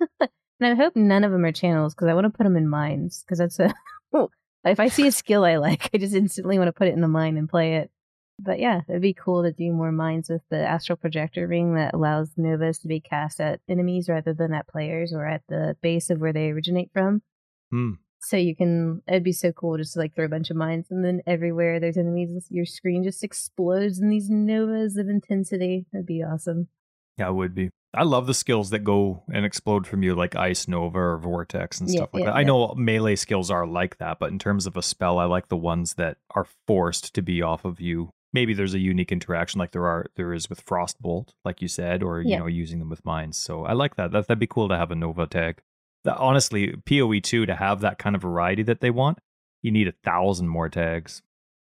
[0.20, 0.30] and
[0.60, 3.24] I hope none of them are channels because I want to put them in mines
[3.24, 3.72] because that's a.
[4.64, 7.00] if I see a skill I like, I just instantly want to put it in
[7.00, 7.90] the mine and play it.
[8.38, 11.94] But yeah, it'd be cool to do more mines with the astral projector ring that
[11.94, 16.10] allows novas to be cast at enemies rather than at players or at the base
[16.10, 17.22] of where they originate from.
[17.70, 17.92] Hmm.
[18.20, 20.86] So you can, it'd be so cool just to like throw a bunch of mines
[20.90, 25.86] and then everywhere there's enemies, your screen just explodes in these novas of intensity.
[25.92, 26.68] That'd be awesome.
[27.16, 27.70] Yeah, it would be.
[27.94, 31.80] I love the skills that go and explode from you, like Ice Nova or Vortex
[31.80, 32.36] and Yeah, stuff like yeah, that.
[32.36, 32.46] I yeah.
[32.46, 35.56] know melee skills are like that, but in terms of a spell, I like the
[35.56, 38.10] ones that are forced to be off of you.
[38.36, 42.02] Maybe there's a unique interaction like there are there is with Frostbolt, like you said,
[42.02, 43.38] or you know, using them with mines.
[43.38, 44.12] So I like that.
[44.12, 45.62] that that'd be cool to have a Nova tag.
[46.04, 49.20] the, honestly, PoE two to have that kind of variety that they want,
[49.62, 51.22] you need a thousand more tags.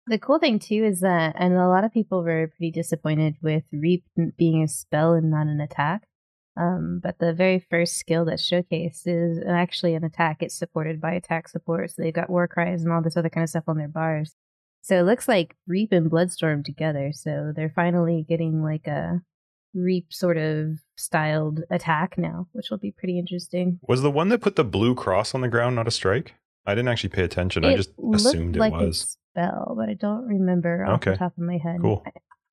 [0.07, 3.63] The cool thing too is that, and a lot of people were pretty disappointed with
[3.73, 4.05] Reap
[4.37, 6.07] being a spell and not an attack.
[6.57, 10.37] Um, but the very first skill that's showcased is actually an attack.
[10.41, 13.43] It's supported by attack support, so they've got war cries and all this other kind
[13.43, 14.35] of stuff on their bars.
[14.81, 17.11] So it looks like Reap and Bloodstorm together.
[17.13, 19.21] So they're finally getting like a
[19.73, 23.79] Reap sort of styled attack now, which will be pretty interesting.
[23.87, 26.33] Was the one that put the blue cross on the ground not a strike?
[26.65, 27.63] I didn't actually pay attention.
[27.63, 29.01] It I just assumed it was.
[29.01, 31.11] a spell, but I don't remember off Okay.
[31.11, 31.77] the top of my head.
[31.81, 32.03] Cool.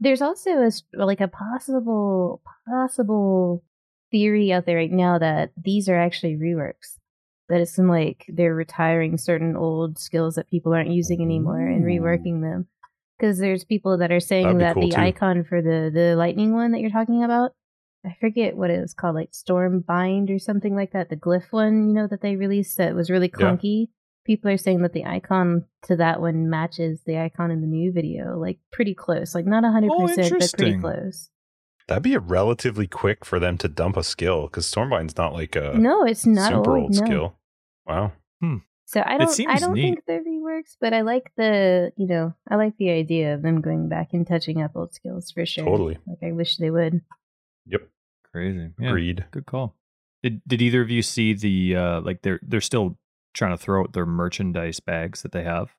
[0.00, 3.64] There's also a like a possible possible
[4.10, 6.98] theory out there right now that these are actually reworks.
[7.48, 11.84] That it's some like they're retiring certain old skills that people aren't using anymore and
[11.84, 12.66] reworking them.
[13.18, 15.00] Because there's people that are saying that cool, the too.
[15.00, 17.52] icon for the the lightning one that you're talking about,
[18.04, 21.08] I forget what it was called, like Storm Bind or something like that.
[21.08, 23.56] The glyph one, you know, that they released that was really Yeah.
[23.56, 23.88] clunky.
[24.24, 27.90] People are saying that the icon to that one matches the icon in the new
[27.90, 29.88] video, like pretty close, like not 100%
[30.38, 31.30] but pretty close.
[31.88, 35.56] That'd be a relatively quick for them to dump a skill because Stormbind's not like
[35.56, 37.06] a no, it's not super old, old no.
[37.06, 37.38] skill.
[37.86, 38.12] Wow.
[38.88, 39.82] So I don't, I don't neat.
[39.82, 43.60] think they're reworks, but I like the, you know, I like the idea of them
[43.60, 45.66] going back and touching up old skills for sure.
[45.66, 45.98] Totally.
[46.06, 47.02] Like I wish they would.
[47.66, 47.82] Yep.
[48.32, 48.70] Crazy.
[48.80, 48.88] Yeah.
[48.88, 49.26] Agreed.
[49.30, 49.76] Good call.
[50.22, 52.96] Did Did either of you see the uh like they're they're still
[53.34, 55.76] trying to throw out their merchandise bags that they have?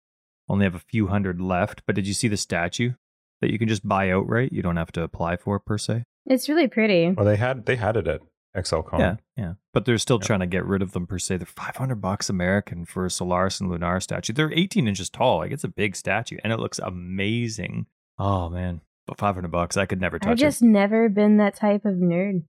[0.48, 2.94] Only have a few hundred left, but did you see the statue
[3.42, 4.52] that you can just buy outright?
[4.52, 6.04] You don't have to apply for per se.
[6.26, 7.12] It's really pretty.
[7.12, 8.22] Well, they had they had it at
[8.56, 9.00] ExileCon.
[9.00, 9.54] Yeah, yeah.
[9.74, 10.28] But they're still Yeah.
[10.28, 11.38] trying to get rid of them per se.
[11.38, 14.34] They're five hundred bucks American for a Solaris and Lunar statue.
[14.34, 15.38] They're eighteen inches tall.
[15.40, 17.86] Like it's a big statue, and it looks amazing.
[18.18, 21.56] Oh man, but five hundred bucks, I could never touch I've just never been that
[21.56, 22.44] type of nerd.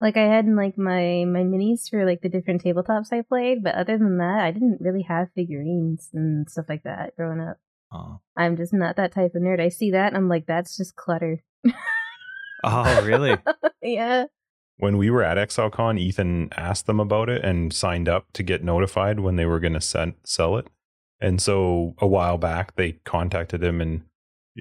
[0.00, 3.74] Like I had like my my minis for like the different tabletops I played, but
[3.74, 7.56] other than that, I didn't really have figurines and stuff like that growing up.
[7.94, 7.98] It.
[7.98, 8.20] Oh.
[8.36, 9.60] I'm just not that type of nerd.
[9.60, 11.42] I see that and I'm like, that's just clutter.
[12.64, 13.36] oh, really?
[13.82, 14.26] yeah.
[14.78, 18.64] When we were at ExileCon, Ethan asked them about it and signed up to get
[18.64, 20.66] notified when they were going to sell it.
[21.20, 24.02] And so a while back, they contacted him and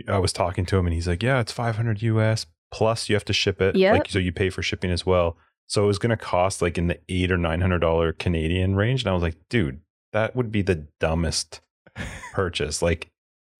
[0.07, 3.25] I was talking to him and he's like, Yeah, it's 500 US plus you have
[3.25, 3.75] to ship it.
[3.75, 3.93] Yep.
[3.93, 5.37] Like, so you pay for shipping as well.
[5.67, 9.03] So it was going to cost like in the eight or $900 Canadian range.
[9.03, 9.81] And I was like, Dude,
[10.11, 11.61] that would be the dumbest
[12.33, 12.81] purchase.
[12.81, 13.09] Like,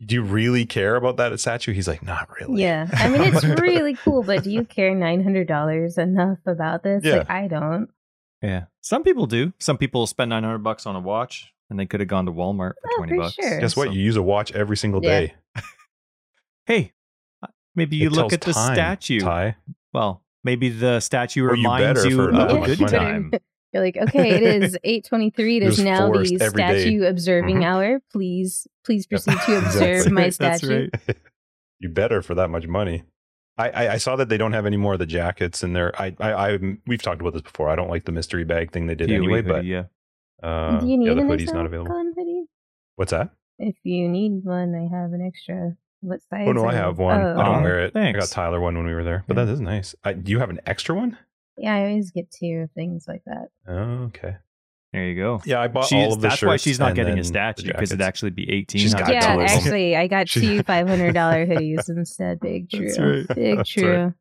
[0.05, 1.73] do you really care about that statue?
[1.73, 2.61] He's like, Not really.
[2.61, 2.87] Yeah.
[2.93, 7.03] I mean, it's really cool, but do you care $900 enough about this?
[7.03, 7.17] Yeah.
[7.19, 7.89] Like, I don't.
[8.41, 8.65] Yeah.
[8.81, 9.53] Some people do.
[9.59, 12.73] Some people spend 900 bucks on a watch and they could have gone to Walmart
[12.81, 13.33] for Oh, 20 for bucks.
[13.35, 13.59] sure.
[13.61, 13.87] Guess what?
[13.87, 15.19] So- You use a watch every single Yeah.
[15.21, 15.33] day.
[16.65, 16.91] hey,
[17.41, 19.55] uh, maybe you It look at the time, stu Ty.
[19.93, 23.31] Well, maybe the statue Or reminds better you of a good time.
[23.73, 25.57] You're like, okay, it is 823.
[25.57, 26.81] It is now the forest every day.
[26.81, 27.63] statue observing Mhm.
[27.65, 27.99] hour.
[28.11, 30.89] Please, please proceed to observe my right, that's statue.
[31.07, 31.17] right.
[31.79, 33.03] you better for that much money.
[33.57, 35.91] I, I, I saw that they don't have any more of the jackets in there.
[35.99, 37.69] I, I, I, we've talked about this before.
[37.69, 39.83] I don't like the mystery bag thing they did PoE anyway, hoodie, but yeah.
[40.41, 41.93] uh, Do you need yeah, the an hoodie's not available.
[42.15, 42.45] hoodie?
[42.95, 43.29] What's that?
[43.59, 45.75] If you need one, I have an extra.
[46.01, 46.47] What size?
[46.47, 47.19] Oh no, I have one.
[47.21, 47.95] Oh, I don't wear it.
[47.95, 49.45] I got Tyler one when we were there, but Yeah.
[49.45, 49.95] that is nice.
[50.03, 51.17] I, do you have an extra one?
[51.57, 53.49] Yeah, I always get two things like that.
[53.67, 54.37] Oh, okay.
[54.91, 55.41] There you go.
[55.45, 57.91] Yeah, I bought She's- all of the that's why she's not getting a statue because
[57.91, 61.13] it'd actually be 18 She's not got yeah, two actually, I got two five hundred
[61.13, 62.39] dollar hoodies instead.
[62.39, 63.35] Big true, That's right.
[63.35, 64.03] big That's true.
[64.05, 64.13] right.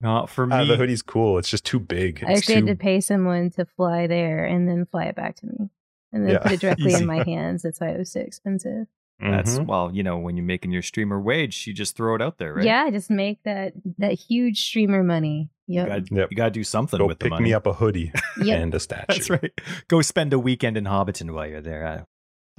[0.00, 0.54] Not for me.
[0.54, 1.38] Uh, the hoodie's cool.
[1.38, 2.22] It's just too big.
[2.24, 5.36] I It's actually had to pay someone to fly there and then fly it back
[5.36, 5.70] to me,
[6.12, 6.38] and then Yeah.
[6.40, 7.00] put it directly Easy.
[7.02, 7.62] in my hands.
[7.62, 8.86] That's why it was so expensive.
[9.20, 9.66] That's Mhm.
[9.66, 12.54] well, you know, when you're making your streamer wage, you just throw it out there,
[12.54, 12.64] right?
[12.64, 15.50] Yeah, just make that that huge streamer money.
[15.68, 15.86] You Yep.
[15.88, 16.28] got Yep.
[16.32, 17.44] you got to do something Go with the pick money.
[17.44, 18.10] me up a hoodie
[18.42, 18.58] Yep.
[18.60, 19.04] and a statue.
[19.08, 19.52] That's right.
[19.86, 21.86] Go spend a weekend in Hobbiton while you're there.
[21.86, 22.02] Uh,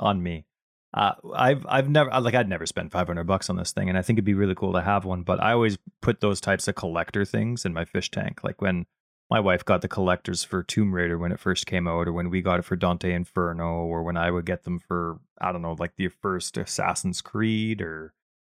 [0.02, 0.46] on me.
[0.94, 4.02] Uh, I've I've never like I'd never spent 500 bucks on this thing, and I
[4.02, 5.24] think it'd be really cool to have one.
[5.24, 8.44] But I always put those types of collector things in my fish tank.
[8.44, 8.86] Like when
[9.30, 12.32] my wife got the collectors for Tomb Raider when it first came out, or when
[12.32, 15.62] we got it for Dante Inferno, or when I would get them for I don't
[15.62, 18.14] know, like the first Assassin's Creed or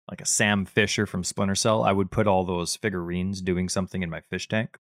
[0.09, 1.83] like a Sam Fisher from Splinter Cell.
[1.83, 4.77] I would put all those figurines doing something in my fish tank.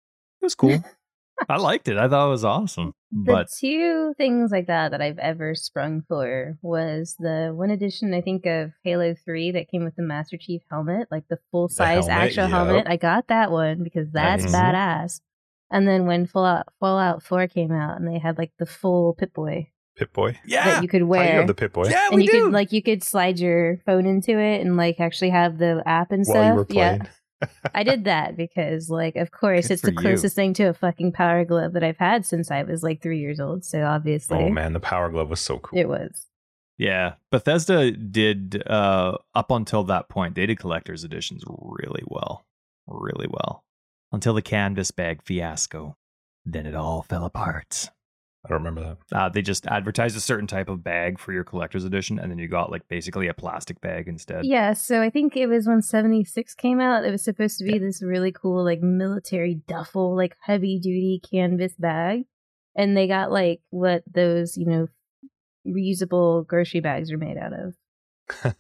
[0.40, 0.82] It was cool.
[1.48, 1.96] I liked it.
[1.96, 2.94] I thought it was awesome.
[3.12, 8.12] The But two things like that that I've ever sprung for was the one edition
[8.12, 11.68] I think of Halo Three that came with the Master Chief helmet, like the full
[11.68, 12.50] size helmet, actual yep.
[12.50, 12.86] helmet.
[12.88, 14.54] I got that one because that's Nice.
[14.54, 15.20] badass.
[15.70, 19.32] And then when Fallout Fallout Four came out and they had like the full Pip
[19.32, 20.38] Boy Pip Boy.
[20.46, 21.32] yeah, that you could Ty, you wear.
[21.38, 21.88] have the Pip Boy.
[21.88, 22.44] yeah, and we you do.
[22.44, 26.12] could like you could slide your phone into it and like actually have the app
[26.12, 26.74] and While you were stuff.
[26.76, 27.08] Yeah, playing.
[27.74, 30.08] I did that because, like, of course, Good it's the for you.
[30.08, 33.20] closest thing to a fucking power glove that I've had since I was like three
[33.20, 33.64] years old.
[33.64, 35.78] So obviously, Oh man, the Power Glove was so cool.
[35.78, 36.26] it was.
[36.78, 42.44] Yeah, Bethesda did uh up until that point, they did collector's editions really well.
[42.86, 43.64] Really well.
[44.12, 45.96] Until the canvas bag fiasco.
[46.44, 47.90] Then it all fell apart.
[48.48, 49.16] I don't remember that.
[49.16, 52.38] Uh, they just advertised a certain type of bag for your collector's edition, and then
[52.38, 54.46] you got like basically a plastic bag instead.
[54.46, 57.04] Yeah, so I think it was when 76 came out.
[57.04, 61.74] It was supposed to be this really cool, like, military duffel, like, heavy duty canvas
[61.78, 62.22] bag.
[62.74, 64.88] And they got, like, what those, you know,
[65.66, 67.74] reusable grocery bags are made out of.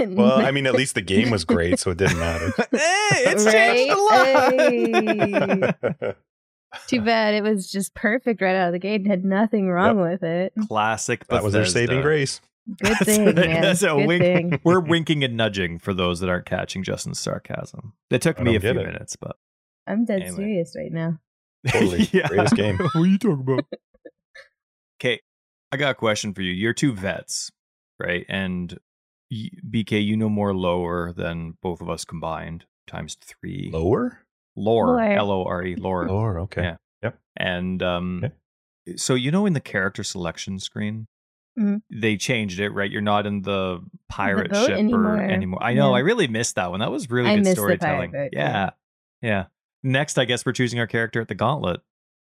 [0.16, 2.52] well, I mean, at least the game was great, so it didn't matter.
[2.56, 2.68] hey,
[3.26, 3.52] it's Right?
[3.52, 3.96] changed a
[6.02, 6.16] lot.
[6.86, 10.00] Too bad it was just perfect right out of the gate and had nothing wrong
[10.00, 10.52] with it.
[10.68, 11.26] Classic.
[11.28, 12.40] that was their saving grace.
[12.68, 13.62] Good That's thing, a- man.
[13.62, 14.22] that's a Good wink.
[14.22, 14.60] thing.
[14.64, 17.92] We're winking and nudging for those that aren't catching Justin's sarcasm.
[18.10, 18.74] It took I me a few it.
[18.74, 19.36] minutes, but
[19.86, 20.36] I'm dead Anyway.
[20.36, 21.18] serious right now.
[21.68, 22.06] Totally.
[22.06, 22.76] Greatest game.
[22.78, 23.64] what are you talking about?
[25.00, 25.20] okay,
[25.72, 26.52] I got a question for you.
[26.52, 27.52] You're two vets,
[28.00, 28.26] right?
[28.28, 28.76] And
[29.32, 33.70] BK, you know more lower than both of us combined, times three.
[33.72, 34.20] Lower?
[34.56, 35.02] Lore, Lore.
[35.02, 36.38] L O R E, lore.
[36.40, 36.62] Okay.
[36.62, 36.76] Yeah.
[37.02, 37.18] Yep.
[37.36, 38.96] And um, Okay.
[38.96, 41.06] so you know, in the character selection screen,
[41.58, 41.80] Mhm.
[41.90, 42.90] they changed it, right?
[42.90, 45.16] You're not in the pirate boat ship anymore.
[45.16, 45.62] or anymore.
[45.62, 45.90] I know.
[45.90, 45.96] Yeah.
[45.96, 46.80] I really missed that one.
[46.80, 48.10] That was really I good missed the storytelling.
[48.12, 48.52] boat, yeah.
[48.52, 48.70] yeah.
[49.22, 49.44] yeah,
[49.82, 51.80] Next, I guess we're choosing our character at the Gauntlet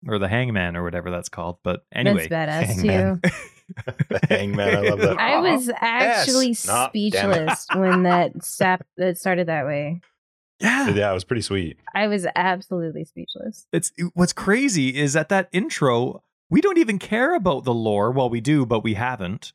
[0.07, 1.57] or the Hangman or whatever that's called.
[1.63, 3.21] But anyway, That's badass Hangman.
[3.21, 3.29] too.
[4.09, 5.19] the Hangman, I love that.
[5.19, 7.49] I was actually Nah, damn it.
[7.57, 9.99] speechless when that sap that started that way.
[10.59, 11.77] Yeah, Yeah, it was pretty sweet.
[11.93, 13.67] I was absolutely speechless.
[13.71, 18.29] it's what's crazy is at that intro we don't even care about the lore well
[18.29, 19.53] we do but we haven't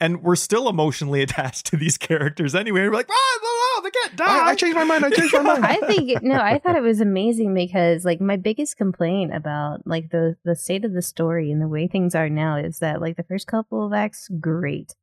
[0.00, 3.50] and we're still emotionally attached to these characters anyway we're like ah, blah,
[3.80, 5.04] blah, they can't die I, I changed my mind.
[5.04, 5.64] I changed my mind.
[5.66, 10.10] I think no, I thought it was amazing because like my biggest complaint about like
[10.10, 13.16] the the state of the story and the way things are now is that like
[13.16, 14.94] the first couple of acts great,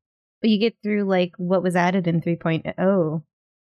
[0.41, 3.23] but you get through like what was added in 3.0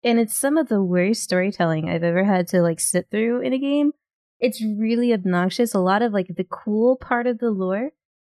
[0.03, 3.53] and it's some of the worst storytelling I've ever had to like sit through in
[3.53, 3.91] a game.
[4.39, 5.73] It's really obnoxious.
[5.73, 7.91] A lot of like the cool part of the lore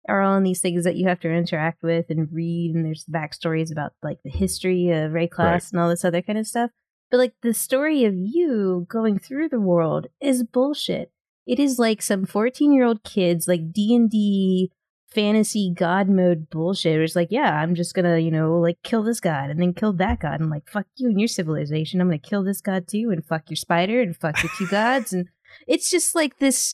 [0.07, 3.05] are all in these things that you have to interact with and read, and there's
[3.11, 6.71] backstories about like the history of Wraeclast and all this other kind of stuff.
[7.11, 11.11] But like the story of you going through the world is bullshit.
[11.45, 14.71] It is like some 14 year old kids like D and D
[15.09, 16.93] fantasy god mode bullshit.
[16.93, 19.73] Where it's like, yeah, I'm just gonna, you know, like kill this god and then
[19.73, 22.01] kill that god and like fuck you and your civilization.
[22.01, 25.13] I'm gonna kill this god too and fuck your spider and fuck your two gods
[25.13, 25.27] and
[25.67, 26.73] it's just like this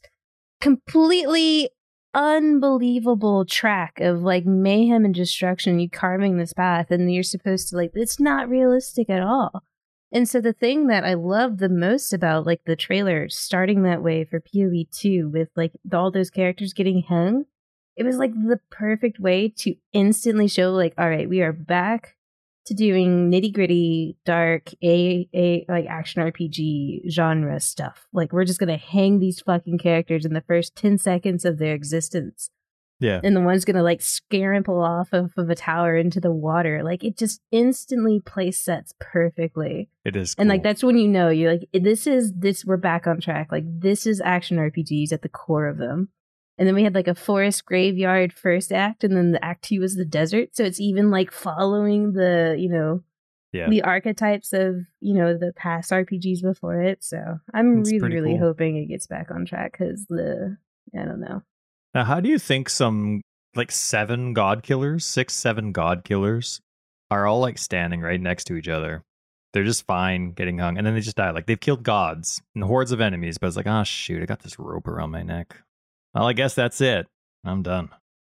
[0.61, 1.69] completely
[2.13, 5.79] unbelievable track of like mayhem and destruction.
[5.79, 9.63] You carving this path and you're supposed to like it's not realistic at all.
[10.11, 14.03] And so the thing that I love the most about like the trailer starting that
[14.03, 17.45] way for PoE 2 with like all those characters getting hung,
[17.95, 22.15] it was like the perfect way to instantly show like, all right, we are back
[22.65, 28.07] to doing nitty gritty, dark, a a like action RPG genre stuff.
[28.13, 31.73] Like we're just gonna hang these fucking characters in the first ten seconds of their
[31.73, 32.49] existence
[33.03, 36.83] yeah and the one's gonna like scamper off of, of a tower into the water.
[36.83, 39.89] Like it just instantly place sets perfectly.
[40.05, 43.05] it is And like that's when you know you're like this is this we're back
[43.05, 43.51] on track.
[43.51, 46.09] Like this is action RPGs at the core of them.
[46.57, 49.79] And then we had like a forest graveyard first act, and then the act two
[49.79, 50.49] was the desert.
[50.55, 53.01] So it's even like following the you know
[53.51, 53.69] Yeah.
[53.69, 57.03] the archetypes of you know the past RPGs before it.
[57.03, 57.17] So
[57.53, 58.47] I'm It's really really cool.
[58.47, 60.57] hoping it gets back on track because the
[60.97, 61.41] I don't know.
[61.95, 63.21] now how do you think some
[63.55, 66.59] like seven god killers six seven god killers
[67.11, 69.03] are all like standing right next to each other
[69.53, 72.63] they're just fine getting hung and then they just die like they've killed gods and
[72.63, 75.55] hordes of enemies but it's like oh shoot i got this rope around my neck
[76.13, 77.07] well i guess that's it.
[77.45, 77.89] I'm done.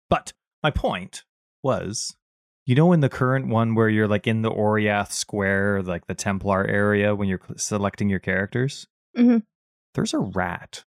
[0.09, 1.25] But my point
[1.62, 2.16] was
[2.66, 6.14] you know in the current one where you're like in the oriath square like the
[6.14, 8.87] templar area when you're selecting your characters?
[9.16, 9.43] Mhm.
[9.95, 10.85] there's a rat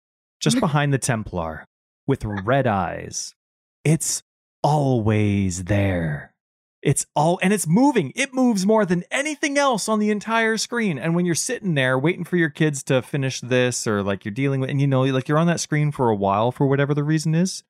[0.41, 1.65] just behind the templar
[2.07, 3.35] with red eyes.
[3.85, 4.23] It's
[4.63, 6.30] always there
[6.83, 10.99] it's all and it's moving it moves more than anything else on the entire screen
[10.99, 14.33] and when you're sitting there waiting for your kids to finish this or like you're
[14.33, 16.95] dealing with and you know like you're on that screen for a while for whatever
[16.95, 17.63] the reason is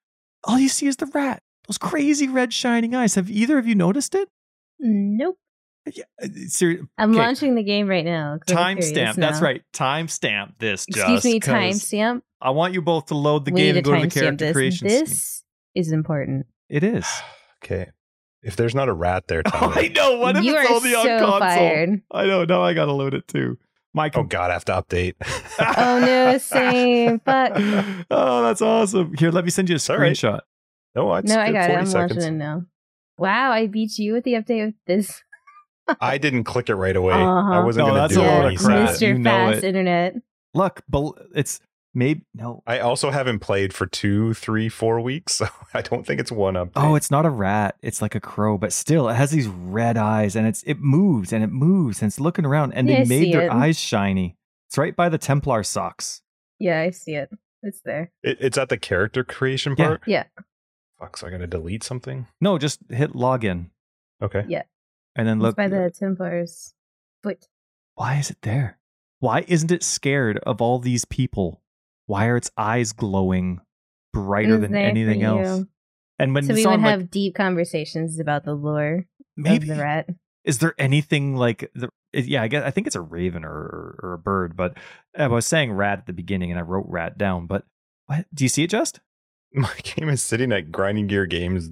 [0.45, 3.75] all you see is the rat those crazy red shining eyes have either of you
[3.75, 4.29] noticed it
[4.79, 5.37] Nope.
[5.93, 8.39] yeah, uh, ser- I'm okay, launching the game right now.
[8.47, 12.23] Timestamp that's right timestamp this Excuse just me, 'cause timestamp.
[12.41, 14.53] i want you both to load the we game and go to the character this.
[14.55, 15.01] creation screen.
[15.05, 15.43] This
[15.75, 16.47] is important.
[16.69, 17.07] it is
[17.65, 17.91] Okay.
[18.43, 20.19] If there's not a rat there, Oh, Tyler, I know.
[20.19, 21.39] What if you it's are only on console?
[21.41, 22.03] fired.
[22.11, 22.45] I know.
[22.45, 23.59] Now I gotta load it too.
[23.93, 25.15] My Oh God, I have to update.
[25.59, 27.19] Oh no, same.
[27.21, 27.53] Fuck.
[28.11, 29.15] oh, that's awesome.
[29.19, 30.13] Here, let me send you a all right.
[30.13, 30.41] screenshot.
[30.95, 31.77] No, it's No, I good got it.
[31.77, 32.17] I'm seconds.
[32.17, 32.65] watching it now.
[33.19, 35.23] Wow, I beat you with the update with this.
[36.01, 37.15] I didn't click it right away.
[37.15, 37.63] I Uh-huh.
[37.65, 38.89] wasn't No, going that's to do a it load when of crap.
[38.91, 39.09] Mr.
[39.09, 39.65] You know Fast it.
[39.65, 40.15] Internet.
[40.55, 41.61] Look, bel- it's
[41.95, 42.63] maybe no.
[42.67, 46.55] I also haven't played for two, three, four weeks, so I don't think it's one
[46.55, 46.73] update.
[46.77, 47.77] Oh, it's not a rat.
[47.83, 51.33] It's like a crow, but still, it has these red eyes, and it's it moves
[51.33, 53.51] and it moves and it's looking around, and Yeah, they I made their it.
[53.53, 54.37] eyes shiny.
[54.69, 56.23] It's right by the Templar socks.
[56.59, 57.31] Yeah, I see it.
[57.63, 58.13] It's there.
[58.23, 60.03] It- it's at the character creation part.
[60.07, 60.25] Yeah.
[60.99, 62.27] Fuck, so I got to delete something.
[62.41, 63.71] No, just hit login
[64.23, 64.45] Okay.
[64.49, 64.63] Yeah.
[65.17, 65.57] And then It's look.
[65.57, 66.75] by the Templars
[67.23, 67.49] foot.
[67.95, 68.79] Why is it there?
[69.19, 71.60] Why isn't it scared of all these people?
[72.11, 73.61] Why are its eyes glowing
[74.13, 75.65] brighter It's than anything else?
[76.19, 79.07] And when So we would on, like, have deep conversations about the lore
[79.37, 80.11] maybe of the rat.
[80.45, 84.01] is there anything like the yeah i guess i think it's a raven or, or,
[84.03, 84.77] or a bird but
[85.17, 87.65] i was saying rat at the beginning and i wrote rat down but
[88.07, 89.01] what do you see it just
[89.53, 91.71] My game is sitting at Grinding Gear Games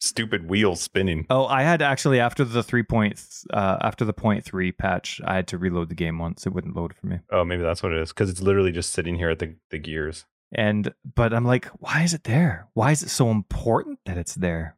[0.00, 1.26] stupid wheel spinning.
[1.30, 3.20] oh i had actually after the three point
[3.52, 6.76] uh after the point three patch i had to reload the game once it wouldn't
[6.76, 8.10] load for me Oh, maybe that's what it is.
[8.10, 10.24] Because it's literally just sitting here at the, the gears.
[10.52, 14.34] and but i'm like why is it there why is it so important that it's
[14.36, 14.76] there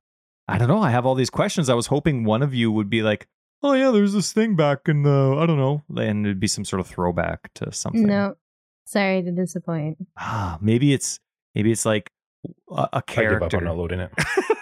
[0.48, 2.88] i don't know i have all these questions i was hoping one of you would
[2.90, 3.28] be like
[3.62, 6.64] oh yeah there's this thing back in the i don't know and it'd be some
[6.64, 8.36] sort of throwback to something No.
[8.86, 9.98] Sorry to disappoint.
[10.18, 11.20] ah, maybe it's
[11.54, 12.10] maybe it's like
[12.44, 13.56] a, a I give up character.
[13.58, 14.10] on not loading it.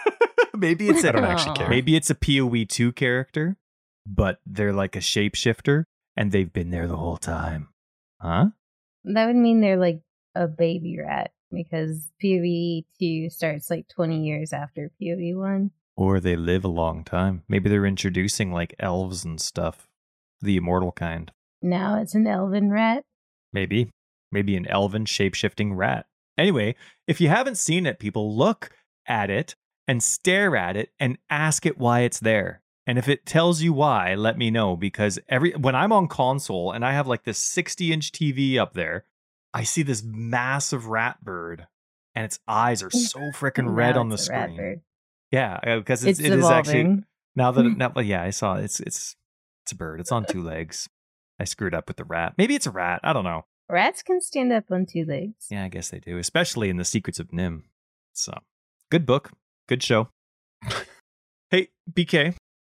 [0.59, 1.69] maybe it's I a don't actually care.
[1.69, 3.57] maybe it's a PoE two character,
[4.05, 5.85] but they're like a shapeshifter
[6.15, 7.69] and they've been there the whole time.
[8.21, 8.47] Huh?
[9.05, 10.01] That would mean they're like
[10.35, 15.71] a baby rat because PoE 2 starts like 20 years after PoE 1.
[15.95, 17.43] Or they live a long time.
[17.47, 19.87] Maybe they're introducing like elves and stuff,
[20.41, 21.31] the immortal kind.
[21.61, 23.03] Now it's an elven rat.
[23.51, 23.89] Maybe.
[24.31, 26.05] Maybe an elven shapeshifting rat.
[26.37, 26.75] Anyway,
[27.07, 28.69] if you haven't seen it, people look
[29.07, 29.55] at it
[29.89, 32.61] and stare at it and ask it why it's there.
[32.85, 36.71] And if it tells you why, let me know because every when I'm on console
[36.71, 39.05] and I have like this 60 inch TV up there,
[39.51, 41.65] I see this massive rat bird
[42.13, 44.81] and its eyes are so freaking red on the it's screen.
[45.31, 47.03] Yeah, uh, because it's, It's, it is actually
[47.35, 48.65] now that now, yeah, I saw it.
[48.65, 49.15] it's it's
[49.65, 49.99] it's a bird.
[49.99, 50.87] It's on two legs.
[51.39, 52.35] I screwed up with the rat.
[52.37, 52.99] Maybe it's a rat.
[53.03, 53.45] I don't know.
[53.67, 55.47] Rats can stand up on two legs.
[55.49, 57.63] Yeah, I guess they do, especially in the Secrets of NIMH.
[58.13, 58.33] So,
[58.91, 59.31] good book,
[59.69, 60.09] good show.
[61.51, 62.35] hey, BK,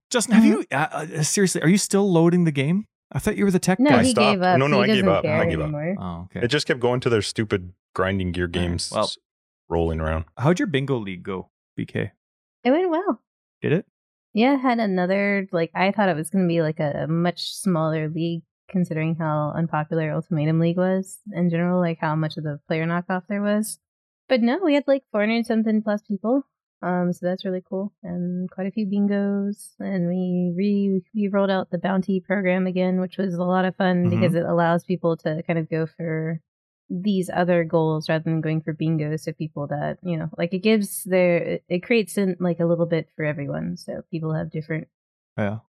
[0.09, 0.47] Justin, have Mhm.
[0.47, 0.87] you uh,
[1.19, 1.61] uh, seriously?
[1.61, 2.85] Are you still loading the game?
[3.11, 3.99] I thought you were the tech No, guy.
[3.99, 4.33] I he stopped.
[4.35, 4.57] gave up.
[4.59, 5.25] No, no, he I gave up.
[5.25, 5.71] I gave up.
[5.99, 6.45] Oh, okay.
[6.45, 9.17] It just kept going to their stupid Grinding Gear games Well- s-
[9.69, 10.25] rolling around.
[10.37, 12.11] How'd your bingo league go, BK?
[12.63, 13.21] It went well.
[13.61, 13.85] Did it?
[14.33, 17.53] Yeah, I had another like I thought it was going to be like a much
[17.53, 22.59] smaller league considering how unpopular Ultimatum League was in general, like how much of the
[22.67, 23.79] player knockoff there was.
[24.29, 26.43] But no, we had like 400 something plus people.
[26.83, 31.51] Um so that's really cool and quite a few bingos and we re we rolled
[31.51, 34.09] out the bounty program again, which was a lot of fun Mhm.
[34.09, 36.39] because it allows people to kind of go for
[36.89, 40.59] these other goals rather than going for bingos so people that you know like it
[40.59, 44.87] gives their it creates in like a little bit for everyone so people have different
[45.37, 45.59] Yeah.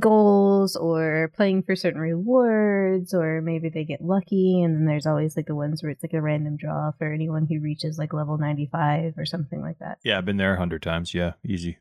[0.00, 5.36] Goals or playing for certain rewards or maybe they get lucky and then there's always
[5.36, 8.36] like the ones where it's like a random draw for anyone who reaches like level
[8.36, 11.14] 95 or something like that Yeah, I've been there a hundred times.
[11.14, 11.78] Yeah, easy.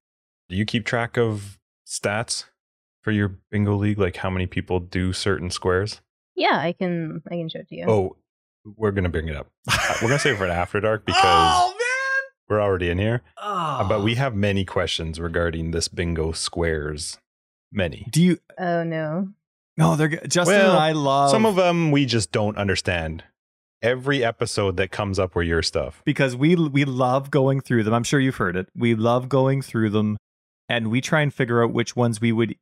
[0.49, 2.45] Do you keep track of stats
[3.01, 3.97] for your bingo league?
[3.97, 6.01] Like how many people do certain squares?
[6.37, 8.17] yeah i can i can show it to you Oh,
[8.77, 9.47] we're gonna bring it up.
[9.71, 11.73] Uh, we're gonna save it for after dark because Oh,
[12.49, 13.23] we're already in here.
[13.41, 13.47] man!
[13.55, 17.17] Uh, But we have many questions regarding this bingo squares.
[17.75, 18.07] Many.
[18.09, 18.39] do you?
[18.57, 19.29] oh no
[19.77, 23.23] No, they're g- Justin Well, and I love Some of them we just don't understand.
[23.81, 26.01] Every episode that comes up were your stuff.
[26.05, 27.93] because we we love going through them.
[27.93, 28.67] I'm sure you've heard it.
[28.75, 30.17] We love going through them,
[30.69, 32.55] and we try and figure out which ones we would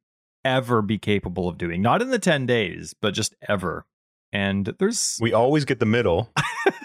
[0.43, 1.81] ever be capable of doing.
[1.81, 3.85] Not in the ten days, but just ever.
[4.33, 6.33] And there's We always get the middle.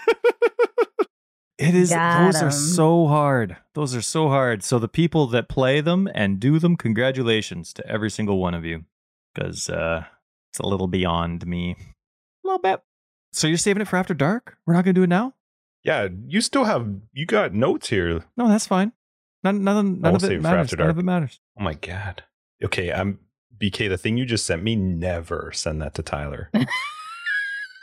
[1.59, 3.57] it is Got those are so hard.
[3.73, 4.63] Those are so hard.
[4.63, 8.63] So the people that play them and do them, congratulations to every single one of
[8.65, 8.85] you,
[9.33, 10.05] because uh,
[10.51, 11.75] it's a little beyond me,
[12.43, 12.81] a little bit.
[13.33, 14.57] So you're saving it for after dark?
[14.65, 15.33] We're not gonna do it now?
[15.83, 18.23] Yeah, you still have you got notes here.
[18.37, 18.93] No, that's fine.
[19.43, 20.65] None, none, none of it it matters.
[20.65, 20.95] after None dark.
[20.95, 21.39] of it matters.
[21.59, 22.23] Oh my god.
[22.63, 23.19] Okay, I'm
[23.57, 23.87] BK.
[23.89, 26.49] The thing you just sent me, never send that to Tyler.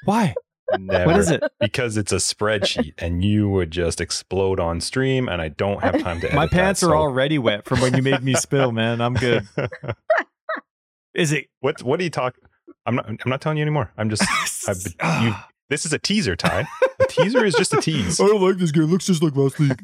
[0.05, 0.35] Why?
[0.79, 1.07] Never.
[1.13, 1.43] What is it?
[1.61, 6.01] Because it's a spreadsheet, and you would just explode on stream, and I don't have
[6.03, 6.35] time to.
[6.35, 9.01] My pants that, are so- already wet from when you made me spill, man.
[9.01, 9.47] I'm good.
[11.15, 11.47] Is it?
[11.61, 12.37] what What do you talk?
[12.85, 13.07] I'm not.
[13.09, 13.93] I'm not telling you anymore.
[13.97, 14.23] I'm just.
[14.69, 15.35] I've you,
[15.71, 16.67] this is a teaser, Ty.
[16.99, 18.21] The teaser is just a tease.
[18.21, 18.85] I don't like this game.
[18.85, 19.79] It looks just like last week.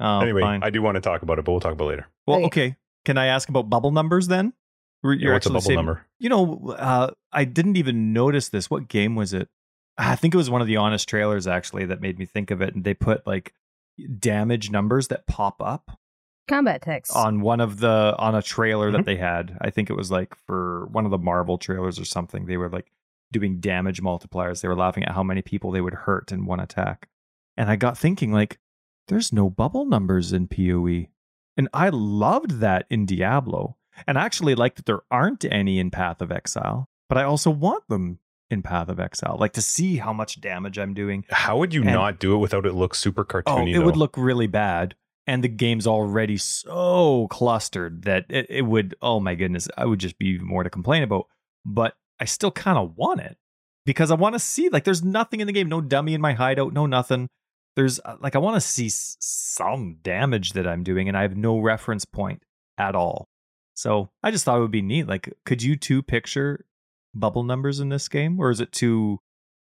[0.00, 0.62] oh, anyway, fine.
[0.62, 2.06] I do want to talk about it, but we'll talk about it later.
[2.26, 2.46] well, Okay.
[2.46, 2.76] okay.
[3.04, 4.52] Can I ask about bubble numbers then?
[5.02, 6.06] You're Yeah, what's a bubble saying- number?
[6.18, 8.70] You know, uh, I didn't even notice this.
[8.70, 9.48] What game was it?
[9.98, 12.62] I think it was one of the honest trailers actually that made me think of
[12.62, 12.74] it.
[12.74, 13.52] And they put like
[14.18, 15.98] damage numbers that pop up
[16.48, 17.14] Combat text.
[17.14, 18.96] on one of the on a trailer Mhm.
[18.96, 19.56] that they had.
[19.60, 22.46] I think it was like for one of the Marvel trailers or something.
[22.46, 22.90] They were like
[23.32, 24.60] doing damage multipliers.
[24.60, 27.08] They were laughing at how many people they would hurt in one attack.
[27.56, 28.58] And I got thinking like
[29.08, 31.08] there's no bubble numbers in PoE.
[31.56, 33.76] And I loved that in Diablo.
[34.06, 37.50] And I actually like that there aren't any in Path of Exile, but I also
[37.50, 38.18] want them
[38.50, 39.36] in Path of Exile.
[39.38, 41.24] Like to see how much damage I'm doing.
[41.30, 43.42] How would you And- not do it without it look super cartoony?
[43.46, 43.74] Oh, cartoony?
[43.74, 44.94] it would look really bad.
[45.26, 50.00] And the game's already so clustered that it, it would, oh my goodness, I would
[50.00, 51.26] just be even more to complain about.
[51.64, 53.36] But I still kind of want it
[53.86, 56.32] because I want to see, like, there's nothing in the game, no dummy in my
[56.32, 57.28] hideout, no nothing.
[57.76, 61.36] There's, uh, like, I want to see some damage that I'm doing, and I have
[61.36, 62.42] no reference point
[62.76, 63.28] at all.
[63.82, 65.08] So I just thought it would be neat.
[65.08, 66.64] Like, could you two picture
[67.16, 69.18] bubble numbers in this game, or is it too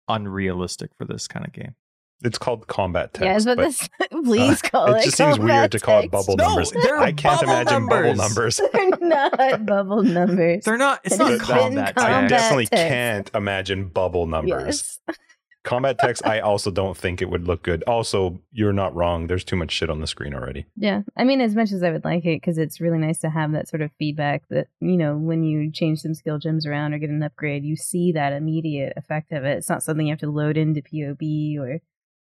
[0.09, 1.75] unrealistic for this kind of game?
[2.23, 3.25] It's called combat text.
[3.25, 3.89] yeah, it's what but this.
[4.13, 4.99] Uh, please call it.
[5.01, 6.71] it just seems weird combat to call it bubble No, numbers.
[6.73, 8.61] they're I can't bubble imagine bubble numbers.
[8.61, 8.61] numbers.
[9.01, 10.65] They're not bubble numbers.
[10.67, 11.01] They're not.
[11.05, 11.89] It's It not has been combat.
[11.97, 12.31] I combat text.
[12.31, 12.89] definitely text.
[12.89, 14.99] can't imagine bubble numbers.
[15.09, 15.17] Yes.
[15.63, 17.83] Combat text, I also don't think it would look good.
[17.87, 19.27] Also, you're not wrong.
[19.27, 20.65] There's too much shit on the screen already.
[20.75, 21.03] Yeah.
[21.19, 23.53] I mean, as much as I would like it, because it's really nice to have
[23.53, 26.99] that sort of feedback that, you know, when you change some skill gems around or
[26.99, 29.59] get an upgrade, you see that immediate effect of it.
[29.59, 31.81] It's not something you have to load into POB or.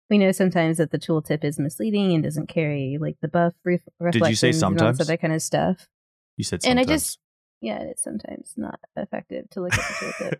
[0.09, 3.81] We know sometimes that the tooltip is misleading and doesn't carry like the buff ref-
[3.99, 4.97] you say reflections and all sometimes?
[4.97, 5.87] this kind of stuff.
[6.35, 7.19] You said And I just,
[7.61, 10.37] yeah, it's sometimes not effective to look at the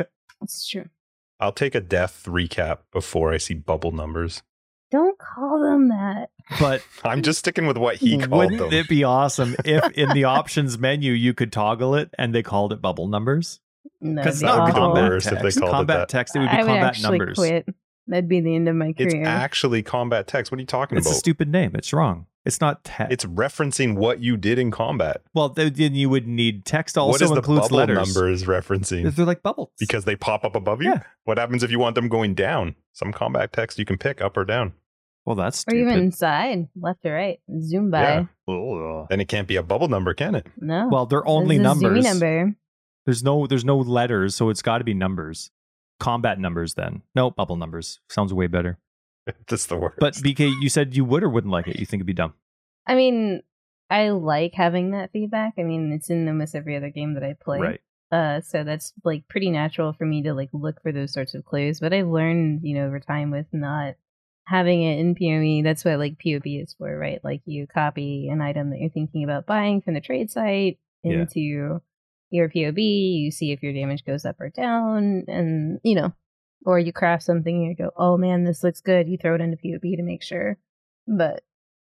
[0.00, 0.06] tooltip.
[0.42, 0.86] It's true.
[1.44, 4.42] I'll take a death recap before I see bubble numbers.
[4.90, 6.30] Don't call them that.
[6.60, 8.72] but I'm just sticking with what he called wouldn't them.
[8.72, 12.72] it be awesome if in the options menu you could toggle it and they called
[12.72, 13.60] it bubble numbers?
[14.00, 15.58] No, Because it's That would not be the combat worst if they text.
[15.58, 16.08] called it combat that.
[16.08, 17.38] text, it would be I would combat actually numbers.
[17.38, 17.66] quit.
[18.06, 19.06] That'd be the end of my career.
[19.08, 19.26] It's career.
[19.26, 20.52] actually combat text.
[20.52, 21.18] What are you talking It's a about?
[21.18, 21.72] stupid name.
[21.74, 22.26] It's wrong.
[22.44, 23.12] It's not text.
[23.12, 25.22] it's referencing what you did in combat.
[25.32, 26.98] well, then you would need text.
[26.98, 28.14] Also what is the includes bubble letters.
[28.14, 29.14] numbers referencing?
[29.14, 29.70] They're like bubbles.
[29.78, 30.90] Because they pop up above you?
[30.90, 31.02] Yeah.
[31.24, 32.74] What happens if you want them going down?
[32.92, 34.74] Some combat text you can pick up or down.
[35.24, 37.40] well, that's or even side, left or right.
[37.60, 38.02] Zoom by.
[38.02, 38.24] Yeah.
[38.54, 39.06] Ugh.
[39.08, 40.46] Then it can't be a bubble number, can it?
[40.58, 40.88] No.
[40.90, 42.04] Well, they're only This is a numbers.
[42.04, 42.56] Zoomy number.
[43.06, 45.50] There's no there's no letters, so it's got to be numbers.
[46.00, 47.02] Combat numbers then.
[47.14, 48.00] No, bubble numbers.
[48.08, 48.78] Sounds way better.
[49.48, 49.96] That's the worst.
[49.98, 51.78] But BK, you said you would or wouldn't like it.
[51.78, 52.34] You think it'd be dumb.
[52.86, 53.42] I mean,
[53.90, 55.54] I like having that feedback.
[55.58, 57.60] I mean, it's in almost every other game that I play.
[57.60, 57.80] Right.
[58.12, 61.44] Uh, so that's like pretty natural for me to like look for those sorts of
[61.44, 61.80] clues.
[61.80, 63.94] But I've learned, you know, over time with not
[64.46, 65.62] having it in POE.
[65.66, 67.18] That's what like POB is for, right?
[67.24, 71.20] Like you copy an item that you're thinking about buying from the trade site Yeah.
[71.22, 71.40] into
[72.30, 72.78] your POB.
[72.78, 76.12] You see if your damage goes up or down, and you know,
[76.64, 79.40] or you craft something and you go, "Oh man, this looks good." You throw it
[79.40, 80.58] into POB to make sure.
[81.06, 81.42] But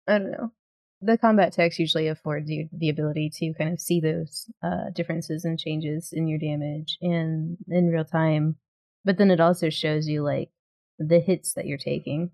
[0.07, 0.51] I don't know.
[1.01, 5.45] The combat text usually affords you the ability to kind of see those uh, differences
[5.45, 8.55] and changes in your damage in in real time.
[9.05, 10.49] But then it also shows you like
[10.97, 12.31] the hits that you're taking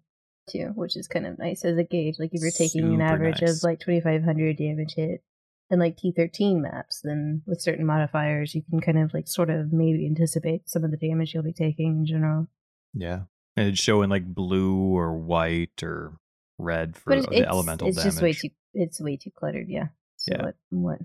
[0.49, 2.15] too, which is kind of nice as a gauge.
[2.19, 3.57] Like if you're taking an average nice.
[3.57, 5.23] of like 2,500 damage hit
[5.69, 9.73] and like T13 maps, then with certain modifiers, you can kind of like sort of
[9.73, 12.47] maybe anticipate some of the damage you'll be taking in general.
[12.93, 13.21] Yeah.
[13.57, 16.17] And it'd show in like blue or white or
[16.57, 18.11] red for it's, the it's, elemental it's damage.
[18.13, 19.67] just way too it's way too cluttered.
[19.69, 19.87] Yeah.
[20.17, 20.43] So Yeah.
[20.43, 20.55] what?
[20.69, 20.99] What?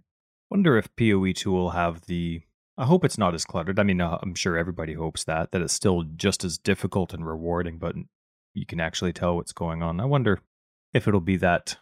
[0.51, 2.43] Wonder if PoE 2 will have the.
[2.76, 3.78] I hope it's not as cluttered.
[3.78, 7.26] I mean, uh, I'm sure everybody hopes that that it's still just as difficult and
[7.26, 7.94] rewarding, but
[8.55, 10.01] you can actually tell what's going on.
[10.01, 10.40] I wonder
[10.93, 11.76] if it'll be that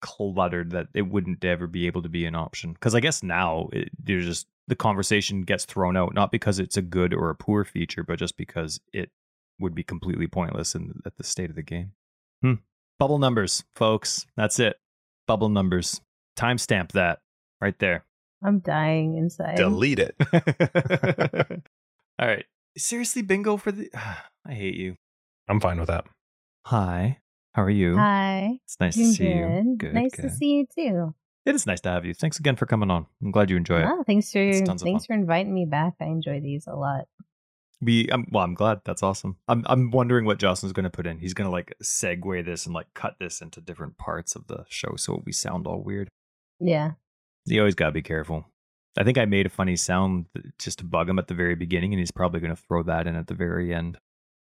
[0.00, 2.72] cluttered that it wouldn't ever be able to be an option.
[2.72, 6.76] Because I guess now it, there's just the conversation gets thrown out not because it's
[6.76, 9.10] a good or a poor feature, but just because it
[9.58, 11.92] would be completely pointless in at the state of the game.
[12.42, 12.54] Hmm.
[12.98, 14.26] Bubble numbers, folks.
[14.36, 14.78] That's it.
[15.26, 16.00] Bubble numbers.
[16.36, 17.20] Timestamp that
[17.60, 18.04] right there.
[18.42, 19.56] I'm dying inside.
[19.56, 20.14] Delete it.
[22.18, 22.44] All right.
[22.76, 23.90] Seriously, bingo for the.
[24.46, 24.96] I hate you.
[25.48, 26.06] I'm fine with that.
[26.66, 27.18] Hi.
[27.54, 27.96] How are you?
[27.96, 28.58] Hi.
[28.64, 29.76] It's nice Doing to see you.
[29.76, 29.78] good.
[29.78, 29.94] Good.
[29.94, 30.22] nice good.
[30.22, 31.14] to see you too.
[31.46, 32.12] It is nice to have you.
[32.12, 33.06] Thanks again for coming on.
[33.22, 33.86] I'm glad you enjoy it.
[33.88, 35.94] Oh, thanks for It's tons of thanks for inviting me back.
[36.00, 37.06] I enjoy these a lot.
[37.80, 38.80] We, um, well, I'm glad.
[38.84, 39.38] That's awesome.
[39.46, 41.18] I'm, I'm wondering what Jocelyn's going to put in.
[41.18, 44.64] He's going to like segue this and like cut this into different parts of the
[44.68, 46.08] show so we sound all weird.
[46.60, 46.92] Yeah.
[47.46, 48.44] You always got to be careful.
[48.98, 50.26] I think I made a funny sound
[50.58, 53.06] just to bug him at the very beginning, and he's probably going to throw that
[53.06, 53.96] in at the very end.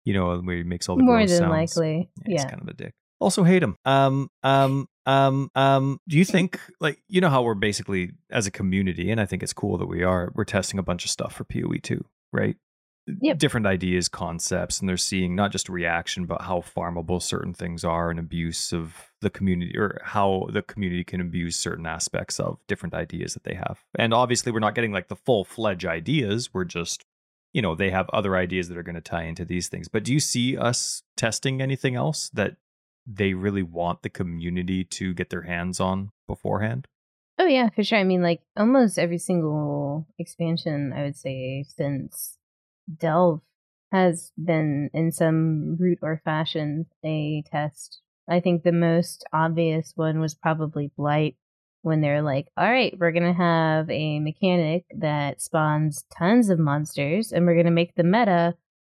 [0.05, 1.77] You know, where he makes all the More than sounds.
[1.77, 2.09] likely.
[2.25, 2.93] Yeah, he's kind of a dick.
[3.19, 3.77] Also hate him.
[3.85, 5.99] Um, um, um, um.
[6.09, 9.43] Do you think like you know how we're basically as a community, and I think
[9.43, 10.31] it's cool that we are.
[10.35, 12.03] We're testing a bunch of stuff for Poe two,
[12.33, 12.57] right?
[13.05, 13.37] Yep.
[13.37, 18.09] Different ideas, concepts, and they're seeing not just reaction, but how farmable certain things are
[18.09, 22.93] and abuse of the community, or how the community can abuse certain aspects of different
[22.93, 23.83] ideas that they have.
[23.99, 26.53] And obviously, we're not getting like the full fledged ideas.
[26.53, 27.03] We're just
[27.53, 30.03] you know they have other ideas that are going to tie into these things but
[30.03, 32.57] do you see us testing anything else that
[33.05, 36.87] they really want the community to get their hands on beforehand
[37.39, 37.97] Oh yeah, for sure.
[37.97, 42.37] I mean, like almost every single expansion, I would say, since
[42.95, 43.41] Delve
[43.91, 48.01] has been in some route or fashion a test.
[48.29, 51.35] I think the most obvious one was probably Blight,
[51.83, 57.31] when they're like, "All right, we're gonna have a mechanic that spawns tons of monsters,
[57.31, 58.55] and we're gonna make the meta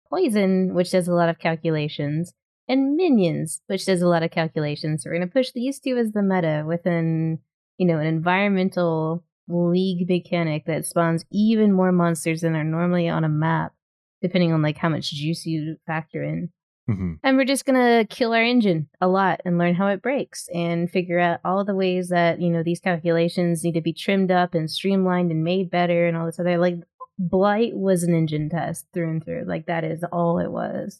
[0.09, 2.33] poison, which does a lot of calculations."
[2.67, 5.03] And minions, which does a lot of calculations.
[5.03, 7.39] So we're going to push these two as the meta within
[7.77, 13.23] you know, an environmental league mechanic that spawns even more monsters than are normally on
[13.23, 13.73] a map,
[14.21, 16.49] depending on like how much juice you factor in.
[16.89, 17.13] Mm-hmm.
[17.23, 20.89] And we're just gonna kill our engine a lot and learn how it breaks and
[20.89, 24.53] figure out all the ways that, you know, these calculations need to be trimmed up
[24.53, 26.75] and streamlined and made better and all this other like
[27.19, 29.43] Blight was an engine test through and through.
[29.45, 30.99] Like that is all it was.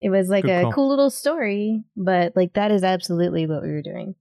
[0.00, 0.72] It was like Good a call.
[0.72, 4.16] cool little story, but like that is absolutely what we were doing.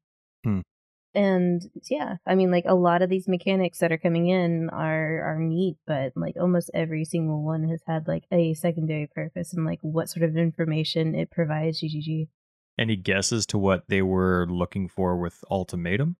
[1.13, 5.21] And yeah, I mean, like a lot of these mechanics that are coming in are
[5.23, 9.65] are neat, but like almost every single one has had like a secondary purpose and
[9.65, 11.81] like what sort of information it provides.
[11.81, 12.27] GGG.
[12.79, 16.15] any guesses to what they were looking for with ultimatum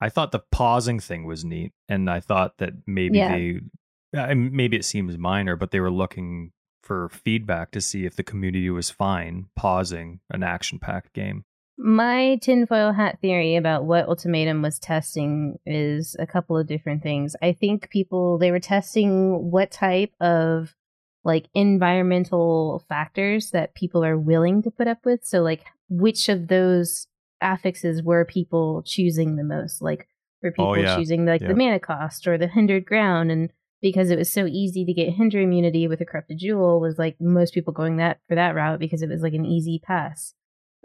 [0.00, 3.36] i thought the pausing thing was neat and i thought that maybe Yeah.
[3.36, 6.52] they maybe it seems minor but they were looking
[6.82, 11.44] for feedback to see if the community was fine pausing an action packed game
[11.78, 17.36] My tinfoil hat theory about what Ultimatum was testing is a couple of different things.
[17.42, 20.74] I think people they were testing what type of
[21.22, 25.24] like environmental factors that people are willing to put up with.
[25.24, 27.08] So like which of those
[27.42, 29.82] affixes were people choosing the most?
[29.82, 30.08] Like
[30.42, 30.96] were oh, people Oh, yeah.
[30.96, 31.48] choosing like Yeah.
[31.48, 33.50] the mana cost or the hindered ground and
[33.82, 37.20] because it was so easy to get hinder immunity with a corrupted jewel was like
[37.20, 40.32] most people going that for that route because it was like an easy pass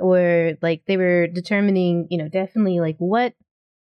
[0.02, 3.34] or like they were determining you know definitely like what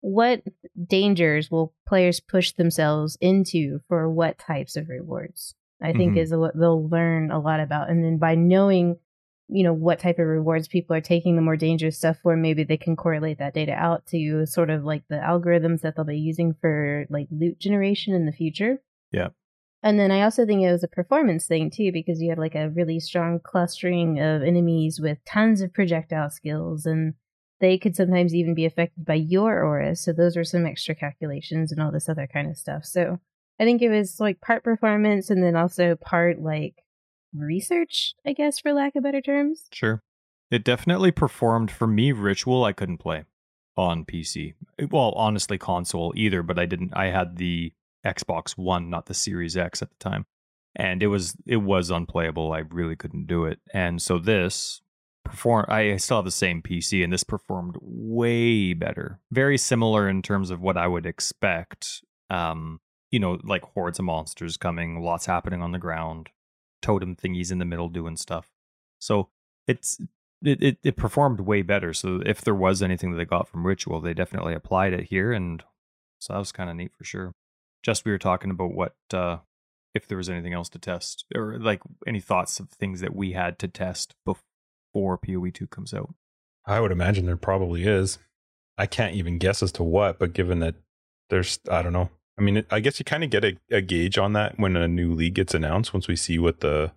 [0.02, 0.42] what
[0.88, 6.18] dangers will players push themselves into for what types of rewards i think Mhm.
[6.18, 8.96] is what they'll learn a lot about and then by knowing
[9.48, 12.62] you know what type of rewards people are taking the more dangerous stuff for maybe
[12.64, 16.16] they can correlate that data out to sort of like the algorithms that they'll be
[16.18, 18.80] using for like loot generation in the future
[19.12, 19.28] Yeah.
[19.82, 22.54] And then I also think it was a performance thing too, because you had like
[22.54, 27.14] a really strong clustering of enemies with tons of projectile skills, and
[27.60, 30.00] they could sometimes even be affected by your auras.
[30.00, 32.84] So those were some extra calculations and all this other kind of stuff.
[32.84, 33.18] So
[33.58, 36.76] I think it was like part performance and then also part like
[37.34, 39.64] research, I guess, for lack of better terms.
[39.72, 40.02] Sure.
[40.50, 42.12] It definitely performed for me.
[42.12, 43.24] Ritual, I couldn't play
[43.76, 44.54] on PC.
[44.90, 46.92] Well, honestly, console either, but I didn't.
[46.94, 47.72] I had the
[48.04, 50.26] Xbox One, not the Series X at the time,
[50.74, 52.52] and it was it was unplayable.
[52.52, 54.80] I really couldn't do it, and so this
[55.24, 55.66] perform.
[55.68, 59.20] I still have the same PC, and this performed way better.
[59.30, 62.02] Very similar in terms of what I would expect.
[62.28, 66.28] Um, you know, like hordes of monsters coming, lots happening on the ground,
[66.80, 68.50] totem thingies in the middle doing stuff.
[69.00, 69.30] So
[69.66, 70.00] it's
[70.42, 71.92] it, it, it performed way better.
[71.92, 75.32] So if there was anything that they got from Ritual, they definitely applied it here,
[75.32, 75.62] and
[76.18, 77.34] so that was kind of neat for sure.
[77.82, 79.38] Just we were talking about what uh,
[79.94, 83.32] if there was anything else to test, or like any thoughts of things that we
[83.32, 86.14] had to test before PoE two comes out.
[86.66, 88.18] I would imagine there probably is.
[88.78, 90.74] I can't even guess as to what, but given that
[91.28, 92.10] there's, I don't know.
[92.38, 94.88] I mean, I guess you kind of get a, a gauge on that when a
[94.88, 95.92] new league gets announced.
[95.92, 96.92] Once we see what the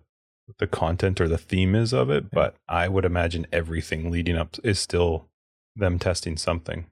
[0.58, 4.56] the content or the theme is of it, but I would imagine everything leading up
[4.62, 5.28] is still
[5.74, 6.86] them testing something.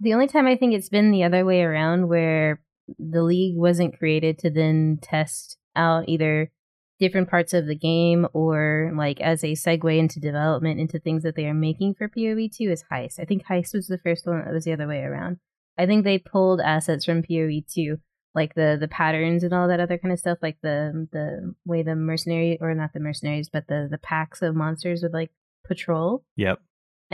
[0.00, 2.60] The only time I think it's been the other way around where
[2.98, 6.50] the league wasn't created to then test out either
[7.00, 11.34] different parts of the game or like as a segue into development into things that
[11.34, 13.18] they are making for PoE2 is Heist.
[13.18, 15.38] I think Heist was the first one that was the other way around.
[15.76, 17.98] I think they pulled assets from PoE2
[18.34, 21.82] like the the patterns and all that other kind of stuff like the the way
[21.82, 25.30] the mercenary or not the mercenaries but the the packs of monsters would like
[25.66, 26.60] patrol Yep.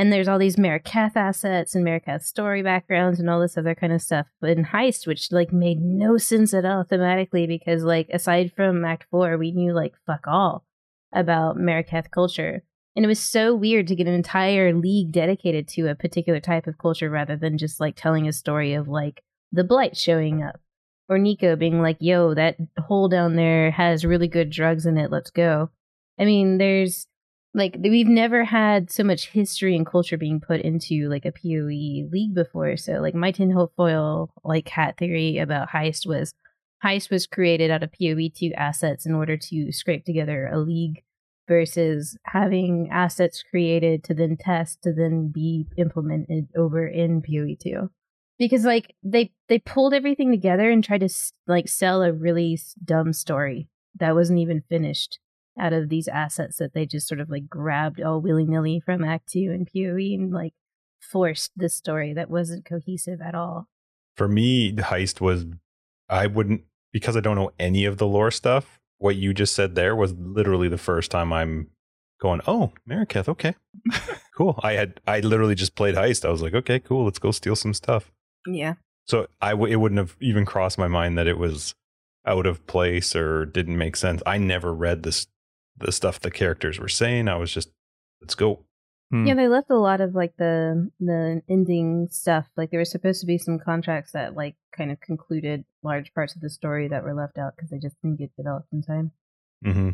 [0.01, 3.93] And there's all these Maraketh assets and Maraketh story backgrounds and all this other kind
[3.93, 8.09] of stuff But in Heist, which like made no sense at all thematically because like
[8.09, 10.65] aside from Act Four, we knew like fuck all
[11.13, 12.63] about Maraketh culture.
[12.97, 16.67] And it was so weird to get an entire league dedicated to a particular type
[16.67, 19.23] of culture rather than just like telling a story of like
[19.53, 20.63] the blight showing up
[21.11, 25.11] or Nico being like, yo, that hole down there has really good drugs in it.
[25.11, 25.69] Let's go.
[26.19, 27.07] I mean, there's
[27.55, 32.09] like we've never had so much history and culture being put into like a PoE
[32.11, 32.77] league before.
[32.77, 36.33] So like my tinfoil like hat theory about heist was
[36.85, 41.03] heist was created out of PoE two assets in order to scrape together a league
[41.49, 47.91] versus having assets created to then test to then be implemented over in PoE two.
[48.39, 51.09] Because like they they pulled everything together and tried to
[51.49, 53.69] like sell a really dumb story
[53.99, 55.19] that wasn't even finished
[55.61, 59.05] out of these assets that they just sort of like grabbed all willy nilly from
[59.05, 60.55] Act Two and PoE and like
[61.01, 63.69] forced this story that wasn't cohesive at all.
[64.17, 65.47] For me, the heist was
[66.09, 66.63] I wouldn't
[66.93, 68.81] because I don't know any of the lore stuff.
[68.99, 71.69] What you just said there was literally the first time I'm
[72.21, 73.55] going, oh, Maraketh, okay,
[74.37, 74.59] cool.
[74.63, 76.25] I had I literally just played heist.
[76.25, 78.13] I was like, okay, cool, let's go steal some stuff.
[78.47, 78.75] Yeah.
[79.07, 81.75] So I w- it wouldn't have even crossed my mind that it was
[82.27, 84.23] out of place or didn't make sense.
[84.27, 85.27] I never read this
[85.81, 87.29] the stuff the characters were saying.
[87.29, 87.71] I was just,
[88.21, 88.65] let's go.
[89.11, 89.27] Hmm.
[89.27, 92.47] Yeah, they left a lot of like the the ending stuff.
[92.57, 96.37] Like there was supposed to be some contracts that like kind of concluded large parts
[96.37, 99.11] of the story that were left out because they just didn't get developed in time.
[99.65, 99.91] Mm-hmm.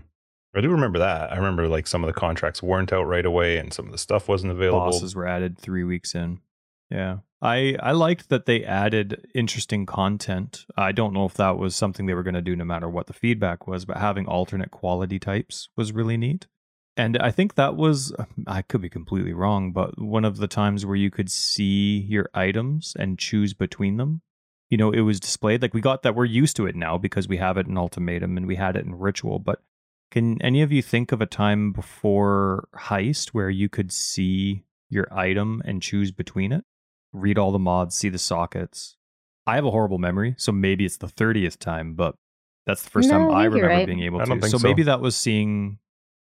[0.55, 1.33] I do remember that.
[1.33, 3.99] I remember like some of the contracts weren't out right away, and some of the
[3.99, 4.91] stuff wasn't available.
[4.91, 6.41] Bosses were added three weeks in.
[6.91, 7.19] Yeah.
[7.43, 10.65] I I liked that they added interesting content.
[10.77, 13.07] I don't know if that was something they were going to do no matter what
[13.07, 16.47] the feedback was, but having alternate quality types was really neat.
[16.97, 18.15] And I think that was
[18.47, 22.31] I could be completely wrong, but one of the times where you could see your
[22.33, 24.23] items and choose between them.
[24.71, 27.29] You know, it was displayed like we got that we're used to it now because
[27.29, 29.63] we have it in ultimatum and we had it in ritual, but
[30.11, 35.07] can any of you think of a time before heist where you could see your
[35.13, 36.65] item and choose between it?
[37.17, 38.97] Read all the mods, see the sockets.
[39.47, 42.17] I have a horrible memory, so maybe it's the 30th time, but
[42.67, 43.87] that's the first No, time I I remember right.
[43.87, 44.31] being able I to.
[44.31, 44.67] don't think so, so.
[44.67, 45.79] maybe that was seeing,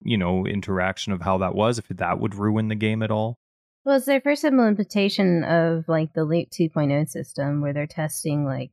[0.01, 3.37] you know, interaction of how that was, if that would ruin the game at all.
[3.83, 8.71] Well, it's their first implementation of like the Loot 2.0 system where they're testing like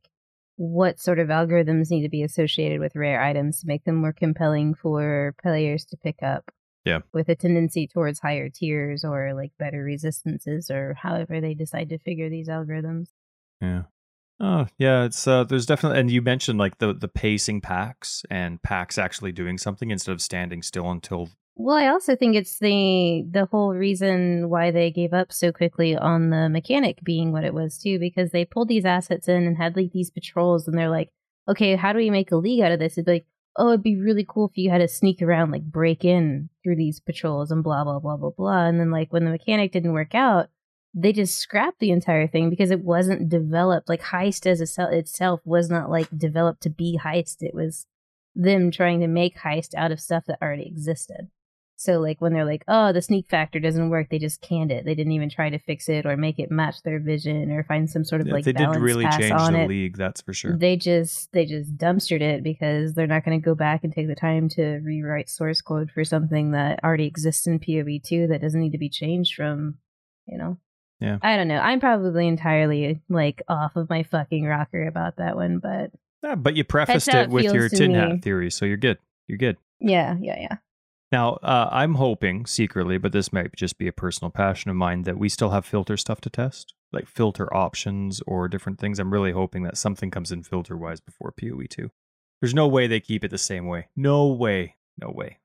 [0.55, 4.13] what sort of algorithms need to be associated with rare items to make them more
[4.13, 6.51] compelling for players to pick up.
[6.87, 6.99] Yeah.
[7.13, 11.97] With a tendency towards higher tiers or like better resistances or however they decide to
[11.99, 13.07] figure these algorithms.
[13.59, 13.83] Yeah.
[14.39, 18.61] Oh, yeah, it's uh there's definitely and you mentioned like the the pacing packs and
[18.61, 23.25] packs actually doing something instead of standing still until Well, I also think it's the
[23.29, 27.53] the whole reason why they gave up so quickly on the mechanic being what it
[27.53, 30.89] was too, because they pulled these assets in and had like these patrols, and they're
[30.99, 31.09] like,
[31.47, 32.97] okay, how do we make a league out of this?
[32.97, 33.25] It'd like,
[33.57, 36.75] oh, it'd be really cool if you had to sneak around, like break in through
[36.75, 38.65] these patrols and blah blah blah blah blah.
[38.67, 40.49] And then like when the mechanic didn't work out,
[40.93, 43.89] they just scrapped the entire thing because it wasn't developed.
[43.89, 47.37] Like heist as a itself was not like developed to be heist.
[47.41, 47.87] It was
[48.35, 51.29] them trying to make heist out of stuff that already existed.
[51.79, 54.83] So like when they're like, oh, the sneak factor doesn't work, they just canned it.
[54.83, 57.87] They didn't even try to fix it or make it match their vision or find
[57.87, 59.69] some sort of Yeah, like they did really pass change the it.
[59.69, 60.57] league, that's for sure.
[60.57, 64.07] They just they just dumpstered it because they're not going to go back and take
[64.07, 68.41] the time to rewrite source code for something that already exists in PoE two that
[68.41, 69.75] doesn't need to be changed from,
[70.25, 70.57] you know.
[70.99, 71.19] Yeah.
[71.21, 71.59] I don't know.
[71.59, 75.91] I'm probably entirely like off of my fucking rocker about that one, but
[76.23, 77.99] Yeah, but you prefaced it it with your tin me.
[77.99, 78.97] hat theory, so you're good.
[79.27, 79.57] You're good.
[79.79, 80.55] yeah, yeah, yeah.
[81.11, 85.03] Now, uh, I'm hoping secretly, but this might just be a personal passion of mine,
[85.03, 88.99] that we still have filter stuff to test, like filter options or different things.
[88.99, 91.89] I'm really hoping that something comes in filter wise before PoE 2.
[92.41, 93.87] There's no way they keep it the same way.
[93.95, 94.75] No way.
[95.01, 95.39] No way.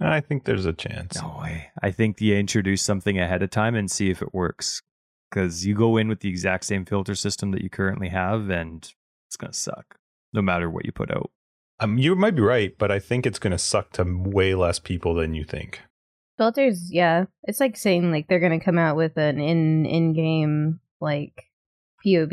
[0.00, 1.20] I think there's a chance.
[1.22, 1.68] No way.
[1.80, 4.82] I think you introduce something ahead of time and see if it works.
[5.30, 8.88] Because you go in with the exact same filter system that you currently have, and
[9.26, 9.96] it's going to suck
[10.32, 11.30] no matter what you put out.
[11.80, 14.78] Um, you might be right, but I think it's going to suck to way less
[14.78, 15.80] people than you think.
[16.36, 17.26] Filters, yeah.
[17.44, 21.44] It's like saying like they're gonna come out with an in in game like
[22.04, 22.32] POB.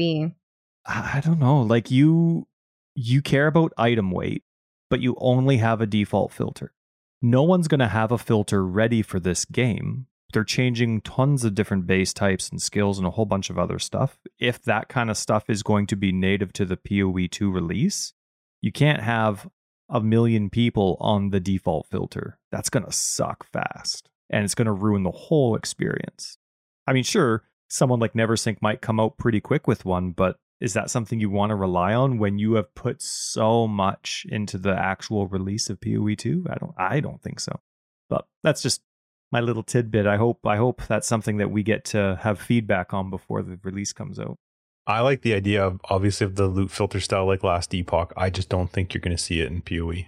[0.87, 1.61] I I don't know.
[1.61, 2.47] Like you
[2.95, 4.43] you care about item weight,
[4.89, 6.73] but you only have a default filter.
[7.21, 10.07] No one's going to have a filter ready for this game.
[10.33, 13.79] They're changing tons of different base types and skills and a whole bunch of other
[13.79, 14.17] stuff.
[14.39, 18.13] If that kind of stuff is going to be native to the PoE 2 release,
[18.61, 19.49] you can't have
[19.89, 22.39] a million people on the default filter.
[22.51, 26.37] That's going to suck fast and it's going to ruin the whole experience.
[26.87, 30.73] I mean, sure, someone like Neversink might come out pretty quick with one, but is
[30.73, 34.73] that something you want to rely on when you have put so much into the
[34.73, 36.45] actual release of PoE 2?
[36.49, 37.59] I don't I don't think so.
[38.09, 38.81] But that's just
[39.31, 40.05] my little tidbit.
[40.05, 43.59] I hope I hope that's something that we get to have feedback on before the
[43.63, 44.37] release comes out.
[44.87, 48.13] I like the idea of obviously of the loot filter style like last epoch.
[48.17, 50.05] I just don't think you're going to see it in PoE.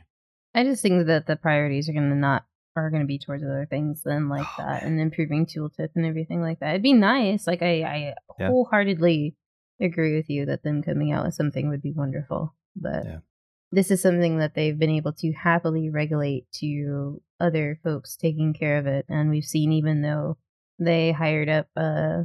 [0.56, 2.46] I just think that the priorities are going to not
[2.76, 6.42] are going to be towards other things than like that and improving tooltip and everything
[6.42, 6.72] like that.
[6.72, 7.46] It'd be nice.
[7.46, 8.48] Like I, I Yeah.
[8.48, 9.36] wholeheartedly
[9.80, 12.56] agree with you that them coming out with something would be wonderful.
[12.76, 13.18] But Yeah.
[13.72, 18.78] this is something that they've been able to happily regulate to other folks taking care
[18.80, 19.06] of it.
[19.08, 20.38] And we've seen even though
[20.80, 22.24] they hired up uh,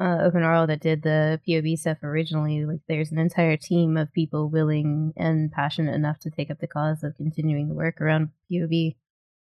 [0.00, 4.48] uh Openarl that did the POB stuff originally, like there's an entire team of people
[4.48, 8.94] willing and passionate enough to take up the cause of continuing the work around POB.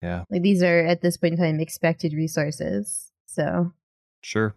[0.02, 0.24] Yeah.
[0.30, 3.12] Like these are at this point in time expected resources.
[3.26, 3.74] So
[4.22, 4.56] Sure.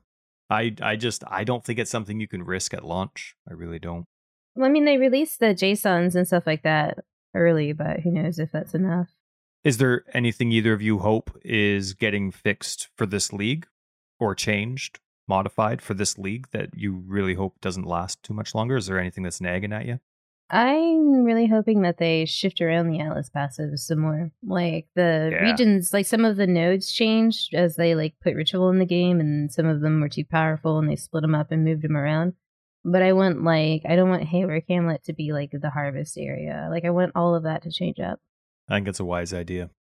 [0.50, 3.34] I I just I don't think it's something you can risk at launch.
[3.48, 4.06] I really don't.
[4.54, 7.04] well, I mean they released the JSONs and stuff like that
[7.34, 9.08] early, but who knows if that's enough.
[9.64, 13.66] Is there anything either of you hope is getting fixed for this league
[14.18, 14.98] or changed,
[15.36, 18.76] modified for this league that you really hope doesn't last too much longer?
[18.76, 19.98] Is there anything that's nagging at you?
[20.50, 24.30] I'm really hoping that they shift around the Atlas passives some more.
[24.42, 25.42] Like the Yeah.
[25.42, 29.18] regions, like some of the nodes changed as they like put ritual in the game,
[29.20, 31.96] and some of them were too powerful, and they split them up and moved them
[31.96, 32.34] around.
[32.84, 36.68] But I want like I don't want Haewark Hamlet to be like the harvest area.
[36.70, 38.20] Like I want all of that to change up.
[38.68, 39.70] I think it's a wise idea.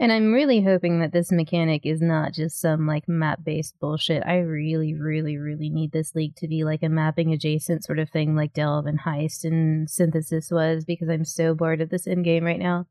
[0.00, 4.22] And I'm really hoping that this mechanic is not just some like map based bullshit.
[4.24, 8.08] I really, really, really need this league to be like a mapping adjacent sort of
[8.08, 12.24] thing like Delve and Heist and Synthesis was because I'm so bored of this end
[12.24, 12.86] game right now.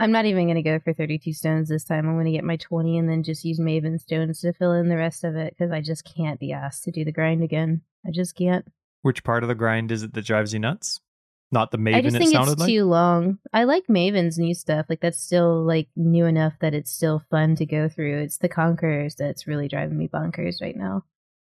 [0.00, 2.08] I'm not even going to go for 32 stones this time.
[2.08, 4.88] I'm going to get my 20 and then just use Maven stones to fill in
[4.88, 7.82] the rest of it because I just can't be asked to do the grind again.
[8.06, 8.66] I just can't.
[9.02, 11.00] Which part of the grind is it that drives you nuts?
[11.50, 11.94] Not the Maven.
[11.94, 12.68] I Maven just it think sounded it's like?
[12.68, 13.38] too long.
[13.52, 14.86] I like Maven's new stuff.
[14.88, 18.20] Like that's still like new enough that it's still fun to go through.
[18.20, 21.04] It's the Conquerors that's really driving me bonkers right now.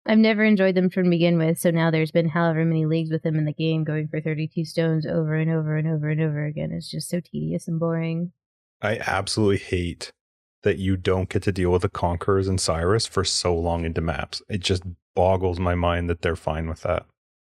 [0.06, 3.22] I've never enjoyed them from begin with, so now there's been however many leagues with
[3.22, 6.46] them in the game going for 32 stones over and over and over and over
[6.46, 6.72] again.
[6.72, 8.32] It's just so tedious and boring.
[8.82, 10.12] I absolutely hate
[10.64, 14.02] that you don't get to deal with the Conquerors and Sirus for so long into
[14.02, 14.42] maps.
[14.50, 14.84] It just
[15.16, 17.06] boggles my mind that they're fine with that.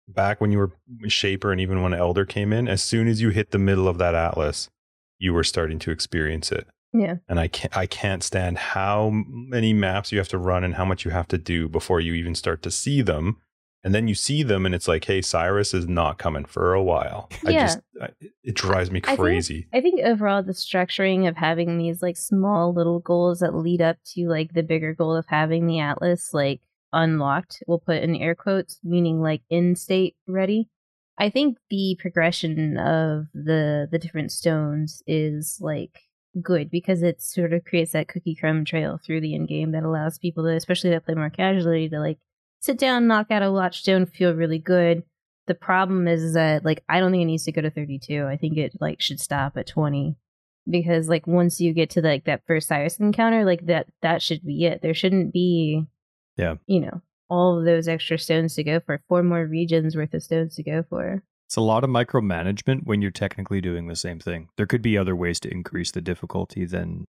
[0.07, 0.72] Back when you were
[1.07, 3.98] Shaper and even when Elder came in, as soon as you hit the middle of
[3.98, 4.69] that atlas,
[5.18, 6.68] you were starting to experience it.
[6.94, 7.15] Yeah.
[7.27, 10.86] And I can't I can't stand how many maps you have to run and how
[10.86, 13.38] much you have to do before you even start to see them.
[13.84, 16.82] And then you see them and it's like, hey, Sirus is not coming for a
[16.82, 17.30] while.
[17.45, 17.65] I Yeah.
[17.65, 18.10] just I,
[18.44, 19.68] it drives me I think- crazy.
[19.73, 23.98] I think overall the structuring of having these like small little goals that lead up
[24.14, 26.61] to like the bigger goal of having the atlas like
[26.94, 30.70] unlocked, we'll put in air quotes, meaning like in state ready.
[31.18, 35.99] I think the progression of the the different stones is like
[36.41, 39.84] good because it sort of creates that cookie crumb trail through the end game that
[39.84, 42.20] allows people to, especially that play more casually, to like
[42.60, 45.03] sit down, knock out a watch stone, feel really good.
[45.48, 48.26] The problem is that like I don't think it needs to go to 32.
[48.26, 50.18] I think it like should stop at 20
[50.70, 54.44] because like once you get to like that first Sirus encounter, like that that should
[54.45, 54.82] be it.
[54.82, 55.86] There shouldn't be
[56.38, 56.56] Yeah.
[56.68, 59.02] you know, all of those extra stones to go for.
[59.07, 61.24] Four more regions worth of stones to go for.
[61.48, 64.49] It's a lot of micromanagement when you're technically doing the same thing.
[64.57, 67.06] There could be other ways to increase the difficulty than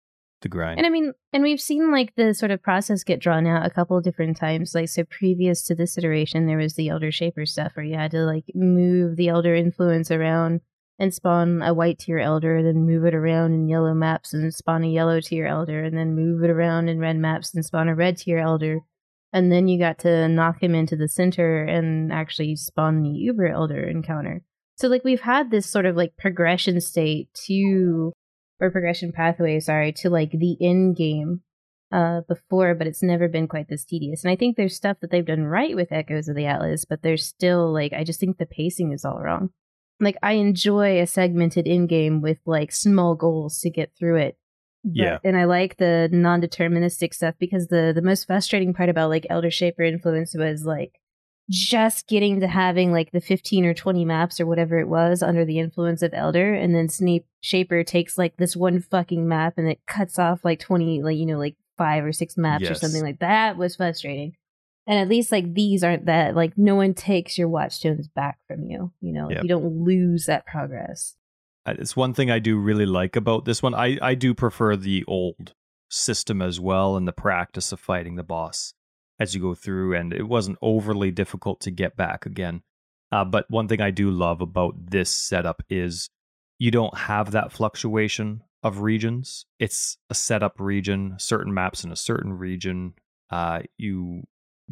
[0.43, 0.79] the grind.
[0.79, 3.71] And I mean, and we've seen like the sort of process get drawn out a
[3.71, 4.75] couple of different times.
[4.75, 8.13] Like, so previous to this iteration, there was the Elder Shaper stuff where you had
[8.13, 10.61] to like move the Elder influence around
[10.99, 14.85] and spawn a white tier Elder, then move it around in yellow maps and spawn
[14.85, 17.95] a yellow tier Elder, and then move it around in red maps and spawn a
[17.95, 18.81] red tier Elder.
[19.33, 23.47] And then you got to knock him into the center and actually spawn the Uber
[23.47, 24.43] Elder encounter.
[24.77, 28.13] So, like, we've had this sort of like progression state to
[28.61, 31.43] or progression pathway, sorry, to like the end game
[31.93, 34.23] uh before, but it's never been quite this tedious.
[34.23, 37.03] And I think there's stuff that they've done right with Echoes of the Atlas, but
[37.03, 39.51] there's still like I just think the pacing is all wrong.
[39.99, 44.39] Like I enjoy a segmented end game with like small goals to get through it.
[44.85, 45.19] But- Yeah.
[45.25, 49.51] And I like the non-deterministic stuff because the the most frustrating part about like Elder
[49.51, 51.01] Shaper influence was like
[51.49, 55.45] just getting to having like the 15 or 20 maps or whatever it was under
[55.45, 59.69] the influence of Elder and then Snape Shaper takes like this one fucking map and
[59.69, 63.03] it cuts off like 20 like you know like five or six maps or something
[63.03, 64.35] like that was frustrating.
[64.87, 68.65] And at least like these aren't that like no one takes your watchstones back from
[68.65, 69.29] you, you know.
[69.31, 69.43] Yep.
[69.43, 71.17] You don't lose that progress.
[71.79, 73.75] It's one thing I do really like about this one.
[73.75, 75.55] I, I do prefer the old
[75.89, 78.75] system as well and the practice of fighting the boss.
[79.21, 82.63] as you go through, and it wasn't overly difficult to get back again.
[83.13, 86.09] Uh, but one thing I do love about this setup is
[86.59, 89.45] you don't have that fluctuation of regions.
[89.59, 92.95] It's a setup region, certain maps in a certain region.
[93.31, 94.27] Uh, you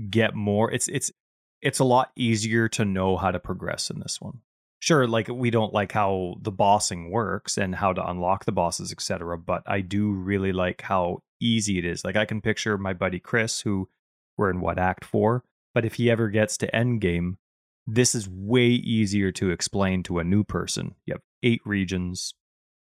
[0.08, 0.70] get more.
[0.70, 1.12] It's it's
[1.60, 4.40] it's a lot easier to know how to progress in this one.
[4.80, 8.92] Sure, like we don't like how the bossing works and how to unlock the bosses,
[8.92, 9.36] etc.
[9.36, 12.04] But I do really like how easy it is.
[12.04, 13.88] Like I can picture my buddy Chris, who
[14.36, 15.42] we're in what act four,
[15.74, 17.38] but if he ever gets to end game,
[17.86, 20.94] this is way easier to explain to a new person.
[21.06, 22.34] You have eight regions,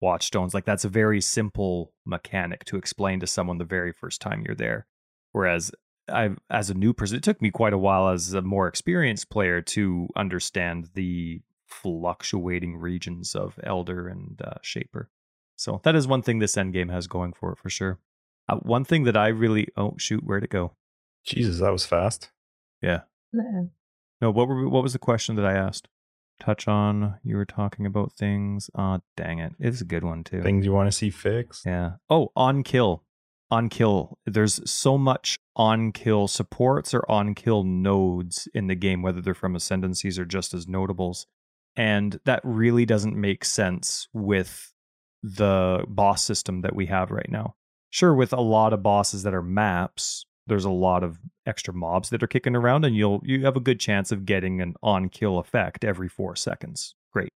[0.01, 0.53] watchstones.
[0.53, 4.55] Like that's a very simple mechanic to explain to someone the very first time you're
[4.55, 4.85] there.
[5.31, 5.71] Whereas
[6.09, 9.29] I, as a new person, it took me quite a while as a more experienced
[9.29, 15.09] player to understand the fluctuating regions of Elder and uh, Shaper.
[15.55, 17.99] So that is one thing this endgame has going for it for sure.
[18.47, 20.73] Uh, one thing that I really oh shoot, where'd it go?
[21.25, 22.31] Jesus, that was fast.
[22.81, 23.01] Yeah.
[23.33, 23.71] No.
[24.21, 25.87] No, what were what was the question that I asked?
[26.39, 27.19] Touch on.
[27.23, 28.69] You were talking about things.
[28.75, 29.53] Ah, oh, dang it!
[29.59, 30.41] It's a good one too.
[30.41, 31.65] Things you want to see fixed.
[31.65, 31.93] Yeah.
[32.09, 33.03] Oh, on kill,
[33.49, 34.19] on kill.
[34.25, 39.33] There's so much on kill supports or on kill nodes in the game, whether they're
[39.33, 41.27] from ascendancies or just as notables,
[41.75, 44.73] and that really doesn't make sense with
[45.23, 47.55] the boss system that we have right now.
[47.89, 52.09] Sure, with a lot of bosses that are maps, there's a lot of extra mobs
[52.09, 55.09] that are kicking around and you'll you have a good chance of getting an on
[55.09, 56.95] kill effect every 4 seconds.
[57.11, 57.29] Great.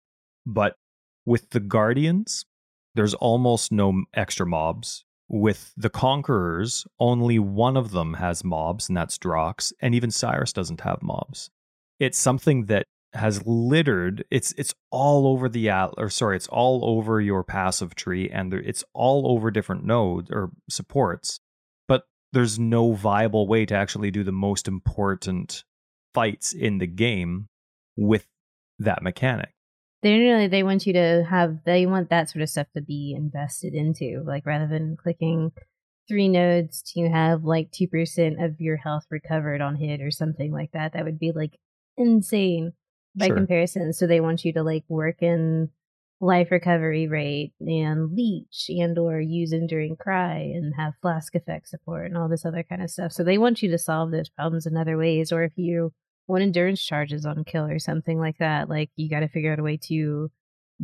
[0.46, 0.76] But
[1.26, 2.44] with the guardians,
[2.94, 5.04] there's almost no extra mobs.
[5.28, 10.52] With the conquerors, only one of them has mobs and that's Drox, and even Sirus
[10.52, 11.50] doesn't have mobs.
[12.00, 15.68] It's something that has littered it's it's all over the
[15.98, 20.30] or sorry it's all over your passive tree and there, it's all over different nodes
[20.30, 21.40] or supports
[21.88, 25.64] but there's no viable way to actually do the most important
[26.14, 27.48] fights in the game
[27.96, 28.26] with
[28.78, 29.50] that mechanic.
[30.02, 33.14] They really they want you to have they want that sort of stuff to be
[33.16, 35.52] invested into, like rather than clicking
[36.08, 40.52] three nodes to have like two percent of your health recovered on hit or something
[40.52, 40.94] like that.
[40.94, 41.58] That would be like
[41.98, 42.72] insane
[43.14, 43.36] by sure.
[43.36, 43.92] comparison.
[43.92, 45.70] So they want you to like work in
[46.20, 52.06] life recovery rate and leech and or use enduring cry and have flask effect support
[52.06, 54.66] and all this other kind of stuff so they want you to solve those problems
[54.66, 55.90] in other ways or if you
[56.26, 59.58] want endurance charges on kill or something like that like you got to figure out
[59.58, 60.30] a way to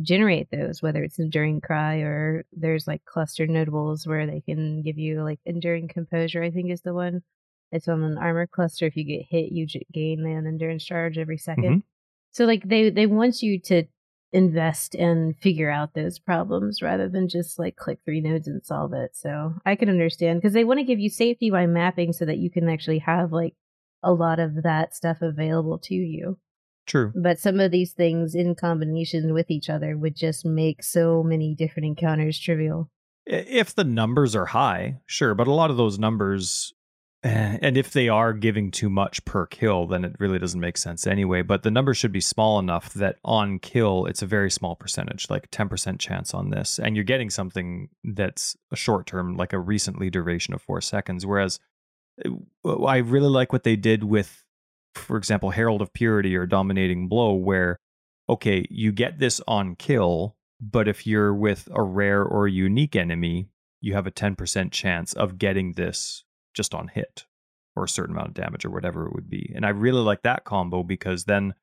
[0.01, 4.97] generate those whether it's enduring cry or there's like clustered notables where they can give
[4.97, 7.21] you like enduring composure i think is the one
[7.71, 11.37] it's on an armor cluster if you get hit you gain an endurance charge every
[11.37, 11.77] 2nd mm-hmm.
[12.37, 13.85] So like they they want you to
[14.31, 18.93] invest and figure out those problems rather than just like click three nodes and solve
[18.93, 19.15] it.
[19.15, 22.37] So I can understand because they want to give you safety by mapping so that
[22.37, 23.55] you can actually have like
[24.03, 26.37] a lot of that stuff available to you.
[26.85, 27.11] True.
[27.15, 31.55] But some of these things in combination with each other would just make so many
[31.55, 32.91] different encounters trivial.
[33.25, 36.73] If the numbers are high, sure, but a lot of those numbers
[37.27, 41.07] and if they are giving too much per kill, then it really doesn't make sense
[41.07, 41.41] anyway.
[41.41, 45.29] But the number should be small enough that on kill, it's a very small percentage,
[45.29, 46.79] like 10% chance on this.
[46.79, 51.25] And you're getting something that's a short term, like a recently duration of four seconds.
[51.25, 51.59] Whereas
[52.23, 52.29] eh,
[52.65, 54.43] I really like what they did with,
[54.93, 57.79] for example, Herald of Purity or Dominating Blow, where,
[58.29, 63.49] okay, you get this on kill, but if you're with a rare or unique enemy,
[63.81, 66.23] you have a 10% chance of getting this
[66.57, 67.25] just on hit
[67.77, 69.53] or a certain amount of damage or whatever it would be.
[69.55, 71.53] And I really like that combo because then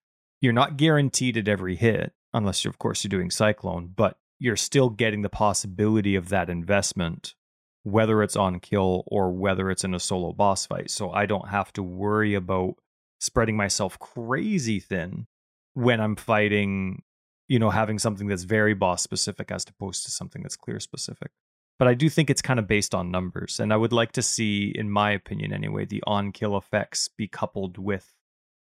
[0.41, 4.91] you're not guaranteed at every hit, unless, of course, you're doing Cyclone, but you're still
[4.91, 7.35] getting the possibility of that investment,
[7.83, 10.91] whether it's on kill or whether it's in a solo boss fight.
[10.91, 12.75] So I don't have to worry about
[13.19, 15.27] spreading myself crazy thin
[15.73, 17.03] when I'm fighting,
[17.49, 21.33] you know, having something that's very boss specific as opposed to something that's clear specific
[21.79, 23.61] but I do think it's kind of based on numbers.
[23.61, 27.27] And I would like to see, in my opinion anyway, the on kill effects be
[27.27, 28.13] coupled with,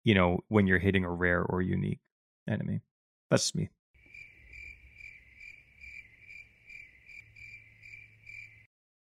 [0.04, 2.00] you know, when you're hitting a rare or unique
[2.50, 2.82] enemy.
[3.30, 3.70] That's just me.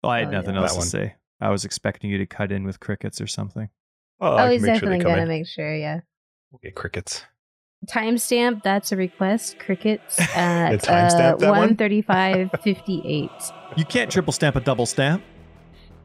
[0.03, 0.61] Oh, I had oh, nothing yeah.
[0.61, 1.15] else to say.
[1.41, 3.69] I was expecting you to cut in with crickets or something.
[4.19, 5.75] Oh, oh he's definitely sure gonna make sure.
[5.75, 6.01] Yeah.
[6.51, 7.25] We'll get crickets
[7.85, 9.59] timestamp that's a request.
[9.59, 15.23] Crickets at uh, 135.58 you can't triple stamp a double stamp.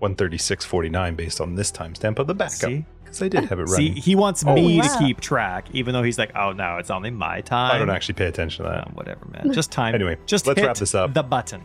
[0.00, 2.72] 136.49 based on this timestamp of the backup
[3.04, 3.94] because i did have it running.
[3.94, 4.82] See, he wants oh, me wow.
[4.82, 7.74] to keep track even though he's like oh no it's only my time.
[7.74, 8.88] I don't actually pay attention to that.
[8.88, 9.52] Oh, whatever man.
[9.52, 9.94] Just time.
[9.94, 11.14] Anyway just let's wrap this up.
[11.14, 11.62] the button.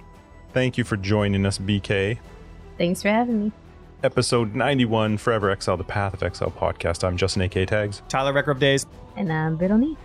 [0.54, 2.20] Thank you for joining us bk
[2.78, 3.52] thanks for having me
[4.03, 7.03] episode 91, Forever Exile, the Path of Exile podcast.
[7.03, 7.65] I'm Justin A.K.
[7.65, 8.02] Tags.
[8.10, 8.86] Tyler Record of Days.
[9.15, 9.98] And I'm Veronique.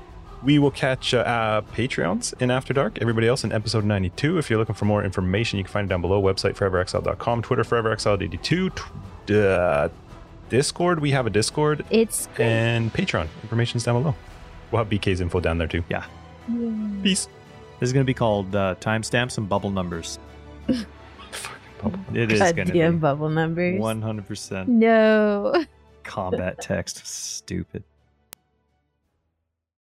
[0.42, 2.98] We will catch uh, uh, Patreons in After Dark.
[3.00, 4.38] Everybody else in episode 92.
[4.38, 6.20] If you're looking for more information, you can find it down below.
[6.20, 8.82] Website foreverexile.com, Twitter foreverexile82,
[9.26, 9.88] t- uh,
[10.48, 10.98] Discord.
[11.00, 13.28] We have a Discord It's and Patreon.
[13.42, 14.14] Information's down below.
[14.70, 15.84] We'll have BK's info down there too.
[15.88, 16.04] Yeah.
[17.02, 17.28] Peace.
[17.78, 20.18] This is going to be called uh, timestamps and bubble numbers.
[22.14, 23.80] It is going to Goddamn be bubble numbers.
[23.80, 25.64] 100% no.
[26.02, 27.06] combat text.
[27.06, 27.84] Stupid.